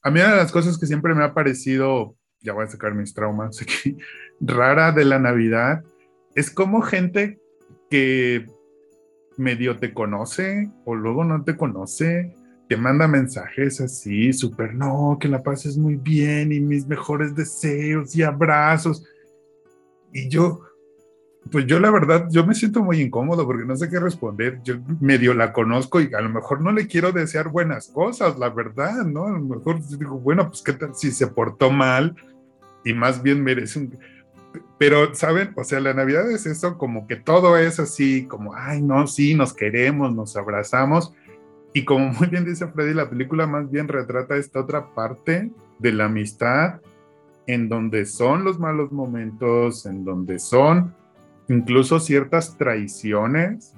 a 0.02 0.10
mí 0.10 0.22
una 0.22 0.32
de 0.32 0.38
las 0.38 0.54
cosas 0.54 0.78
que 0.78 0.86
siempre 0.86 1.14
me 1.14 1.26
ha 1.26 1.34
parecido, 1.34 2.16
ya 2.39 2.54
voy 2.54 2.64
a 2.64 2.70
sacar 2.70 2.95
mis 2.95 3.14
traumas 3.14 3.62
aquí, 3.62 3.97
rara 4.39 4.93
de 4.93 5.04
la 5.04 5.20
Navidad, 5.20 5.84
es 6.36 6.52
como 6.52 6.82
gente 6.82 7.38
que 7.89 8.45
medio 9.36 9.76
te 9.76 9.93
conoce 9.93 10.72
o 10.86 10.95
luego 10.95 11.26
no 11.26 11.43
te 11.43 11.58
conoce, 11.58 12.34
te 12.72 12.78
manda 12.78 13.05
mensajes 13.05 13.82
así, 13.82 14.32
súper, 14.32 14.74
no, 14.74 15.17
que 15.19 15.28
la 15.28 15.43
pases 15.43 15.78
muy 15.78 15.97
bien 15.97 16.53
y 16.53 16.61
mis 16.61 16.88
mejores 16.88 17.36
deseos 17.36 18.15
y 18.15 18.24
abrazos. 18.24 19.03
Y 20.13 20.30
yo, 20.30 20.61
pues 21.51 21.65
yo 21.65 21.82
la 21.82 21.91
verdad, 21.91 22.30
yo 22.32 22.45
me 22.45 22.55
siento 22.55 22.82
muy 22.82 23.01
incómodo 23.01 23.45
porque 23.45 23.65
no 23.65 23.76
sé 23.76 23.89
qué 23.89 23.99
responder. 23.99 24.61
Yo 24.63 24.76
medio 25.01 25.34
la 25.34 25.51
conozco 25.51 25.99
y 25.99 26.13
a 26.13 26.22
lo 26.22 26.30
mejor 26.30 26.61
no 26.61 26.72
le 26.72 26.88
quiero 26.88 27.11
desear 27.11 27.49
buenas 27.49 27.89
cosas, 27.89 28.39
la 28.39 28.47
verdad, 28.47 29.03
¿no? 29.03 29.26
A 29.26 29.32
lo 29.32 29.41
mejor 29.41 29.86
digo, 29.86 30.17
bueno, 30.17 30.47
pues 30.47 30.61
qué 30.61 30.72
tal 30.72 30.95
si 30.95 31.11
se 31.11 31.28
portó 31.28 31.72
mal 31.72 32.15
y 32.86 32.93
más 32.93 33.22
bien 33.22 33.43
merece 33.43 33.80
un... 33.80 33.99
Pero, 34.80 35.13
¿saben? 35.13 35.51
O 35.57 35.65
sea, 35.65 35.82
la 35.82 35.93
Navidad 35.93 36.32
es 36.32 36.45
eso, 36.45 36.78
como 36.78 37.05
que 37.05 37.17
todo 37.17 37.57
es 37.57 37.82
así, 37.82 38.28
como, 38.28 38.55
ay, 38.55 38.82
no, 38.82 39.07
sí, 39.07 39.36
nos 39.36 39.53
queremos, 39.53 40.15
nos 40.15 40.38
abrazamos. 40.38 41.13
Y 41.74 41.86
como 41.86 42.09
muy 42.09 42.28
bien 42.28 42.45
dice 42.45 42.67
Freddy, 42.67 42.93
la 42.93 43.09
película 43.09 43.47
más 43.47 43.69
bien 43.72 43.88
retrata 43.88 44.36
esta 44.36 44.59
otra 44.59 44.93
parte 44.93 45.51
de 45.80 45.91
la 45.91 46.05
amistad, 46.05 46.82
en 47.47 47.69
donde 47.69 48.05
son 48.05 48.43
los 48.43 48.59
malos 48.59 48.91
momentos, 48.91 49.86
en 49.86 50.03
donde 50.03 50.39
son 50.39 50.93
incluso 51.47 51.99
ciertas 51.99 52.57
traiciones 52.57 53.74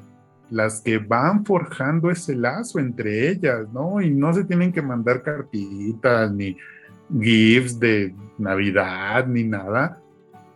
las 0.49 0.81
que 0.81 0.99
van 0.99 1.45
forjando 1.45 2.11
ese 2.11 2.35
lazo 2.35 2.79
entre 2.79 3.29
ellas, 3.29 3.67
¿no? 3.73 4.01
Y 4.01 4.11
no 4.11 4.33
se 4.33 4.43
tienen 4.43 4.71
que 4.71 4.81
mandar 4.81 5.23
cartitas 5.23 6.31
ni 6.31 6.55
gifs 7.21 7.79
de 7.79 8.13
Navidad 8.37 9.25
ni 9.27 9.43
nada 9.43 9.99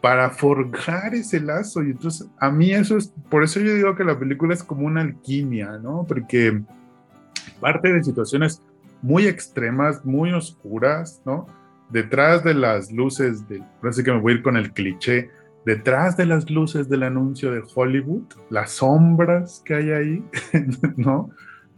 para 0.01 0.29
forjar 0.29 1.15
ese 1.15 1.39
lazo. 1.39 1.83
Y 1.83 1.91
entonces, 1.91 2.27
a 2.39 2.51
mí 2.51 2.71
eso 2.71 2.97
es, 2.97 3.11
por 3.29 3.43
eso 3.43 3.59
yo 3.59 3.73
digo 3.73 3.95
que 3.95 4.03
la 4.03 4.19
película 4.19 4.53
es 4.53 4.63
como 4.63 4.85
una 4.85 5.01
alquimia, 5.01 5.79
¿no? 5.79 6.05
Porque 6.07 6.61
parte 7.59 7.91
de 7.91 8.03
situaciones 8.03 8.61
muy 9.01 9.27
extremas, 9.27 10.05
muy 10.05 10.31
oscuras, 10.31 11.21
¿no? 11.25 11.47
Detrás 11.89 12.43
de 12.43 12.53
las 12.53 12.91
luces, 12.91 13.47
de, 13.47 13.63
parece 13.81 14.03
que 14.03 14.11
me 14.11 14.19
voy 14.19 14.33
a 14.33 14.35
ir 14.37 14.43
con 14.43 14.57
el 14.57 14.73
cliché, 14.73 15.29
detrás 15.65 16.17
de 16.17 16.25
las 16.25 16.49
luces 16.49 16.89
del 16.89 17.03
anuncio 17.03 17.51
de 17.51 17.63
Hollywood, 17.73 18.23
las 18.49 18.71
sombras 18.71 19.61
que 19.65 19.75
hay 19.75 19.91
ahí, 19.91 20.23
¿no? 20.97 21.29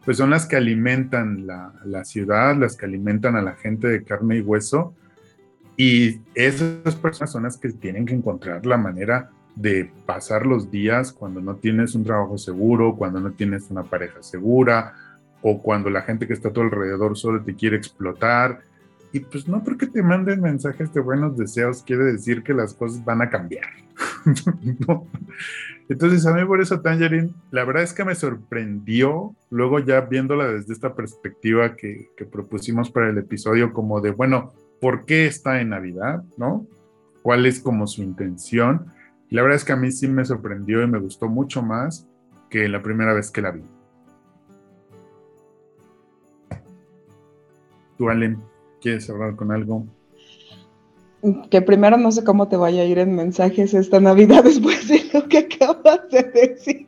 Pues 0.06 0.18
son 0.18 0.30
las 0.30 0.46
que 0.46 0.56
alimentan 0.56 1.46
la, 1.46 1.74
la, 1.86 2.06
ciudad, 2.06 2.56
las 2.56 2.76
que 2.76 2.86
alimentan 2.86 3.36
a 3.36 3.42
la 3.42 3.54
gente 3.56 3.88
de 3.88 4.04
carne 4.04 4.38
y 4.38 4.42
hueso. 4.42 4.96
Y 5.76 6.22
esas 6.34 6.96
personas 6.96 7.32
son 7.32 7.44
las 7.44 7.58
que 7.58 7.70
tienen 7.70 8.06
que 8.06 8.14
encontrar 8.14 8.66
la 8.66 8.78
manera 8.78 9.30
de 9.56 9.92
pasar 10.06 10.46
los 10.46 10.72
días 10.72 11.12
cuando 11.12 11.42
no 11.42 11.56
tienes 11.56 11.94
un 11.94 12.04
trabajo 12.04 12.38
seguro, 12.38 12.96
cuando 12.96 13.20
no 13.20 13.32
tienes 13.32 13.70
una 13.70 13.84
pareja 13.84 14.24
segura, 14.24 14.94
o 15.42 15.62
cuando 15.62 15.90
la 15.90 16.02
gente 16.02 16.28
que 16.28 16.34
está 16.34 16.50
a 16.50 16.54
tu 16.54 16.62
alrededor 16.62 17.18
solo 17.18 17.42
te 17.44 17.56
quiere 17.56 17.78
explotar 17.78 18.62
y 19.12 19.22
pues 19.22 19.48
no 19.48 19.64
porque 19.64 19.88
te 19.88 20.04
manden 20.04 20.42
mensajes 20.42 20.94
de 20.94 21.02
buenos 21.02 21.36
deseos 21.36 21.84
quiere 21.84 22.04
decir 22.04 22.44
que 22.44 22.54
las 22.54 22.74
cosas 22.74 23.04
van 23.04 23.22
a 23.22 23.30
cambiar. 23.30 23.66
Entonces 25.90 26.26
a 26.28 26.34
mí 26.34 26.46
por 26.46 26.62
eso 26.62 26.82
Tangerine, 26.82 27.32
la 27.50 27.66
verdad 27.66 27.84
es 27.84 27.94
que 27.94 28.06
me 28.06 28.14
sorprendió, 28.14 29.36
luego 29.50 29.80
ya 29.80 30.02
viéndola 30.02 30.48
desde 30.48 30.74
esta 30.74 30.94
perspectiva 30.94 31.76
que, 31.76 32.10
que 32.16 32.26
propusimos 32.26 32.92
para 32.92 33.10
el 33.10 33.18
episodio, 33.18 33.74
como 33.74 34.00
de, 34.00 34.12
bueno, 34.12 34.54
¿por 34.80 35.06
qué 35.06 35.26
está 35.26 35.60
en 35.60 35.70
Navidad? 35.70 36.24
¿No? 36.38 36.68
¿Cuál 37.24 37.48
es 37.48 37.60
como 37.60 37.88
su 37.88 38.04
intención? 38.04 38.86
La 39.32 39.42
verdad 39.42 39.58
es 39.58 39.66
que 39.66 39.74
a 39.74 39.78
mí 39.78 39.92
sí 39.92 40.08
me 40.08 40.26
sorprendió 40.26 40.84
y 40.84 40.88
me 40.88 41.00
gustó 41.00 41.28
mucho 41.28 41.64
más 41.64 42.08
que 42.50 42.68
la 42.68 42.84
primera 42.84 43.14
vez 43.14 43.32
que 43.32 43.42
la 43.42 43.52
vi. 43.52 43.64
¿Tú, 48.00 48.10
Allen? 48.10 48.38
¿Quieres 48.80 49.10
hablar 49.10 49.36
con 49.36 49.52
algo? 49.52 49.86
Que 51.52 51.62
primero 51.62 51.98
no 51.98 52.14
sé 52.14 52.24
cómo 52.24 52.48
te 52.48 52.56
vaya 52.56 52.82
a 52.82 52.86
ir 52.86 52.98
en 52.98 53.14
mensajes 53.14 53.74
esta 53.74 54.00
Navidad 54.00 54.42
después 54.46 54.88
de 54.88 55.02
lo 55.14 55.28
que 55.28 55.40
acabas 55.40 56.10
de 56.10 56.24
decir. 56.24 56.88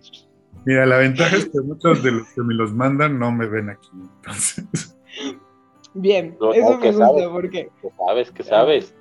Mira, 0.66 0.86
la 0.86 0.97
ventaja 0.99 1.36
es 1.36 1.49
que 1.49 1.59
muchos 1.59 2.01
de 2.01 2.14
los 2.14 2.30
que 2.30 2.41
me 2.43 2.53
los 2.53 2.74
mandan 2.74 3.20
no 3.20 3.30
me 3.30 3.45
ven 3.45 3.72
aquí, 3.72 3.89
entonces. 3.91 4.97
Bien, 5.93 6.38
no, 6.39 6.53
eso 6.53 6.72
no, 6.72 6.78
me 6.78 6.91
gusta 6.91 7.05
sabes, 7.05 7.28
porque. 7.28 7.70
Que 7.82 7.89
sabes, 7.97 8.32
que 8.32 8.43
sabes. 8.43 8.95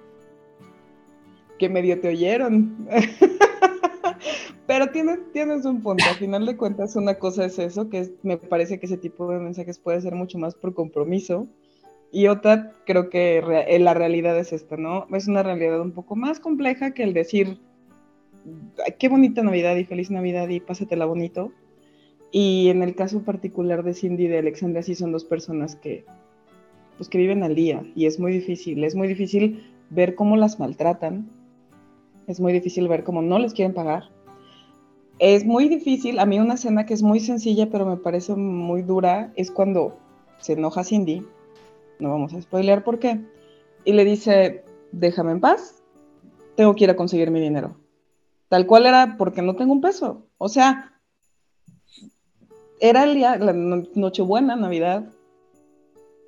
Que 1.61 1.69
medio 1.69 2.01
te 2.01 2.09
oyeron. 2.09 2.89
Pero 4.67 4.89
tienes, 4.89 5.21
tienes 5.33 5.65
un 5.65 5.81
punto. 5.81 6.03
Al 6.09 6.17
final 6.17 6.45
de 6.45 6.57
cuentas, 6.57 6.97
una 6.97 7.15
cosa 7.15 7.45
es 7.45 7.61
eso, 7.61 7.89
que 7.89 8.01
es, 8.01 8.13
me 8.25 8.37
parece 8.37 8.81
que 8.81 8.87
ese 8.87 8.97
tipo 8.97 9.31
de 9.31 9.39
mensajes 9.39 9.79
puede 9.79 10.01
ser 10.01 10.17
mucho 10.17 10.39
más 10.39 10.57
por 10.57 10.75
compromiso 10.75 11.47
y 12.13 12.27
otra, 12.27 12.73
creo 12.87 13.09
que 13.09 13.39
eh, 13.39 13.79
la 13.79 13.95
realidad 13.95 14.37
es 14.37 14.53
esta, 14.53 14.77
¿no? 14.77 15.07
Es 15.13 15.29
una 15.29 15.43
realidad 15.43 15.81
un 15.81 15.93
poco 15.93 16.17
más 16.17 16.41
compleja 16.41 16.93
que 16.93 17.05
el 17.05 17.15
decir, 17.15 17.59
qué 18.99 19.09
bonita 19.09 19.43
Navidad 19.43 19.77
y 19.77 19.85
feliz 19.85 20.11
Navidad 20.11 20.49
y 20.49 20.61
pásatela 20.61 21.07
bonito. 21.07 21.53
Y 22.33 22.69
en 22.69 22.83
el 22.83 22.95
caso 22.95 23.23
particular 23.23 23.85
de 23.85 23.95
Cindy 23.95 24.25
y 24.25 24.29
de 24.29 24.39
Alexandra, 24.39 24.83
sí 24.83 24.95
son 24.95 25.13
dos 25.13 25.25
personas 25.25 25.77
que, 25.77 26.05
pues, 26.97 27.09
que 27.09 27.19
viven 27.19 27.45
al 27.45 27.55
día 27.55 27.83
y 27.95 28.07
es 28.07 28.19
muy 28.19 28.33
difícil. 28.33 28.83
Es 28.83 28.97
muy 28.97 29.07
difícil 29.07 29.65
ver 29.91 30.17
cómo 30.17 30.37
las 30.37 30.59
maltratan. 30.59 31.29
Es 32.27 32.41
muy 32.41 32.53
difícil 32.53 32.89
ver 32.89 33.05
cómo 33.05 33.23
no 33.23 33.39
les 33.39 33.55
quieren 33.55 33.75
pagar. 33.75 34.05
Es 35.21 35.45
muy 35.45 35.69
difícil, 35.69 36.19
a 36.19 36.27
mí 36.27 36.41
una 36.41 36.55
escena 36.55 36.87
que 36.87 36.95
es 36.95 37.03
muy 37.03 37.21
sencilla 37.21 37.69
pero 37.71 37.85
me 37.85 37.99
parece 37.99 38.35
muy 38.35 38.83
dura 38.83 39.33
es 39.37 39.51
cuando 39.51 39.99
se 40.39 40.55
enoja 40.55 40.83
Cindy 40.83 41.23
no 42.01 42.11
vamos 42.11 42.35
a 42.35 42.43
spoilear 42.43 42.85
por 42.85 42.99
qué, 42.99 43.21
y 43.85 43.93
le 43.93 44.05
dice, 44.05 44.65
déjame 44.93 45.33
en 45.33 45.41
paz, 45.41 45.83
tengo 46.57 46.75
que 46.75 46.85
ir 46.85 46.91
a 46.91 46.97
conseguir 46.97 47.31
mi 47.31 47.41
dinero. 47.41 47.77
Tal 48.49 48.67
cual 48.67 48.87
era 48.87 49.17
porque 49.17 49.43
no 49.43 49.55
tengo 49.55 49.73
un 49.73 49.81
peso. 49.81 50.27
O 50.37 50.49
sea, 50.49 51.01
era 52.81 53.05
el 53.05 53.15
día, 53.15 53.37
la 53.37 53.53
Nochebuena, 53.53 54.57
Navidad, 54.57 55.09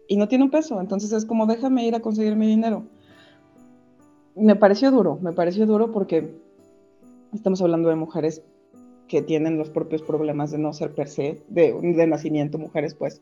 y 0.09 0.17
no 0.17 0.29
tiene 0.29 0.45
un 0.45 0.51
peso. 0.51 0.81
Entonces 0.81 1.13
es 1.13 1.25
como, 1.25 1.47
déjame 1.47 1.87
ir 1.87 1.95
a 1.95 2.01
conseguir 2.01 2.37
mi 2.37 2.47
dinero. 2.47 2.85
Me 4.35 4.57
pareció 4.57 4.91
duro, 4.91 5.19
me 5.21 5.33
pareció 5.33 5.67
duro 5.67 5.93
porque 5.93 6.35
estamos 7.33 7.61
hablando 7.61 7.89
de 7.89 7.97
mujeres 7.97 8.43
que 9.09 9.21
tienen 9.21 9.59
los 9.59 9.69
propios 9.69 10.03
problemas 10.03 10.51
de 10.51 10.59
no 10.59 10.73
ser 10.73 10.95
per 10.95 11.09
se, 11.09 11.43
de, 11.49 11.73
de 11.73 12.07
nacimiento, 12.07 12.59
mujeres 12.59 12.95
pues. 12.95 13.21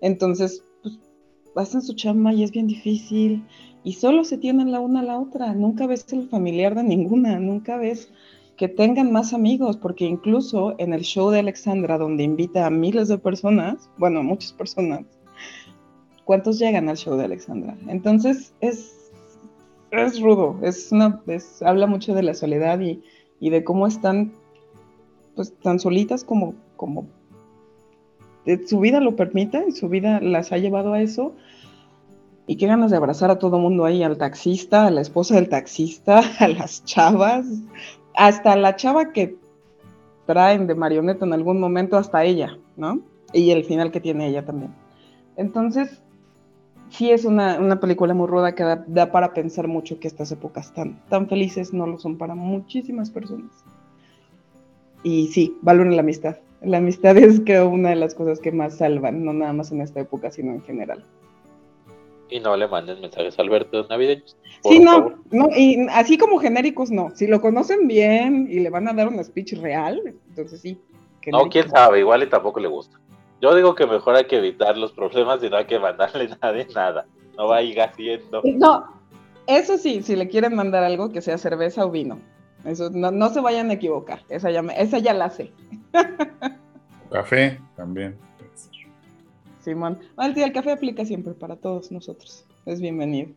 Entonces, 0.00 0.62
hacen 1.56 1.82
su 1.82 1.94
chamba 1.94 2.32
y 2.32 2.42
es 2.42 2.50
bien 2.50 2.66
difícil 2.66 3.44
y 3.84 3.92
solo 3.94 4.24
se 4.24 4.38
tienen 4.38 4.72
la 4.72 4.80
una 4.80 5.00
a 5.00 5.04
la 5.04 5.18
otra, 5.18 5.54
nunca 5.54 5.86
ves 5.86 6.06
el 6.12 6.28
familiar 6.28 6.74
de 6.74 6.82
ninguna, 6.82 7.38
nunca 7.38 7.76
ves 7.76 8.10
que 8.56 8.68
tengan 8.68 9.12
más 9.12 9.32
amigos, 9.32 9.76
porque 9.76 10.04
incluso 10.04 10.74
en 10.78 10.92
el 10.92 11.02
show 11.02 11.30
de 11.30 11.40
Alexandra, 11.40 11.98
donde 11.98 12.22
invita 12.22 12.66
a 12.66 12.70
miles 12.70 13.08
de 13.08 13.18
personas, 13.18 13.90
bueno, 13.98 14.22
muchas 14.22 14.52
personas, 14.52 15.04
¿cuántos 16.24 16.58
llegan 16.58 16.88
al 16.88 16.96
show 16.96 17.16
de 17.16 17.24
Alexandra? 17.24 17.76
Entonces 17.88 18.54
es, 18.60 19.12
es 19.90 20.20
rudo, 20.20 20.58
es 20.62 20.92
una, 20.92 21.20
habla 21.62 21.86
mucho 21.86 22.14
de 22.14 22.22
la 22.22 22.34
soledad 22.34 22.80
y, 22.80 23.02
de 23.40 23.62
cómo 23.62 23.86
están 23.86 24.32
pues 25.36 25.52
tan 25.58 25.78
solitas 25.78 26.24
como, 26.24 26.54
como 26.76 27.06
su 28.66 28.80
vida 28.80 29.00
lo 29.00 29.16
permite 29.16 29.64
y 29.68 29.72
su 29.72 29.88
vida 29.88 30.20
las 30.20 30.52
ha 30.52 30.58
llevado 30.58 30.92
a 30.92 31.00
eso. 31.00 31.34
Y 32.46 32.56
qué 32.56 32.66
ganas 32.66 32.90
de 32.90 32.98
abrazar 32.98 33.30
a 33.30 33.38
todo 33.38 33.58
mundo 33.58 33.84
ahí, 33.84 34.02
al 34.02 34.18
taxista, 34.18 34.86
a 34.86 34.90
la 34.90 35.00
esposa 35.00 35.36
del 35.36 35.48
taxista, 35.48 36.20
a 36.38 36.48
las 36.48 36.84
chavas, 36.84 37.46
hasta 38.14 38.56
la 38.56 38.76
chava 38.76 39.12
que 39.12 39.36
traen 40.26 40.66
de 40.66 40.74
marioneta 40.74 41.24
en 41.24 41.32
algún 41.32 41.58
momento, 41.58 41.96
hasta 41.96 42.24
ella, 42.24 42.58
¿no? 42.76 43.00
Y 43.32 43.50
el 43.50 43.64
final 43.64 43.90
que 43.90 44.00
tiene 44.00 44.28
ella 44.28 44.44
también. 44.44 44.74
Entonces, 45.36 46.00
sí 46.90 47.10
es 47.10 47.24
una, 47.24 47.80
película 47.80 48.14
muy 48.14 48.26
ruda 48.26 48.54
que 48.54 48.64
da, 48.86 49.10
para 49.10 49.34
pensar 49.34 49.66
mucho 49.66 49.98
que 49.98 50.08
estas 50.08 50.30
épocas 50.32 50.72
tan, 50.72 51.00
tan 51.08 51.28
felices 51.28 51.72
no 51.72 51.86
lo 51.86 51.98
son 51.98 52.16
para 52.18 52.34
muchísimas 52.34 53.10
personas. 53.10 53.50
Y 55.02 55.28
sí, 55.28 55.56
valoren 55.60 55.96
la 55.96 56.02
amistad. 56.02 56.36
La 56.64 56.78
amistad 56.78 57.16
es 57.16 57.40
creo 57.44 57.68
una 57.68 57.90
de 57.90 57.96
las 57.96 58.14
cosas 58.14 58.40
que 58.40 58.52
más 58.52 58.78
salvan, 58.78 59.24
no 59.24 59.32
nada 59.32 59.52
más 59.52 59.72
en 59.72 59.80
esta 59.80 60.00
época, 60.00 60.30
sino 60.30 60.52
en 60.52 60.62
general. 60.62 61.04
Y 62.30 62.40
no 62.40 62.56
le 62.56 62.66
manden 62.66 63.00
mensajes 63.00 63.38
a 63.38 63.42
Alberto 63.42 63.86
navideños. 63.88 64.36
Sí, 64.62 64.78
no, 64.78 65.14
no, 65.30 65.48
y 65.56 65.86
así 65.90 66.16
como 66.16 66.38
genéricos 66.38 66.90
no. 66.90 67.10
Si 67.14 67.26
lo 67.26 67.40
conocen 67.40 67.86
bien 67.86 68.48
y 68.50 68.60
le 68.60 68.70
van 68.70 68.88
a 68.88 68.92
dar 68.92 69.08
un 69.08 69.22
speech 69.22 69.54
real, 69.60 70.00
entonces 70.28 70.60
sí. 70.60 70.78
No, 71.30 71.48
quién 71.48 71.68
sabe, 71.68 72.00
igual 72.00 72.22
y 72.22 72.28
tampoco 72.28 72.60
le 72.60 72.68
gusta. 72.68 72.98
Yo 73.40 73.54
digo 73.54 73.74
que 73.74 73.86
mejor 73.86 74.16
hay 74.16 74.24
que 74.24 74.38
evitar 74.38 74.76
los 74.76 74.92
problemas 74.92 75.42
y 75.42 75.50
no 75.50 75.56
hay 75.56 75.66
que 75.66 75.78
mandarle 75.78 76.28
nada 76.42 76.52
de 76.52 76.66
nada. 76.74 77.06
No 77.36 77.48
va 77.48 77.56
a 77.56 77.62
ir 77.62 77.80
haciendo. 77.80 78.42
No, 78.42 78.86
eso 79.46 79.76
sí, 79.76 80.02
si 80.02 80.16
le 80.16 80.28
quieren 80.28 80.54
mandar 80.54 80.82
algo 80.84 81.10
que 81.10 81.20
sea 81.20 81.36
cerveza 81.36 81.84
o 81.84 81.90
vino. 81.90 82.18
Eso, 82.64 82.88
no, 82.90 83.28
se 83.28 83.40
vayan 83.40 83.70
a 83.70 83.74
equivocar. 83.74 84.20
Esa 84.28 84.50
ya, 84.50 84.60
esa 84.78 84.98
ya 84.98 85.12
la 85.12 85.28
sé. 85.28 85.52
Café 87.10 87.60
también. 87.76 88.18
Simón. 89.60 89.98
el 90.18 90.52
café 90.52 90.72
aplica 90.72 91.04
siempre 91.04 91.32
para 91.34 91.56
todos 91.56 91.90
nosotros. 91.90 92.44
Es 92.66 92.80
bienvenido. 92.80 93.30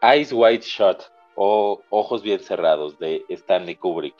Eyes 0.00 0.32
Wide 0.32 0.60
Shut 0.60 1.02
o 1.34 1.80
Ojos 1.88 2.22
Bien 2.22 2.38
Cerrados 2.38 2.98
de 2.98 3.24
Stanley 3.28 3.76
Kubrick. 3.76 4.14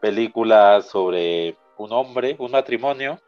Película 0.00 0.82
sobre 0.82 1.56
un 1.78 1.92
hombre, 1.92 2.36
un 2.38 2.50
matrimonio, 2.50 3.18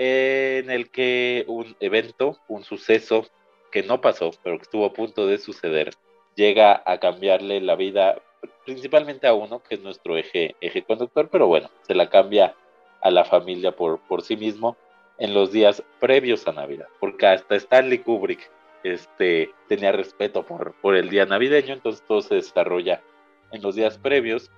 en 0.00 0.70
el 0.70 0.90
que 0.90 1.44
un 1.48 1.76
evento, 1.80 2.38
un 2.46 2.62
suceso 2.62 3.26
que 3.72 3.82
no 3.82 4.00
pasó, 4.00 4.30
pero 4.44 4.56
que 4.56 4.62
estuvo 4.62 4.86
a 4.86 4.92
punto 4.92 5.26
de 5.26 5.38
suceder, 5.38 5.90
llega 6.36 6.80
a 6.86 6.98
cambiarle 7.00 7.60
la 7.60 7.74
vida 7.74 8.22
principalmente 8.64 9.26
a 9.26 9.34
uno, 9.34 9.60
que 9.60 9.74
es 9.74 9.82
nuestro 9.82 10.16
eje, 10.16 10.54
eje 10.60 10.82
conductor, 10.82 11.28
pero 11.32 11.48
bueno, 11.48 11.68
se 11.82 11.96
la 11.96 12.08
cambia 12.08 12.54
a 13.00 13.10
la 13.10 13.24
familia 13.24 13.72
por, 13.72 13.98
por 14.06 14.22
sí 14.22 14.36
mismo 14.36 14.76
en 15.18 15.34
los 15.34 15.50
días 15.50 15.82
previos 15.98 16.46
a 16.46 16.52
Navidad, 16.52 16.86
porque 17.00 17.26
hasta 17.26 17.56
Stanley 17.56 17.98
Kubrick 17.98 18.48
este, 18.84 19.50
tenía 19.66 19.90
respeto 19.90 20.46
por, 20.46 20.74
por 20.80 20.94
el 20.94 21.10
día 21.10 21.26
navideño, 21.26 21.74
entonces 21.74 22.04
todo 22.06 22.22
se 22.22 22.36
desarrolla 22.36 23.02
en 23.50 23.62
los 23.62 23.74
días 23.74 23.98
previos, 23.98 24.48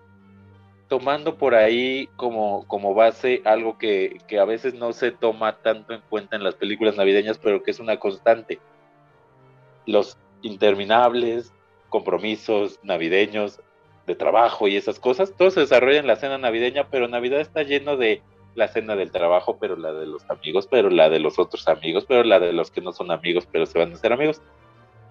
tomando 0.90 1.36
por 1.36 1.54
ahí 1.54 2.08
como, 2.16 2.66
como 2.66 2.94
base 2.94 3.42
algo 3.44 3.78
que, 3.78 4.18
que, 4.26 4.40
a 4.40 4.44
veces 4.44 4.74
no 4.74 4.92
se 4.92 5.12
toma 5.12 5.56
tanto 5.62 5.94
en 5.94 6.02
cuenta 6.10 6.34
en 6.34 6.42
las 6.42 6.56
películas 6.56 6.96
navideñas, 6.96 7.38
pero 7.38 7.62
que 7.62 7.70
es 7.70 7.78
una 7.78 7.98
constante. 7.98 8.58
Los 9.86 10.18
interminables 10.42 11.52
compromisos 11.90 12.80
navideños 12.82 13.60
de 14.08 14.16
trabajo 14.16 14.66
y 14.66 14.76
esas 14.76 14.98
cosas, 14.98 15.32
todo 15.36 15.52
se 15.52 15.60
desarrolla 15.60 16.00
en 16.00 16.08
la 16.08 16.16
cena 16.16 16.38
navideña, 16.38 16.88
pero 16.90 17.06
Navidad 17.06 17.40
está 17.40 17.62
lleno 17.62 17.96
de 17.96 18.20
la 18.56 18.66
cena 18.66 18.96
del 18.96 19.12
trabajo, 19.12 19.58
pero 19.60 19.76
la 19.76 19.92
de 19.92 20.06
los 20.06 20.28
amigos, 20.28 20.66
pero 20.68 20.90
la 20.90 21.08
de 21.08 21.20
los 21.20 21.38
otros 21.38 21.68
amigos, 21.68 22.04
pero 22.08 22.24
la 22.24 22.40
de 22.40 22.52
los 22.52 22.72
que 22.72 22.80
no 22.80 22.92
son 22.92 23.12
amigos, 23.12 23.46
pero 23.50 23.64
se 23.64 23.78
van 23.78 23.92
a 23.92 23.96
ser 23.96 24.12
amigos. 24.12 24.42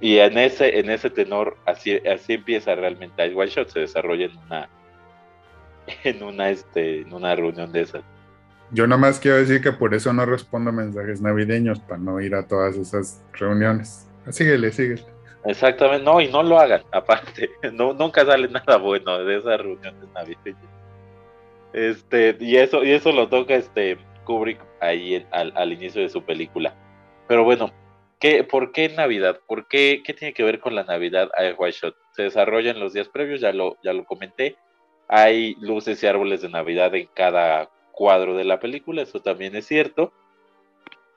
Y 0.02 0.18
en 0.18 0.38
ese, 0.38 0.78
en 0.78 0.90
ese 0.90 1.10
tenor, 1.10 1.56
así, 1.66 1.96
así 2.06 2.34
empieza 2.34 2.76
realmente 2.76 3.24
el 3.24 3.38
One 3.38 3.48
Shot, 3.48 3.70
se 3.70 3.80
desarrolla 3.80 4.26
en 4.26 4.38
una, 4.40 4.70
en 6.04 6.24
una, 6.24 6.50
este, 6.50 7.02
en 7.02 7.14
una 7.14 7.36
reunión 7.36 7.72
de 7.72 7.82
esas. 7.82 8.04
Yo 8.72 8.86
nomás 8.86 9.20
quiero 9.20 9.38
decir 9.38 9.62
que 9.62 9.72
por 9.72 9.94
eso 9.94 10.14
no 10.14 10.26
respondo 10.26 10.72
mensajes 10.72 11.22
navideños, 11.22 11.80
para 11.80 11.98
no 11.98 12.22
ir 12.22 12.36
a 12.36 12.48
todas 12.48 12.76
esas 12.76 13.24
reuniones. 13.34 14.08
Síguele, 14.30 14.72
síguele. 14.72 15.04
Exactamente, 15.46 16.04
no, 16.04 16.22
y 16.22 16.28
no 16.28 16.44
lo 16.44 16.60
hagan, 16.60 16.84
aparte, 16.92 17.50
no, 17.74 17.94
nunca 17.94 18.26
sale 18.26 18.48
nada 18.48 18.78
bueno 18.78 19.24
de 19.24 19.38
esas 19.38 19.60
reuniones 19.60 20.08
navideñas. 20.14 20.62
Este, 21.74 22.36
y 22.40 22.58
eso, 22.58 22.84
y 22.84 22.92
eso 22.92 23.12
lo 23.12 23.28
toca 23.28 23.56
este 23.56 23.98
Kubrick 24.26 24.60
ahí 24.80 25.26
al, 25.32 25.72
inicio 25.72 26.02
de 26.02 26.10
su 26.10 26.24
película. 26.24 26.76
Pero 27.28 27.44
bueno, 27.44 27.72
¿qué, 28.20 28.44
¿por 28.44 28.72
qué 28.72 28.90
Navidad? 28.90 29.40
¿Por 29.48 29.68
qué, 29.68 30.02
qué 30.04 30.14
tiene 30.14 30.34
que 30.34 30.44
ver 30.44 30.60
con 30.60 30.76
la 30.76 30.84
Navidad 30.84 31.30
a 31.38 31.54
White 31.58 31.78
Shot? 31.82 31.96
Se 32.12 32.24
desarrolla 32.24 32.72
en 32.72 32.80
los 32.80 32.94
días 32.94 33.08
previos, 33.08 33.40
ya 33.40 33.54
lo, 33.54 33.78
ya 33.84 33.94
lo 33.94 34.06
comenté. 34.06 34.58
Hay 35.10 35.56
luces 35.56 36.02
y 36.02 36.08
árboles 36.08 36.42
de 36.42 36.50
Navidad 36.50 36.96
en 36.96 37.10
cada 37.14 37.70
cuadro 37.92 38.38
de 38.38 38.46
la 38.46 38.62
película, 38.62 39.02
eso 39.02 39.20
también 39.20 39.56
es 39.58 39.68
cierto. 39.68 40.14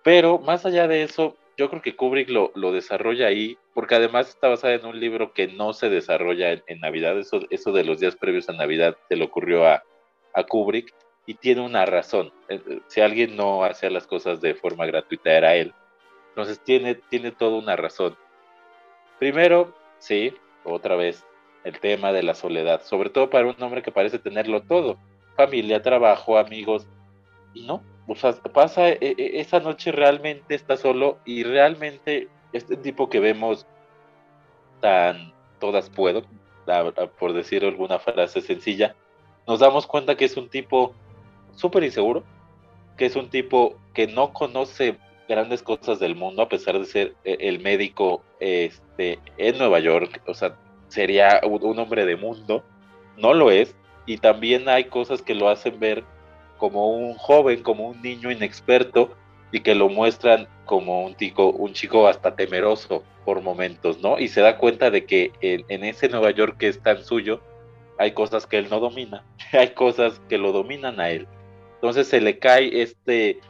Pero 0.02 0.38
más 0.38 0.66
allá 0.66 0.88
de 0.88 1.04
eso, 1.04 1.36
yo 1.56 1.70
creo 1.70 1.82
que 1.82 1.94
Kubrick 1.94 2.28
lo, 2.28 2.50
desarrolla 2.72 3.28
ahí, 3.28 3.56
porque 3.74 3.94
además 3.94 4.28
está 4.28 4.48
basada 4.48 4.74
en 4.74 4.86
un 4.86 4.98
libro 4.98 5.32
que 5.32 5.46
no 5.46 5.74
se 5.74 5.88
desarrolla 5.88 6.50
en, 6.50 6.62
en 6.66 6.80
Navidad. 6.80 7.16
Eso, 7.18 7.40
eso 7.50 7.70
de 7.72 7.84
los 7.84 8.00
días 8.00 8.16
previos 8.16 8.48
a 8.48 8.52
Navidad 8.52 8.96
se 9.08 9.14
le 9.14 9.24
ocurrió 9.24 9.68
a, 9.68 9.84
a 10.34 10.44
Kubrick 10.44 10.92
y 11.26 11.34
tiene 11.34 11.60
una 11.60 11.86
razón. 11.86 12.32
Eh, 12.48 12.60
eh, 12.66 12.80
si 12.88 13.00
alguien 13.00 13.36
no 13.36 13.64
hacía 13.64 13.90
las 13.90 14.06
cosas 14.06 14.40
de 14.40 14.54
forma 14.54 14.86
gratuita 14.86 15.30
era 15.30 15.54
él. 15.54 15.72
Entonces 16.30 16.60
tiene, 16.60 16.94
tiene 16.94 17.30
toda 17.30 17.58
una 17.58 17.76
razón. 17.76 18.16
Primero, 19.18 19.74
sí, 19.98 20.34
otra 20.64 20.96
vez, 20.96 21.24
el 21.64 21.78
tema 21.78 22.12
de 22.12 22.22
la 22.22 22.34
soledad, 22.34 22.82
sobre 22.82 23.10
todo 23.10 23.30
para 23.30 23.46
un 23.46 23.62
hombre 23.62 23.82
que 23.82 23.92
parece 23.92 24.18
tenerlo 24.18 24.62
todo, 24.62 24.98
familia, 25.36 25.82
trabajo, 25.82 26.38
amigos, 26.38 26.86
y 27.54 27.64
no, 27.64 27.82
o 28.06 28.14
sea, 28.14 28.32
pasa 28.32 28.88
e, 28.88 28.98
e, 29.00 29.40
esa 29.40 29.60
noche 29.60 29.92
realmente 29.92 30.54
está 30.54 30.76
solo 30.76 31.18
y 31.24 31.44
realmente 31.44 32.28
este 32.52 32.76
tipo 32.76 33.08
que 33.08 33.20
vemos 33.20 33.66
tan 34.80 35.32
todas 35.58 35.88
puedo, 35.88 36.24
por 37.18 37.32
decir 37.32 37.64
alguna 37.64 37.98
frase 37.98 38.40
sencilla, 38.40 38.96
nos 39.46 39.60
damos 39.60 39.86
cuenta 39.86 40.16
que 40.16 40.24
es 40.24 40.36
un 40.36 40.48
tipo 40.48 40.94
súper 41.54 41.84
inseguro, 41.84 42.24
que 42.96 43.06
es 43.06 43.16
un 43.16 43.30
tipo 43.30 43.76
que 43.94 44.06
no 44.06 44.32
conoce 44.32 44.98
grandes 45.28 45.62
cosas 45.62 45.98
del 45.98 46.16
mundo 46.16 46.42
a 46.42 46.48
pesar 46.48 46.78
de 46.78 46.84
ser 46.84 47.14
eh, 47.24 47.36
el 47.40 47.60
médico 47.60 48.22
este, 48.40 49.18
en 49.38 49.58
Nueva 49.58 49.78
York, 49.78 50.20
o 50.26 50.34
sea, 50.34 50.56
sería 50.92 51.40
un 51.42 51.78
hombre 51.78 52.04
de 52.04 52.16
mundo, 52.16 52.64
no 53.16 53.34
lo 53.34 53.50
es, 53.50 53.74
y 54.06 54.18
también 54.18 54.68
hay 54.68 54.84
cosas 54.84 55.22
que 55.22 55.34
lo 55.34 55.48
hacen 55.48 55.78
ver 55.78 56.04
como 56.58 56.90
un 56.90 57.14
joven, 57.14 57.62
como 57.62 57.88
un 57.88 58.02
niño 58.02 58.30
inexperto 58.30 59.16
y 59.50 59.60
que 59.60 59.74
lo 59.74 59.88
muestran 59.88 60.48
como 60.64 61.04
un 61.04 61.16
chico, 61.16 61.50
un 61.50 61.72
chico 61.72 62.06
hasta 62.08 62.34
temeroso 62.36 63.04
por 63.24 63.42
momentos, 63.42 64.00
¿no? 64.00 64.18
Y 64.18 64.28
se 64.28 64.40
da 64.40 64.58
cuenta 64.58 64.90
de 64.90 65.04
que 65.04 65.32
en, 65.40 65.84
ese 65.84 66.08
Nueva 66.08 66.30
York 66.30 66.56
que 66.58 66.68
es 66.68 66.82
tan 66.82 67.04
suyo, 67.04 67.40
hay 67.98 68.12
cosas 68.12 68.46
que 68.46 68.58
él 68.58 68.68
no 68.70 68.80
domina, 68.80 69.24
hay 69.52 69.70
cosas 69.70 70.20
que 70.28 70.38
lo 70.38 70.52
dominan 70.52 71.00
a 71.00 71.10
él. 71.10 71.26
Entonces 71.74 72.08
se 72.08 72.20
le 72.20 72.38
cae 72.38 72.82
este, 72.82 73.40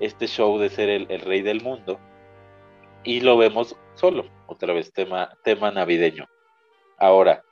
este 0.00 0.26
show 0.26 0.58
de 0.58 0.68
ser 0.68 0.88
el, 0.88 1.20
rey 1.20 1.42
del 1.42 1.62
mundo 1.62 1.98
y 3.04 3.20
lo 3.20 3.36
vemos 3.36 3.76
solo, 3.94 4.26
otra 4.46 4.72
vez 4.72 4.92
tema, 4.92 5.30
tema 5.44 5.70
navideño. 5.70 6.28
Ahora, 6.96 7.42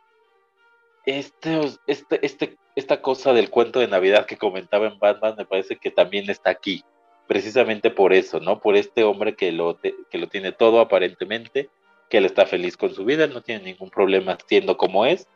este, 1.07 1.61
este, 1.87 2.25
este, 2.25 2.57
esta 2.77 3.03
cosa 3.03 3.33
del 3.33 3.51
cuento 3.51 3.81
de 3.81 3.89
Navidad 3.89 4.27
que 4.27 4.39
comentaba 4.39 4.87
en 4.87 4.99
Batman 4.99 5.35
me 5.37 5.45
parece 5.45 5.77
que 5.77 5.91
también 5.91 6.31
está 6.31 6.51
aquí, 6.51 6.83
precisamente 7.27 7.91
por 7.91 8.13
eso, 8.13 8.41
¿no? 8.41 8.61
Por 8.61 8.77
este 8.77 9.05
hombre 9.05 9.35
que 9.35 9.53
lo, 9.53 9.79
que 9.81 10.19
lo 10.19 10.29
tiene 10.29 10.53
todo 10.53 10.81
aparentemente, 10.81 11.69
que 12.09 12.19
él 12.19 12.25
está 12.25 12.47
feliz 12.47 12.77
con 12.77 12.95
su 12.95 13.05
vida, 13.05 13.27
no 13.27 13.43
tiene 13.43 13.65
ningún 13.65 13.91
problema 13.91 14.39
siendo 14.47 14.77
como 14.77 15.05
es, 15.07 15.29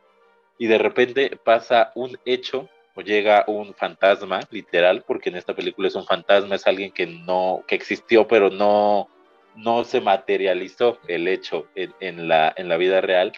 y 0.59 0.67
de 0.67 0.79
repente 0.79 1.39
pasa 1.43 1.93
un 1.95 2.19
hecho 2.25 2.69
o 2.95 3.01
llega 3.01 3.45
un 3.47 3.75
fantasma, 3.75 4.41
literal, 4.51 5.05
porque 5.07 5.29
en 5.29 5.37
esta 5.37 5.55
película 5.55 5.87
es 5.87 5.95
un 5.95 6.05
fantasma, 6.05 6.57
es 6.57 6.67
alguien 6.67 6.91
que 6.91 7.07
no, 7.07 7.63
que 7.69 7.77
existió, 7.77 8.27
pero 8.27 8.51
no, 8.51 9.09
no 9.55 9.85
se 9.85 10.01
materializó 10.01 10.99
el 11.07 11.29
hecho 11.29 11.69
en, 11.77 12.27
la, 12.27 12.53
en 12.57 12.69
la 12.69 12.77
vida 12.77 13.01
real. 13.01 13.33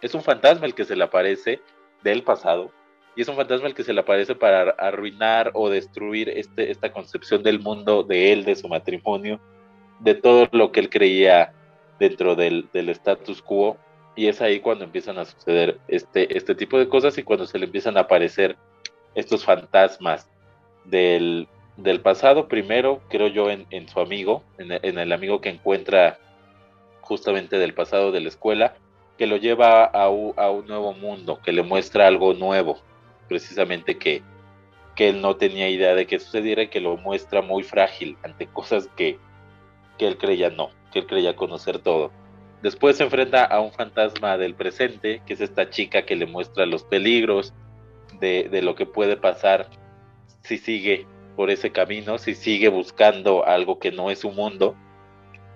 Es 0.00 0.14
un 0.14 0.22
fantasma 0.22 0.66
el 0.66 0.74
que 0.74 0.84
se 0.84 0.96
le 0.96 1.04
aparece 1.04 1.60
del 2.02 2.22
pasado 2.22 2.70
y 3.18 3.22
es 3.22 3.28
un 3.28 3.34
fantasma 3.34 3.66
el 3.66 3.74
que 3.74 3.82
se 3.82 3.92
le 3.92 4.00
aparece 4.00 4.36
para 4.36 4.70
arruinar 4.78 5.50
o 5.54 5.68
destruir 5.68 6.28
este, 6.28 6.70
esta 6.70 6.92
concepción 6.92 7.42
del 7.42 7.58
mundo, 7.58 8.04
de 8.04 8.32
él, 8.32 8.44
de 8.44 8.54
su 8.54 8.68
matrimonio, 8.68 9.40
de 9.98 10.14
todo 10.14 10.48
lo 10.52 10.70
que 10.70 10.78
él 10.78 10.88
creía 10.88 11.52
dentro 11.98 12.36
del, 12.36 12.68
del 12.72 12.90
status 12.90 13.42
quo. 13.42 13.76
Y 14.14 14.28
es 14.28 14.40
ahí 14.40 14.60
cuando 14.60 14.84
empiezan 14.84 15.18
a 15.18 15.24
suceder 15.24 15.80
este, 15.88 16.36
este 16.36 16.54
tipo 16.54 16.78
de 16.78 16.88
cosas 16.88 17.18
y 17.18 17.24
cuando 17.24 17.44
se 17.44 17.58
le 17.58 17.64
empiezan 17.64 17.96
a 17.96 18.02
aparecer 18.02 18.56
estos 19.16 19.44
fantasmas 19.44 20.30
del, 20.84 21.48
del 21.76 22.00
pasado, 22.00 22.46
primero 22.46 23.00
creo 23.08 23.26
yo 23.26 23.50
en, 23.50 23.88
su 23.88 23.98
amigo, 23.98 24.44
en, 24.58 24.98
el 24.98 25.12
amigo 25.12 25.40
que 25.40 25.48
encuentra 25.48 26.18
justamente 27.00 27.58
del 27.58 27.74
pasado 27.74 28.12
de 28.12 28.20
la 28.20 28.28
escuela, 28.28 28.76
que 29.18 29.26
lo 29.26 29.36
lleva 29.36 29.84
a, 29.84 30.04
a 30.04 30.08
un 30.50 30.66
nuevo 30.66 30.94
mundo, 30.94 31.40
que 31.42 31.52
le 31.52 31.62
muestra 31.62 32.06
algo 32.06 32.34
nuevo, 32.34 32.78
precisamente 33.28 33.98
que, 33.98 34.22
que 34.94 35.08
él 35.08 35.20
no 35.20 35.36
tenía 35.36 35.68
idea 35.68 35.94
de 35.94 36.06
que 36.06 36.20
sucediera 36.20 36.62
y 36.62 36.68
que 36.68 36.80
lo 36.80 36.96
muestra 36.96 37.42
muy 37.42 37.64
frágil 37.64 38.16
ante 38.22 38.46
cosas 38.46 38.88
que, 38.96 39.18
que 39.98 40.06
él 40.06 40.16
creía 40.16 40.50
no, 40.50 40.70
que 40.92 41.00
él 41.00 41.06
creía 41.06 41.34
conocer 41.34 41.80
todo. 41.80 42.12
Después 42.62 42.96
se 42.96 43.04
enfrenta 43.04 43.44
a 43.44 43.60
un 43.60 43.72
fantasma 43.72 44.38
del 44.38 44.54
presente, 44.54 45.20
que 45.26 45.34
es 45.34 45.40
esta 45.40 45.68
chica 45.68 46.06
que 46.06 46.16
le 46.16 46.26
muestra 46.26 46.64
los 46.64 46.84
peligros 46.84 47.52
de, 48.20 48.48
de 48.48 48.62
lo 48.62 48.76
que 48.76 48.86
puede 48.86 49.16
pasar 49.16 49.68
si 50.42 50.58
sigue 50.58 51.06
por 51.36 51.50
ese 51.50 51.70
camino, 51.70 52.18
si 52.18 52.34
sigue 52.34 52.68
buscando 52.68 53.46
algo 53.46 53.78
que 53.78 53.92
no 53.92 54.10
es 54.10 54.20
su 54.20 54.30
mundo. 54.30 54.76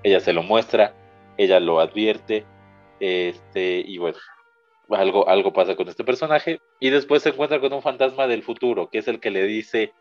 Ella 0.02 0.20
se 0.20 0.32
lo 0.32 0.42
muestra, 0.42 0.94
ella 1.38 1.58
lo 1.58 1.80
advierte, 1.80 2.44
este, 3.03 3.82
y 3.84 3.98
bueno, 3.98 4.16
algo, 4.90 5.28
algo 5.28 5.53
pasa 5.53 5.74
con 5.74 5.88
este 5.88 6.05
personaje 6.05 6.61
y 6.78 6.90
después 6.90 7.24
se 7.24 7.30
encuentra 7.30 7.59
con 7.59 7.72
un 7.72 7.82
fantasma 7.82 8.28
del 8.28 8.44
futuro, 8.44 8.90
que 8.90 8.98
es 8.98 9.09
el 9.09 9.18
que 9.18 9.32
le 9.32 9.42
dice, 9.42 9.92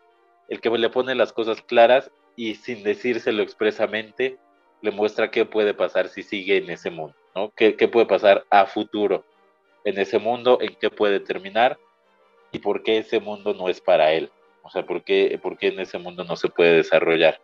el 0.48 0.60
que 0.60 0.70
le 0.70 0.88
pone 0.88 1.16
las 1.16 1.32
cosas 1.32 1.60
claras 1.62 2.12
y 2.36 2.54
sin 2.54 2.84
decírselo 2.84 3.42
expresamente, 3.42 4.38
le 4.82 4.92
muestra 4.92 5.32
qué 5.32 5.44
puede 5.44 5.74
pasar 5.74 6.10
si 6.10 6.22
sigue 6.22 6.58
en 6.58 6.70
ese 6.70 6.90
mundo, 6.90 7.16
¿no? 7.34 7.52
¿Qué, 7.56 7.74
qué 7.74 7.88
puede 7.88 8.06
pasar 8.06 8.44
a 8.50 8.66
futuro 8.66 9.24
en 9.84 9.98
ese 9.98 10.20
mundo, 10.20 10.58
en 10.60 10.76
qué 10.80 10.88
puede 10.88 11.18
terminar 11.18 11.80
y 12.52 12.60
por 12.60 12.84
qué 12.84 12.98
ese 12.98 13.18
mundo 13.18 13.52
no 13.52 13.68
es 13.68 13.80
para 13.80 14.12
él. 14.12 14.30
O 14.62 14.70
sea, 14.70 14.86
por 14.86 15.02
qué, 15.02 15.40
por 15.42 15.58
qué 15.58 15.68
en 15.68 15.80
ese 15.80 15.98
mundo 15.98 16.22
no 16.22 16.36
se 16.36 16.48
puede 16.48 16.76
desarrollar. 16.76 17.40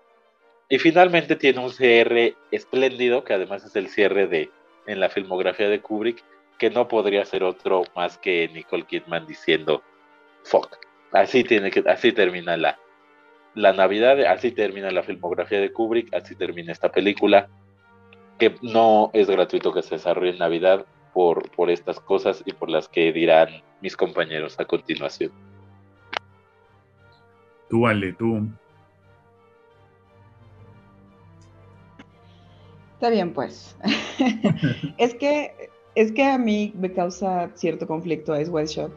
Y 0.69 0.79
finalmente 0.79 1.35
tiene 1.35 1.59
un 1.59 1.71
cierre 1.71 2.37
espléndido, 2.53 3.25
que 3.25 3.35
además 3.35 3.65
es 3.65 3.75
el 3.75 3.89
cierre 3.89 4.29
de 4.29 4.51
en 4.89 4.99
la 4.99 5.09
filmografía 5.09 5.69
de 5.69 5.81
Kubrick, 5.81 6.25
que 6.59 6.71
no 6.71 6.89
podría 6.89 7.25
ser 7.25 7.45
otro 7.45 7.85
más 7.95 8.19
que 8.19 8.49
Nicole 8.53 8.85
Kidman 8.85 9.27
diciendo 9.27 9.83
fuck. 10.43 10.77
Así 11.13 11.45
tiene 11.45 11.71
que, 11.71 11.85
así 11.89 12.11
termina 12.13 12.57
la, 12.57 12.79
la 13.55 13.73
Navidad, 13.73 14.21
así 14.27 14.51
termina 14.51 14.91
la 14.91 15.03
filmografía 15.03 15.61
de 15.61 15.73
Kubrick, 15.73 16.13
así 16.15 16.35
termina 16.35 16.73
esta 16.73 16.91
película, 16.91 17.49
que 18.39 18.55
no 18.63 19.11
es 19.13 19.29
gratuito 19.29 19.73
que 19.73 19.83
se 19.83 19.97
desarrolle 19.97 20.31
en 20.31 20.39
Navidad 20.39 20.87
por, 21.13 21.51
por 21.51 21.71
estas 21.71 22.01
cosas 22.01 22.43
y 22.45 22.53
por 22.53 22.71
las 22.71 22.89
que 22.89 23.13
dirán 23.13 23.63
mis 23.81 23.97
compañeros 23.97 24.59
a 24.59 24.65
continuación. 24.65 25.33
Tú, 27.69 27.87
Ale, 27.87 28.13
tú. 28.15 28.49
Está 32.99 33.11
bien, 33.11 33.33
pues. 33.33 33.77
es 34.99 35.15
que 35.15 35.53
es 35.95 36.11
que 36.11 36.25
a 36.25 36.37
mí 36.37 36.73
me 36.77 36.93
causa 36.93 37.49
cierto 37.55 37.87
conflicto 37.87 38.37
Ice 38.41 38.51
White 38.51 38.73
Shot. 38.73 38.93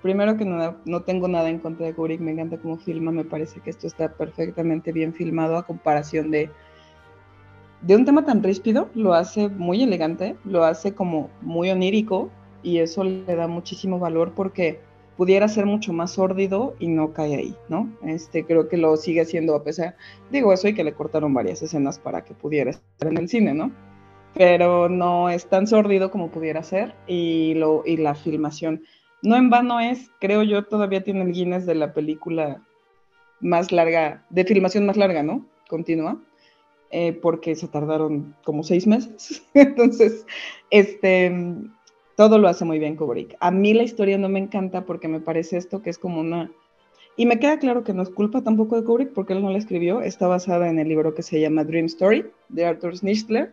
Primero 0.00 0.38
que 0.38 0.46
nada, 0.46 0.78
no 0.86 1.02
tengo 1.02 1.28
nada 1.28 1.50
en 1.50 1.58
contra 1.58 1.84
de 1.84 1.94
Kubrick, 1.94 2.18
me 2.18 2.30
encanta 2.30 2.56
cómo 2.56 2.78
filma, 2.78 3.12
me 3.12 3.26
parece 3.26 3.60
que 3.60 3.68
esto 3.68 3.86
está 3.86 4.10
perfectamente 4.14 4.90
bien 4.90 5.12
filmado 5.12 5.58
a 5.58 5.66
comparación 5.66 6.30
de, 6.30 6.48
de 7.82 7.94
un 7.94 8.06
tema 8.06 8.24
tan 8.24 8.42
ríspido, 8.42 8.88
lo 8.94 9.12
hace 9.12 9.50
muy 9.50 9.82
elegante, 9.82 10.34
lo 10.46 10.64
hace 10.64 10.94
como 10.94 11.28
muy 11.42 11.68
onírico 11.68 12.30
y 12.62 12.78
eso 12.78 13.04
le 13.04 13.36
da 13.36 13.48
muchísimo 13.48 13.98
valor 13.98 14.32
porque 14.34 14.80
pudiera 15.22 15.46
ser 15.46 15.66
mucho 15.66 15.92
más 15.92 16.10
sórdido 16.10 16.74
y 16.80 16.88
no 16.88 17.12
cae 17.12 17.36
ahí, 17.36 17.56
¿no? 17.68 17.88
Este, 18.04 18.44
creo 18.44 18.68
que 18.68 18.76
lo 18.76 18.96
sigue 18.96 19.20
haciendo 19.20 19.54
a 19.54 19.62
pesar, 19.62 19.94
digo 20.32 20.52
eso 20.52 20.66
y 20.66 20.74
que 20.74 20.82
le 20.82 20.94
cortaron 20.94 21.32
varias 21.32 21.62
escenas 21.62 22.00
para 22.00 22.24
que 22.24 22.34
pudiera 22.34 22.72
estar 22.72 23.08
en 23.08 23.18
el 23.18 23.28
cine, 23.28 23.54
¿no? 23.54 23.70
pero 24.34 24.88
no 24.88 25.30
es 25.30 25.46
tan 25.46 25.68
sórdido 25.68 26.10
como 26.10 26.32
pudiera 26.32 26.64
ser 26.64 26.96
y, 27.06 27.54
lo, 27.54 27.84
y 27.86 27.98
la 27.98 28.16
filmación. 28.16 28.82
No 29.22 29.36
en 29.36 29.48
vano 29.48 29.78
es, 29.78 30.10
creo 30.18 30.42
yo, 30.42 30.64
todavía 30.64 31.04
tiene 31.04 31.22
el 31.22 31.32
Guinness 31.32 31.66
de 31.66 31.76
la 31.76 31.92
película 31.92 32.60
más 33.38 33.70
larga, 33.70 34.24
de 34.28 34.44
filmación 34.44 34.86
más 34.86 34.96
larga, 34.96 35.22
¿no? 35.22 35.46
Continua, 35.68 36.20
eh, 36.90 37.12
porque 37.12 37.54
se 37.54 37.68
tardaron 37.68 38.34
como 38.42 38.64
seis 38.64 38.88
meses. 38.88 39.46
Entonces, 39.54 40.26
este, 40.70 41.30
todo 42.16 42.38
lo 42.38 42.48
hace 42.48 42.64
muy 42.64 42.78
bien 42.78 42.96
Kubrick. 42.96 43.36
A 43.40 43.50
mí 43.50 43.74
la 43.74 43.82
historia 43.82 44.18
no 44.18 44.28
me 44.28 44.38
encanta 44.38 44.84
porque 44.84 45.08
me 45.08 45.20
parece 45.20 45.56
esto 45.56 45.82
que 45.82 45.90
es 45.90 45.98
como 45.98 46.20
una... 46.20 46.50
Y 47.16 47.26
me 47.26 47.38
queda 47.38 47.58
claro 47.58 47.84
que 47.84 47.92
no 47.92 48.02
es 48.02 48.10
culpa 48.10 48.42
tampoco 48.42 48.76
de 48.76 48.84
Kubrick 48.84 49.12
porque 49.12 49.34
él 49.34 49.42
no 49.42 49.50
la 49.50 49.58
escribió. 49.58 50.00
Está 50.00 50.26
basada 50.26 50.68
en 50.68 50.78
el 50.78 50.88
libro 50.88 51.14
que 51.14 51.22
se 51.22 51.40
llama 51.40 51.64
Dream 51.64 51.86
Story 51.86 52.26
de 52.48 52.64
Arthur 52.64 52.96
Schnitzler 52.96 53.52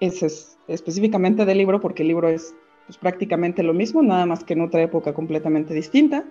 es, 0.00 0.58
específicamente 0.68 1.44
del 1.44 1.58
libro, 1.58 1.80
porque 1.80 2.02
el 2.02 2.08
libro 2.08 2.28
es 2.28 2.54
pues, 2.86 2.98
prácticamente 2.98 3.62
lo 3.62 3.74
mismo, 3.74 4.02
nada 4.02 4.26
más 4.26 4.44
que 4.44 4.54
en 4.54 4.62
otra 4.62 4.82
época 4.82 5.14
completamente 5.14 5.74
distinta. 5.74 6.24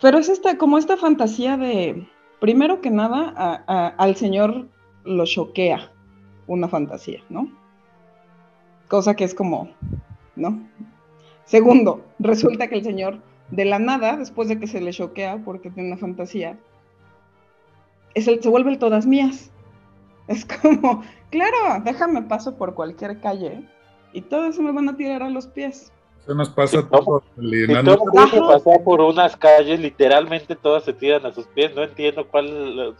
Pero 0.00 0.18
es 0.18 0.28
esta, 0.28 0.58
como 0.58 0.78
esta 0.78 0.96
fantasía 0.96 1.56
de, 1.56 2.06
primero 2.40 2.80
que 2.80 2.90
nada, 2.90 3.64
al 3.96 4.16
Señor 4.16 4.66
lo 5.04 5.24
choquea 5.24 5.92
una 6.46 6.68
fantasía, 6.68 7.22
¿no? 7.30 7.48
Cosa 8.94 9.16
que 9.16 9.24
es 9.24 9.34
como, 9.34 9.68
¿no? 10.36 10.68
Segundo, 11.46 12.04
resulta 12.20 12.68
que 12.68 12.76
el 12.76 12.84
Señor, 12.84 13.18
de 13.50 13.64
la 13.64 13.80
nada, 13.80 14.16
después 14.16 14.46
de 14.46 14.60
que 14.60 14.68
se 14.68 14.80
le 14.80 14.92
choquea 14.92 15.38
porque 15.44 15.68
tiene 15.68 15.88
una 15.88 15.98
fantasía, 15.98 16.56
es 18.14 18.28
el, 18.28 18.40
se 18.40 18.48
vuelve 18.48 18.70
el 18.70 18.78
todas 18.78 19.04
mías. 19.04 19.50
Es 20.28 20.44
como, 20.44 21.02
claro, 21.30 21.82
déjame 21.84 22.22
paso 22.22 22.56
por 22.56 22.74
cualquier 22.74 23.18
calle 23.18 23.68
y 24.12 24.20
todo 24.20 24.46
eso 24.46 24.62
me 24.62 24.70
van 24.70 24.88
a 24.88 24.96
tirar 24.96 25.24
a 25.24 25.28
los 25.28 25.48
pies. 25.48 25.90
Eso 26.22 26.34
nos 26.36 26.50
pasa 26.50 26.78
a 26.78 26.88
todos. 26.88 27.24
Si 27.36 27.66
todo 27.66 28.46
pasar 28.46 28.84
por 28.84 29.00
unas 29.00 29.36
calles, 29.36 29.80
literalmente 29.80 30.54
todas 30.54 30.84
se 30.84 30.92
tiran 30.92 31.26
a 31.26 31.34
sus 31.34 31.46
pies. 31.48 31.74
No 31.74 31.82
entiendo 31.82 32.28
cuál. 32.28 32.94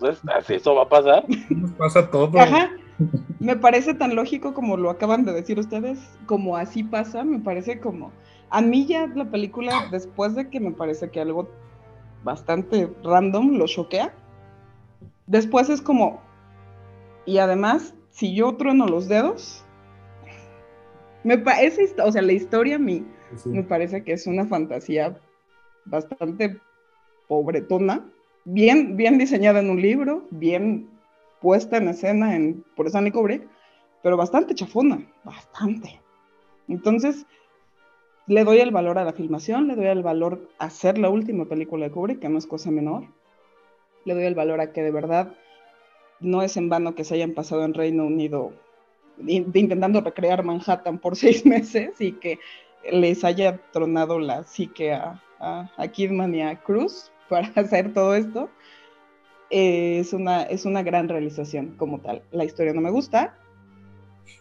¿Eso 0.49 0.74
va 0.74 0.82
a 0.82 0.88
pasar? 0.88 1.24
Nos 1.51 1.70
pasa 1.70 2.01
a 2.01 2.11
todos. 2.11 2.34
Ajá. 2.34 2.72
Me 3.40 3.57
parece 3.57 3.95
tan 3.95 4.14
lógico 4.14 4.55
como 4.55 4.76
lo 4.76 4.90
acaban 4.90 5.24
de 5.24 5.32
decir 5.32 5.59
ustedes, 5.59 5.99
como 6.26 6.57
así 6.57 6.82
pasa, 6.84 7.24
me 7.24 7.38
parece 7.38 7.80
como. 7.80 8.12
A 8.51 8.61
mí 8.61 8.86
ya 8.86 9.07
la 9.09 9.30
película, 9.30 9.88
después 9.90 10.34
de 10.34 10.49
que 10.49 10.61
me 10.61 10.72
parece 10.72 11.11
que 11.11 11.20
algo 11.20 11.49
bastante 12.22 12.90
random 13.03 13.57
lo 13.57 13.66
choquea, 13.66 14.14
después 15.26 15.68
es 15.68 15.82
como, 15.82 16.20
y 17.26 17.38
además, 17.38 17.95
si 18.11 18.34
yo 18.34 18.55
trueno 18.57 18.86
los 18.86 19.09
dedos, 19.09 19.64
me 21.24 21.38
parece, 21.38 21.88
o 22.03 22.12
sea, 22.12 22.22
la 22.22 22.32
historia 22.32 22.76
a 22.76 22.78
mí 22.78 23.05
me 23.47 23.62
parece 23.62 24.05
que 24.05 24.12
es 24.12 24.26
una 24.26 24.47
fantasía 24.47 25.18
bastante 25.86 26.61
pobretona, 27.26 28.05
bien, 28.45 28.97
bien 28.97 29.18
diseñada 29.18 29.61
en 29.61 29.70
un 29.70 29.80
libro, 29.80 30.26
bien 30.30 30.93
puesta 31.45 31.76
en 31.76 31.88
escena 31.88 32.34
en, 32.34 32.64
por 32.74 32.86
Stanley 32.86 33.12
Kubrick, 33.12 33.47
pero 34.03 34.16
bastante 34.16 34.55
chafona, 34.55 35.07
bastante. 35.24 36.01
Entonces, 36.68 37.26
le 38.26 38.45
doy 38.45 38.61
el 38.61 38.70
valor 38.70 38.97
a 38.97 39.05
la 39.05 39.12
filmación, 39.12 39.68
le 39.68 39.76
doy 39.76 39.88
el 39.88 40.03
valor 40.03 40.49
a 40.59 40.64
hacer 40.64 40.97
la 40.97 41.11
última 41.11 41.45
película 41.45 41.84
de 41.84 41.90
Kubrick, 41.90 42.20
que 42.20 42.30
no 42.30 42.38
es 42.38 42.47
cosa 42.47 42.70
menor. 42.70 43.05
Le 44.07 44.14
doy 44.14 44.24
el 44.24 44.34
valor 44.34 44.62
a 44.62 44.72
que 44.72 44.82
de 44.82 44.90
verdad 44.90 45.34
no 46.18 46.40
es 46.40 46.57
en 46.57 46.70
vano 46.70 46.95
que 46.95 47.05
se 47.05 47.12
hayan 47.12 47.34
pasado 47.34 47.62
en 47.62 47.74
Reino 47.74 48.07
Unido 48.07 48.55
intentando 49.26 50.01
recrear 50.01 50.42
Manhattan 50.45 50.99
por 50.99 51.14
seis 51.24 51.45
meses 51.45 52.01
y 52.01 52.12
que 52.12 52.38
les 52.90 53.22
haya 53.22 53.59
tronado 53.70 54.18
la 54.18 54.45
psique 54.45 54.95
a, 54.95 55.22
a, 55.38 55.88
Kidman 55.88 56.34
y 56.34 56.40
a 56.40 56.57
Cruz 56.57 57.12
para 57.28 57.49
hacer 57.55 57.92
todo 57.92 58.14
esto. 58.14 58.49
Es, 59.51 60.12
una, 60.12 60.42
es 60.42 60.64
una 60.64 60.82
gran 60.82 61.09
realización 61.09 61.74
como 61.76 62.01
tal. 62.01 62.22
La 62.32 62.45
historia 62.45 62.72
no 62.72 62.80
me 62.80 62.90
gusta, 62.90 63.36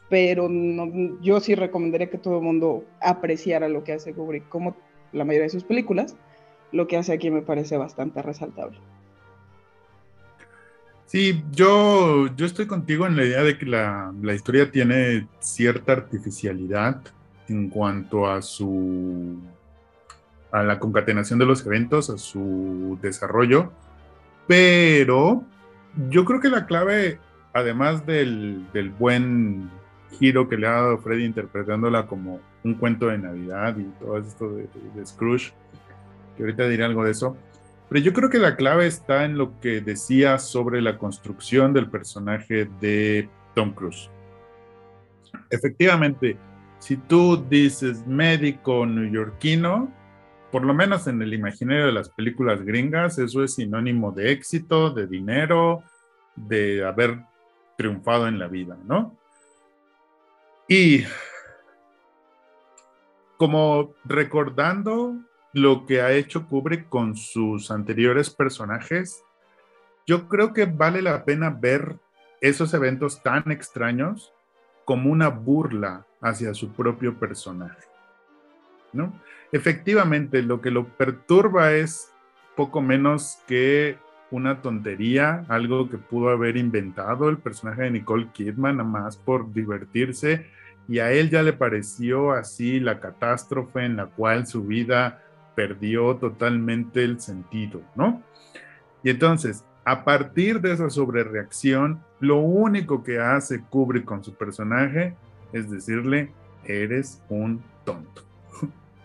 pero 0.10 0.49
yo 1.22 1.39
sí 1.39 1.56
recomendaría 1.56 2.10
que 2.10 2.18
todo 2.18 2.38
el 2.38 2.43
mundo 2.43 2.86
apreciara 3.01 3.68
lo 3.70 3.84
que 3.84 3.93
hace 3.93 4.14
Kubrick, 4.14 4.47
como 4.49 4.76
la 5.12 5.26
mayoría 5.26 5.43
de 5.43 5.49
sus 5.49 5.64
películas. 5.64 6.16
Lo 6.72 6.88
que 6.88 6.97
hace 6.97 7.14
aquí 7.14 7.30
me 7.30 7.41
parece 7.41 7.78
bastante 7.78 8.22
resaltable. 8.22 8.80
Sí, 11.14 11.43
yo, 11.51 12.26
yo 12.36 12.45
estoy 12.47 12.66
contigo 12.66 13.06
en 13.06 13.16
la 13.16 13.24
idea 13.24 13.43
de 13.43 13.56
que 13.56 13.68
la, 13.68 14.12
historia 14.34 14.72
tiene 14.72 15.28
cierta 15.39 15.91
artificialidad 15.91 17.01
en 17.47 17.70
cuanto 17.70 18.26
a 18.26 18.41
su 18.41 19.38
a 20.51 20.64
la 20.64 20.80
concatenación 20.80 21.38
de 21.38 21.45
los 21.45 21.64
eventos, 21.68 22.10
a 22.10 22.18
su 22.18 22.97
desarrollo, 22.99 23.72
pero 24.48 25.44
yo 26.10 26.26
creo 26.26 26.39
que 26.39 26.50
la 26.50 26.66
clave, 26.66 27.20
además 27.54 28.06
del, 28.06 28.66
del 28.74 28.89
buen 28.89 29.70
giro 30.14 30.48
que 30.48 30.58
le 30.58 30.68
ha 30.68 30.72
dado 30.72 30.98
Freddy 31.00 31.26
interpretándola 31.26 32.08
como 32.08 32.39
un 32.64 32.76
cuento 32.76 33.08
de 33.08 33.18
Navidad 33.18 33.78
y 33.78 33.84
todo 34.00 34.18
esto 34.18 34.50
de, 34.54 35.06
Scrooge, 35.06 35.54
que 36.36 36.44
ahorita 36.44 36.68
diré 36.68 36.86
algo 36.86 37.04
de 37.04 37.12
eso, 37.12 37.36
pero 37.89 38.04
yo 38.04 38.14
creo 38.14 38.30
que 38.30 38.39
la 38.39 38.56
clave 38.56 38.88
está 38.88 39.26
en 39.26 39.38
lo 39.38 39.60
que 39.60 39.82
decía 39.82 40.39
sobre 40.39 40.82
la 40.82 40.98
construcción 40.98 41.74
del 41.74 41.89
personaje 41.89 42.70
de 42.80 43.30
Tom 43.54 43.74
Cruise. 43.74 44.10
Efectivamente, 45.50 46.38
si 46.80 46.98
tú 46.98 47.46
dices 47.50 48.06
médico 48.08 48.86
neoyorquino, 48.86 49.91
por 50.54 50.64
lo 50.64 50.76
menos 50.76 51.08
en 51.08 51.20
el 51.24 51.34
imaginario 51.34 51.88
de 51.88 51.91
las 51.91 52.10
películas 52.10 52.62
gringas, 52.62 53.18
eso 53.18 53.43
es 53.43 53.56
sinónimo 53.56 54.12
de 54.12 54.32
éxito, 54.32 54.91
de 54.91 55.08
dinero, 55.08 55.82
de 56.36 56.86
haber 56.86 57.22
triunfado 57.76 58.28
en 58.28 58.38
la 58.38 58.47
vida, 58.47 58.78
¿no? 58.86 59.18
Y 60.68 61.06
como 63.36 63.95
recordando 64.06 65.16
lo 65.54 65.88
que 65.88 66.01
ha 66.01 66.12
hecho 66.12 66.47
Kubrick 66.47 66.88
con 66.88 67.16
sus 67.16 67.72
anteriores 67.72 68.30
personajes, 68.30 69.24
yo 70.06 70.30
creo 70.30 70.54
que 70.54 70.66
vale 70.66 71.01
la 71.01 71.26
pena 71.26 71.49
ver 71.49 71.97
esos 72.41 72.76
eventos 72.76 73.24
tan 73.24 73.49
extraños 73.49 74.32
como 74.86 75.12
una 75.12 75.30
burla 75.30 76.06
hacia 76.22 76.54
su 76.54 76.74
propio 76.74 77.18
personaje. 77.18 77.93
¿No? 78.94 79.14
Efectivamente, 79.52 80.41
lo 80.41 80.62
que 80.62 80.72
lo 80.72 80.88
perturba 80.88 81.74
es 81.74 82.12
poco 82.56 82.82
menos 82.82 83.39
que 83.48 83.98
una 84.32 84.62
tontería, 84.62 85.46
algo 85.48 85.89
que 85.89 85.98
pudo 85.98 86.30
haber 86.30 86.58
inventado 86.58 87.30
el 87.30 87.38
personaje 87.38 87.84
de 87.84 87.91
Nicole 87.91 88.30
Kidman, 88.34 88.78
nada 88.78 88.89
más 88.89 89.18
por 89.18 89.54
divertirse, 89.54 90.48
y 90.88 91.00
a 91.00 91.12
él 91.12 91.30
ya 91.30 91.44
le 91.44 91.54
pareció 91.54 92.32
así 92.32 92.80
la 92.80 93.00
catástrofe 93.00 93.86
en 93.86 93.96
la 93.96 94.08
cual 94.08 94.48
su 94.48 94.64
vida 94.64 95.22
perdió 95.56 96.16
totalmente 96.16 97.04
el 97.04 97.20
sentido, 97.20 97.82
¿no? 97.96 98.22
Y 99.04 99.12
entonces, 99.12 99.64
a 99.86 100.04
partir 100.04 100.62
de 100.62 100.74
esa 100.74 100.89
sobrereacción, 100.89 102.02
lo 102.20 102.38
único 102.38 103.04
que 103.04 103.20
hace 103.20 103.62
Kubrick 103.62 104.06
con 104.06 104.24
su 104.24 104.34
personaje 104.34 105.16
es 105.52 105.70
decirle, 105.70 106.32
eres 106.66 107.22
un 107.30 107.62
tonto. 107.86 108.24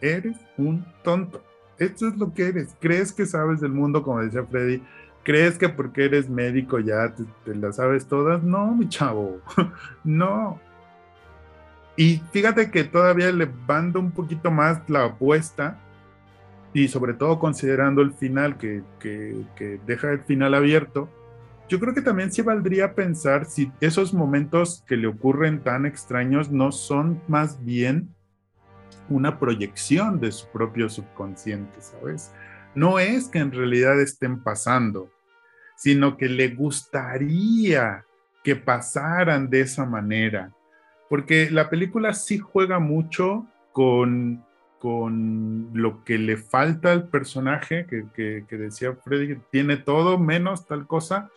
Eres 0.01 0.37
un 0.57 0.85
tonto. 1.03 1.43
Esto 1.79 2.09
es 2.09 2.17
lo 2.17 2.33
que 2.33 2.49
eres. 2.49 2.75
Crees 2.81 3.13
que 3.13 3.27
sabes 3.27 3.61
del 3.61 3.73
mundo, 3.73 4.03
como 4.03 4.21
decía 4.21 4.45
Freddy. 4.45 4.83
¿Crees 5.23 5.59
que 5.59 5.69
porque 5.69 6.07
eres 6.07 6.29
médico 6.29 6.79
ya 6.79 7.15
te, 7.15 7.25
te 7.45 7.73
sabes 7.73 8.07
todas? 8.07 8.43
No, 8.43 8.75
mi 8.75 8.89
chavo. 8.89 9.41
no. 10.05 10.61
Y 11.97 12.23
fíjate 12.33 12.71
que 12.71 12.85
todavía 12.85 13.31
le 13.33 13.51
bando 13.67 13.99
un 14.01 14.13
poquito 14.13 14.51
más 14.51 14.81
la 14.89 15.05
apuesta 15.05 15.79
y 16.73 16.89
sobre 16.89 17.15
todo 17.15 17.39
considerando 17.39 18.03
el 18.03 18.13
final, 18.13 18.57
que, 18.57 18.83
que, 19.01 19.81
deja 19.87 20.13
el 20.13 20.21
final 20.21 20.55
abierto, 20.55 21.09
yo 21.69 21.81
creo 21.81 21.95
que 21.95 22.03
también 22.03 22.33
sí 22.33 22.43
valdría 22.43 22.95
pensar 22.95 23.45
si 23.45 23.73
esos 23.81 24.15
momentos 24.15 24.85
que 24.87 24.97
le 24.97 25.07
ocurren 25.07 25.61
tan 25.61 25.87
extraños 25.87 26.51
no 26.51 26.73
son 26.73 27.21
más 27.29 27.65
bien 27.65 28.15
una 29.09 29.39
proyección 29.39 30.21
de 30.21 30.33
su 30.33 30.49
propio 30.49 30.89
subconsciente, 30.89 31.81
¿sabes? 31.81 32.33
No 32.75 32.99
es 32.99 33.29
que 33.29 33.39
en 33.39 33.53
realidad 33.53 34.01
estén 34.01 34.43
pasando, 34.43 35.11
sino 35.77 36.17
que 36.17 36.29
le 36.29 36.49
gustaría 36.49 38.05
que 38.45 38.57
pasaran 38.57 39.51
de 39.51 39.63
esa 39.63 39.85
manera, 39.85 40.53
porque 41.09 41.51
la 41.51 41.71
película 41.71 42.13
sí 42.13 42.39
juega 42.39 42.79
mucho 42.79 43.47
con 43.73 44.45
con 44.79 45.71
lo 45.75 46.05
que 46.05 46.19
le 46.19 46.37
falta 46.37 46.93
al 46.93 47.09
personaje, 47.09 47.87
que, 47.87 48.45
decía 48.49 48.95
Freddy, 49.05 49.29
que 49.29 49.41
tiene 49.51 49.77
todo 49.77 50.19
menos 50.19 50.67
tal 50.67 50.87
cosa, 50.87 51.31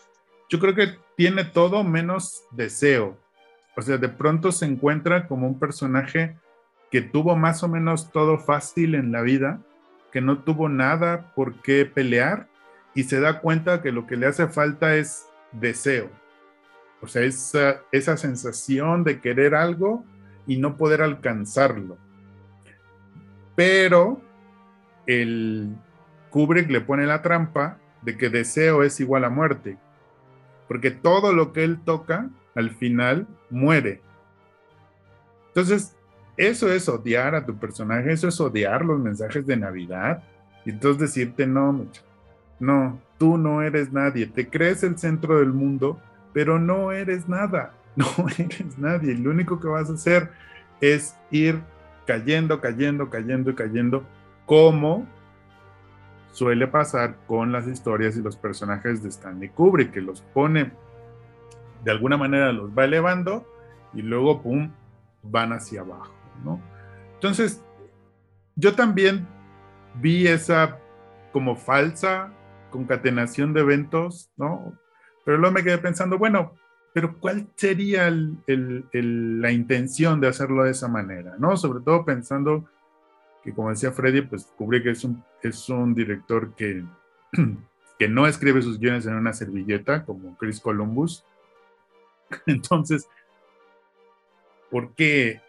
yo 0.49 0.59
creo 0.59 0.75
que 0.75 0.95
tiene 1.15 1.43
todo 1.43 1.83
menos 1.83 2.43
deseo. 2.51 3.17
O 3.75 3.81
sea, 3.81 3.97
de 3.97 4.09
pronto 4.09 4.51
se 4.51 4.65
encuentra 4.65 5.27
como 5.27 5.47
un 5.47 5.57
personaje 5.57 6.37
que 6.91 7.01
tuvo 7.01 7.35
más 7.35 7.63
o 7.63 7.67
menos 7.67 8.11
todo 8.11 8.37
fácil 8.37 8.95
en 8.95 9.11
la 9.11 9.21
vida, 9.21 9.59
que 10.11 10.21
no 10.21 10.43
tuvo 10.43 10.69
nada 10.69 11.33
por 11.33 11.61
qué 11.61 11.85
pelear 11.85 12.47
y 12.93 13.03
se 13.03 13.19
da 13.19 13.39
cuenta 13.39 13.81
que 13.81 13.91
lo 13.91 14.05
que 14.05 14.17
le 14.17 14.27
hace 14.27 14.47
falta 14.47 14.95
es 14.95 15.25
deseo. 15.53 16.09
O 17.01 17.07
sea, 17.07 17.23
esa, 17.23 17.81
esa 17.91 18.17
sensación 18.17 19.03
de 19.03 19.21
querer 19.21 19.55
algo 19.55 20.03
y 20.45 20.57
no 20.57 20.77
poder 20.77 21.01
alcanzarlo 21.01 21.97
pero 23.55 24.21
el 25.05 25.75
Kubrick 26.31 26.69
le 26.69 26.81
pone 26.81 27.05
la 27.05 27.21
trampa 27.21 27.77
de 28.01 28.17
que 28.17 28.29
deseo 28.29 28.81
es 28.81 28.99
igual 28.99 29.23
a 29.23 29.29
muerte, 29.29 29.77
porque 30.67 30.91
todo 30.91 31.33
lo 31.33 31.53
que 31.53 31.63
él 31.63 31.79
toca 31.83 32.29
al 32.55 32.71
final 32.71 33.27
muere. 33.49 34.01
Entonces, 35.49 35.95
eso 36.47 36.71
es 36.71 36.89
odiar 36.89 37.35
a 37.35 37.45
tu 37.45 37.55
personaje, 37.55 38.11
eso 38.11 38.27
es 38.27 38.41
odiar 38.41 38.83
los 38.83 38.99
mensajes 38.99 39.45
de 39.45 39.57
Navidad, 39.57 40.23
y 40.65 40.71
entonces 40.71 41.01
decirte, 41.01 41.45
no, 41.45 41.85
no, 42.59 42.99
tú 43.17 43.37
no 43.37 43.61
eres 43.61 43.91
nadie, 43.91 44.25
te 44.25 44.49
crees 44.49 44.83
el 44.83 44.97
centro 44.97 45.39
del 45.39 45.53
mundo, 45.53 45.99
pero 46.33 46.57
no 46.57 46.91
eres 46.91 47.29
nada, 47.29 47.73
no 47.95 48.07
eres 48.37 48.77
nadie, 48.77 49.15
lo 49.15 49.29
único 49.29 49.59
que 49.59 49.67
vas 49.67 49.89
a 49.89 49.93
hacer 49.93 50.31
es 50.79 51.15
ir 51.29 51.61
cayendo, 52.07 52.59
cayendo, 52.59 53.09
cayendo 53.09 53.51
y 53.51 53.55
cayendo, 53.55 54.03
como 54.45 55.07
suele 56.31 56.67
pasar 56.67 57.17
con 57.27 57.51
las 57.51 57.67
historias 57.67 58.17
y 58.17 58.21
los 58.21 58.35
personajes 58.35 59.03
de 59.03 59.09
Stanley 59.09 59.49
Kubrick, 59.49 59.91
que 59.91 60.01
los 60.01 60.21
pone, 60.21 60.71
de 61.83 61.91
alguna 61.91 62.17
manera 62.17 62.51
los 62.51 62.71
va 62.75 62.85
elevando 62.85 63.45
y 63.93 64.01
luego, 64.01 64.41
¡pum!, 64.41 64.71
van 65.23 65.53
hacia 65.53 65.81
abajo, 65.81 66.13
¿no? 66.43 66.61
Entonces, 67.13 67.63
yo 68.55 68.75
también 68.75 69.27
vi 69.95 70.27
esa 70.27 70.79
como 71.31 71.55
falsa 71.55 72.33
concatenación 72.69 73.53
de 73.53 73.61
eventos, 73.61 74.31
¿no? 74.37 74.77
Pero 75.25 75.37
luego 75.37 75.53
me 75.53 75.63
quedé 75.63 75.77
pensando, 75.77 76.17
bueno, 76.17 76.53
pero 76.93 77.17
¿cuál 77.19 77.47
sería 77.55 78.09
la 78.09 79.51
intención 79.51 80.19
de 80.19 80.27
hacerlo 80.27 80.63
de 80.63 80.71
esa 80.71 80.87
manera? 80.87 81.35
¿no? 81.37 81.55
Sobre 81.55 81.81
todo 81.83 82.03
pensando 82.03 82.65
que, 83.43 83.53
como 83.53 83.69
decía 83.69 83.91
Freddy, 83.91 84.21
pues 84.21 84.45
Kubrick 84.57 84.87
es 84.87 85.03
un, 85.03 85.23
es 85.41 85.69
un 85.69 85.93
director 85.93 86.53
que, 86.55 86.83
que 87.99 88.09
no 88.09 88.27
escribe 88.27 88.61
sus 88.61 88.79
guiones 88.79 89.05
en 89.05 89.15
una 89.15 89.33
servilleta 89.33 90.05
como 90.05 90.37
Chris 90.37 90.59
Columbus. 90.59 91.23
Entonces, 92.45 93.07
¿por 94.69 94.93
qué, 94.93 95.41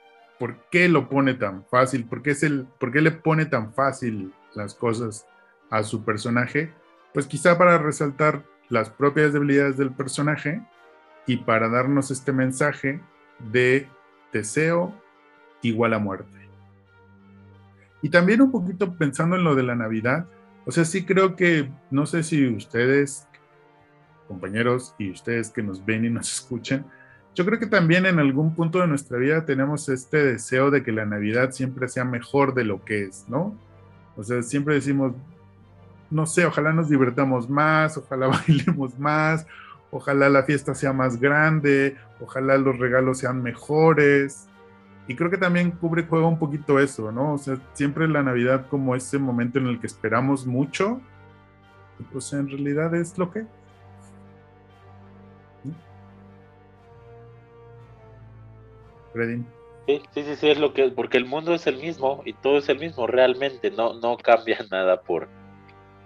¿por 0.43 0.57
qué 0.73 0.89
lo 0.89 1.09
pone 1.09 1.35
tan 1.35 1.65
fácil? 1.67 2.05
¿Por 2.05 2.21
qué, 2.21 2.33
es 2.33 2.43
el, 2.43 2.67
¿Por 2.81 2.91
qué 2.91 3.01
le 3.01 3.13
pone 3.13 3.47
tan 3.47 3.73
fácil 3.75 4.35
las 4.57 4.75
cosas 4.75 5.25
a 5.71 5.85
su 5.85 6.05
personaje? 6.05 6.73
Pues 7.15 7.29
quizá 7.29 7.57
para 7.57 7.79
resaltar 7.79 8.43
las 8.69 8.91
propias 8.91 9.33
debilidades 9.33 9.77
del 9.77 9.93
personaje 9.93 10.61
y 11.29 11.37
para 11.37 11.69
darnos 11.69 12.11
este 12.11 12.33
mensaje 12.33 13.01
de 13.53 13.87
deseo 14.33 14.93
igual 15.63 15.95
a 15.95 16.01
muerte. 16.01 16.37
Y 18.03 18.09
también 18.09 18.43
un 18.43 18.51
poquito 18.51 18.97
pensando 18.97 19.37
en 19.37 19.45
lo 19.45 19.55
de 19.55 19.63
la 19.63 19.77
Navidad, 19.77 20.27
o 20.67 20.73
sea, 20.73 20.85
sí 20.85 21.05
creo 21.05 21.37
que, 21.37 21.71
no 21.89 22.05
sé 22.05 22.25
si 22.25 22.49
ustedes, 22.49 23.29
compañeros, 24.27 24.97
y 24.99 25.13
ustedes 25.13 25.51
que 25.51 25.63
nos 25.63 25.85
ven 25.85 26.05
y 26.05 26.11
nos 26.11 26.33
escuchen, 26.35 26.85
yo 27.35 27.47
creo 27.47 27.59
que 27.59 27.67
también 27.67 28.07
en 28.07 28.19
algún 28.19 28.55
punto 28.55 28.81
de 28.81 28.87
nuestra 28.87 29.19
vida 29.19 29.45
tenemos 29.45 29.89
este 29.89 30.19
deseo 30.19 30.71
de 30.71 30.83
que 30.83 30.93
la 30.93 31.07
Navidad 31.07 31.53
siempre 31.53 31.89
sea 31.89 32.05
mejor 32.05 32.55
de 32.55 32.65
lo 32.65 32.85
que 32.85 33.05
es, 33.05 33.25
¿no? 33.29 33.57
O 34.17 34.23
sea, 34.23 34.43
siempre 34.43 34.75
decimos, 34.75 35.15
no 36.11 36.27
sé, 36.27 36.45
ojalá 36.45 36.73
nos 36.73 36.91
divertamos 36.91 37.49
más, 37.49 37.97
ojalá 37.97 38.27
bailemos 38.47 38.99
más, 38.99 39.47
ojalá 39.91 40.29
la 40.29 40.43
fiesta 40.43 40.75
sea 40.75 40.93
más 40.93 41.19
grande, 41.19 41.97
ojalá 42.21 42.59
los 42.59 42.79
regalos 42.79 43.19
sean 43.19 43.43
mejores. 43.43 44.47
Y 45.09 45.17
creo 45.17 45.31
que 45.31 45.39
también 45.39 45.71
cubre 45.71 46.07
juega 46.09 46.27
un 46.27 46.39
poquito 46.39 46.79
eso, 46.79 47.11
¿no? 47.11 47.33
O 47.33 47.39
sea, 47.39 47.57
siempre 47.73 48.07
la 48.09 48.23
Navidad 48.23 48.67
como 48.69 48.95
ese 48.95 49.19
momento 49.19 49.59
en 49.59 49.67
el 49.67 49.81
que 49.81 49.87
esperamos 49.87 50.47
mucho, 50.47 51.01
pues 52.13 52.33
en 52.33 52.49
realidad 52.49 52.95
es 52.95 53.17
lo 53.17 53.31
que. 53.31 53.45
Sí, 59.87 60.01
sí, 60.15 60.37
sí, 60.37 60.49
es 60.49 60.59
lo 60.59 60.73
que, 60.73 60.89
porque 60.91 61.17
el 61.17 61.25
mundo 61.25 61.55
es 61.55 61.67
el 61.67 61.77
mismo 61.77 62.23
y 62.25 62.35
todo 62.35 62.59
es 62.59 62.69
el 62.69 62.79
mismo, 62.79 63.07
realmente, 63.07 63.71
no, 63.71 63.95
no 63.95 64.17
cambia 64.23 64.59
nada 64.71 65.03
por, 65.03 65.29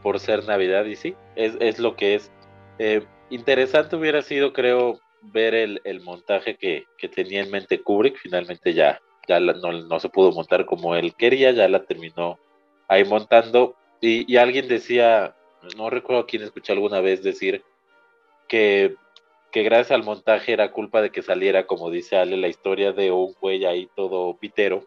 por 0.02 0.18
ser 0.18 0.44
Navidad 0.44 0.84
y 0.86 0.96
sí, 0.96 1.14
es, 1.34 1.56
es 1.60 1.78
lo 1.78 1.96
que 1.96 2.14
es. 2.14 2.30
Eh, 2.78 3.04
interesante 3.30 3.96
hubiera 3.96 4.22
sido, 4.22 4.52
creo, 4.52 5.00
ver 5.22 5.54
el, 5.54 5.80
el 5.84 6.00
montaje 6.00 6.56
que, 6.56 6.84
que, 6.98 7.08
tenía 7.08 7.42
en 7.42 7.50
mente 7.50 7.82
Kubrick, 7.82 8.16
finalmente 8.18 8.72
ya, 8.72 9.00
ya 9.28 9.40
no, 9.40 9.72
no, 9.72 10.00
se 10.00 10.08
pudo 10.08 10.32
montar 10.32 10.66
como 10.66 10.94
él 10.94 11.14
quería, 11.14 11.50
ya 11.50 11.68
la 11.68 11.84
terminó 11.84 12.38
ahí 12.88 13.04
montando 13.04 13.74
y, 14.00 14.30
y 14.32 14.36
alguien 14.36 14.68
decía, 14.68 15.34
no 15.76 15.90
recuerdo 15.90 16.26
quién 16.26 16.42
escuché 16.42 16.72
alguna 16.72 17.00
vez 17.00 17.22
decir 17.22 17.64
que 18.48 18.94
que 19.56 19.62
gracias 19.62 19.92
al 19.92 20.04
montaje 20.04 20.52
era 20.52 20.70
culpa 20.70 21.00
de 21.00 21.08
que 21.08 21.22
saliera, 21.22 21.66
como 21.66 21.90
dice 21.90 22.18
Ale, 22.18 22.36
la 22.36 22.48
historia 22.48 22.92
de 22.92 23.10
un 23.10 23.34
güey 23.40 23.64
ahí 23.64 23.88
todo 23.96 24.36
pitero, 24.36 24.84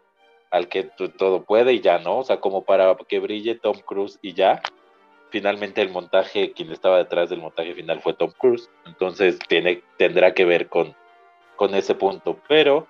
al 0.51 0.67
que 0.67 0.83
todo 0.83 1.43
puede 1.43 1.73
y 1.73 1.79
ya 1.79 1.97
no, 1.97 2.19
o 2.19 2.23
sea, 2.23 2.39
como 2.39 2.63
para 2.65 2.95
que 3.07 3.17
brille 3.17 3.55
Tom 3.55 3.79
Cruise 3.79 4.19
y 4.21 4.33
ya. 4.33 4.61
Finalmente 5.31 5.81
el 5.81 5.89
montaje, 5.89 6.51
quien 6.51 6.71
estaba 6.71 6.99
detrás 6.99 7.31
del 7.31 7.41
montaje 7.41 7.73
final 7.73 7.99
fue 8.01 8.13
Tom 8.13 8.31
Cruise, 8.37 8.69
entonces 8.85 9.39
tiene, 9.47 9.81
tendrá 9.97 10.35
que 10.35 10.45
ver 10.45 10.67
con, 10.67 10.95
con 11.55 11.73
ese 11.73 11.95
punto, 11.95 12.39
pero 12.47 12.85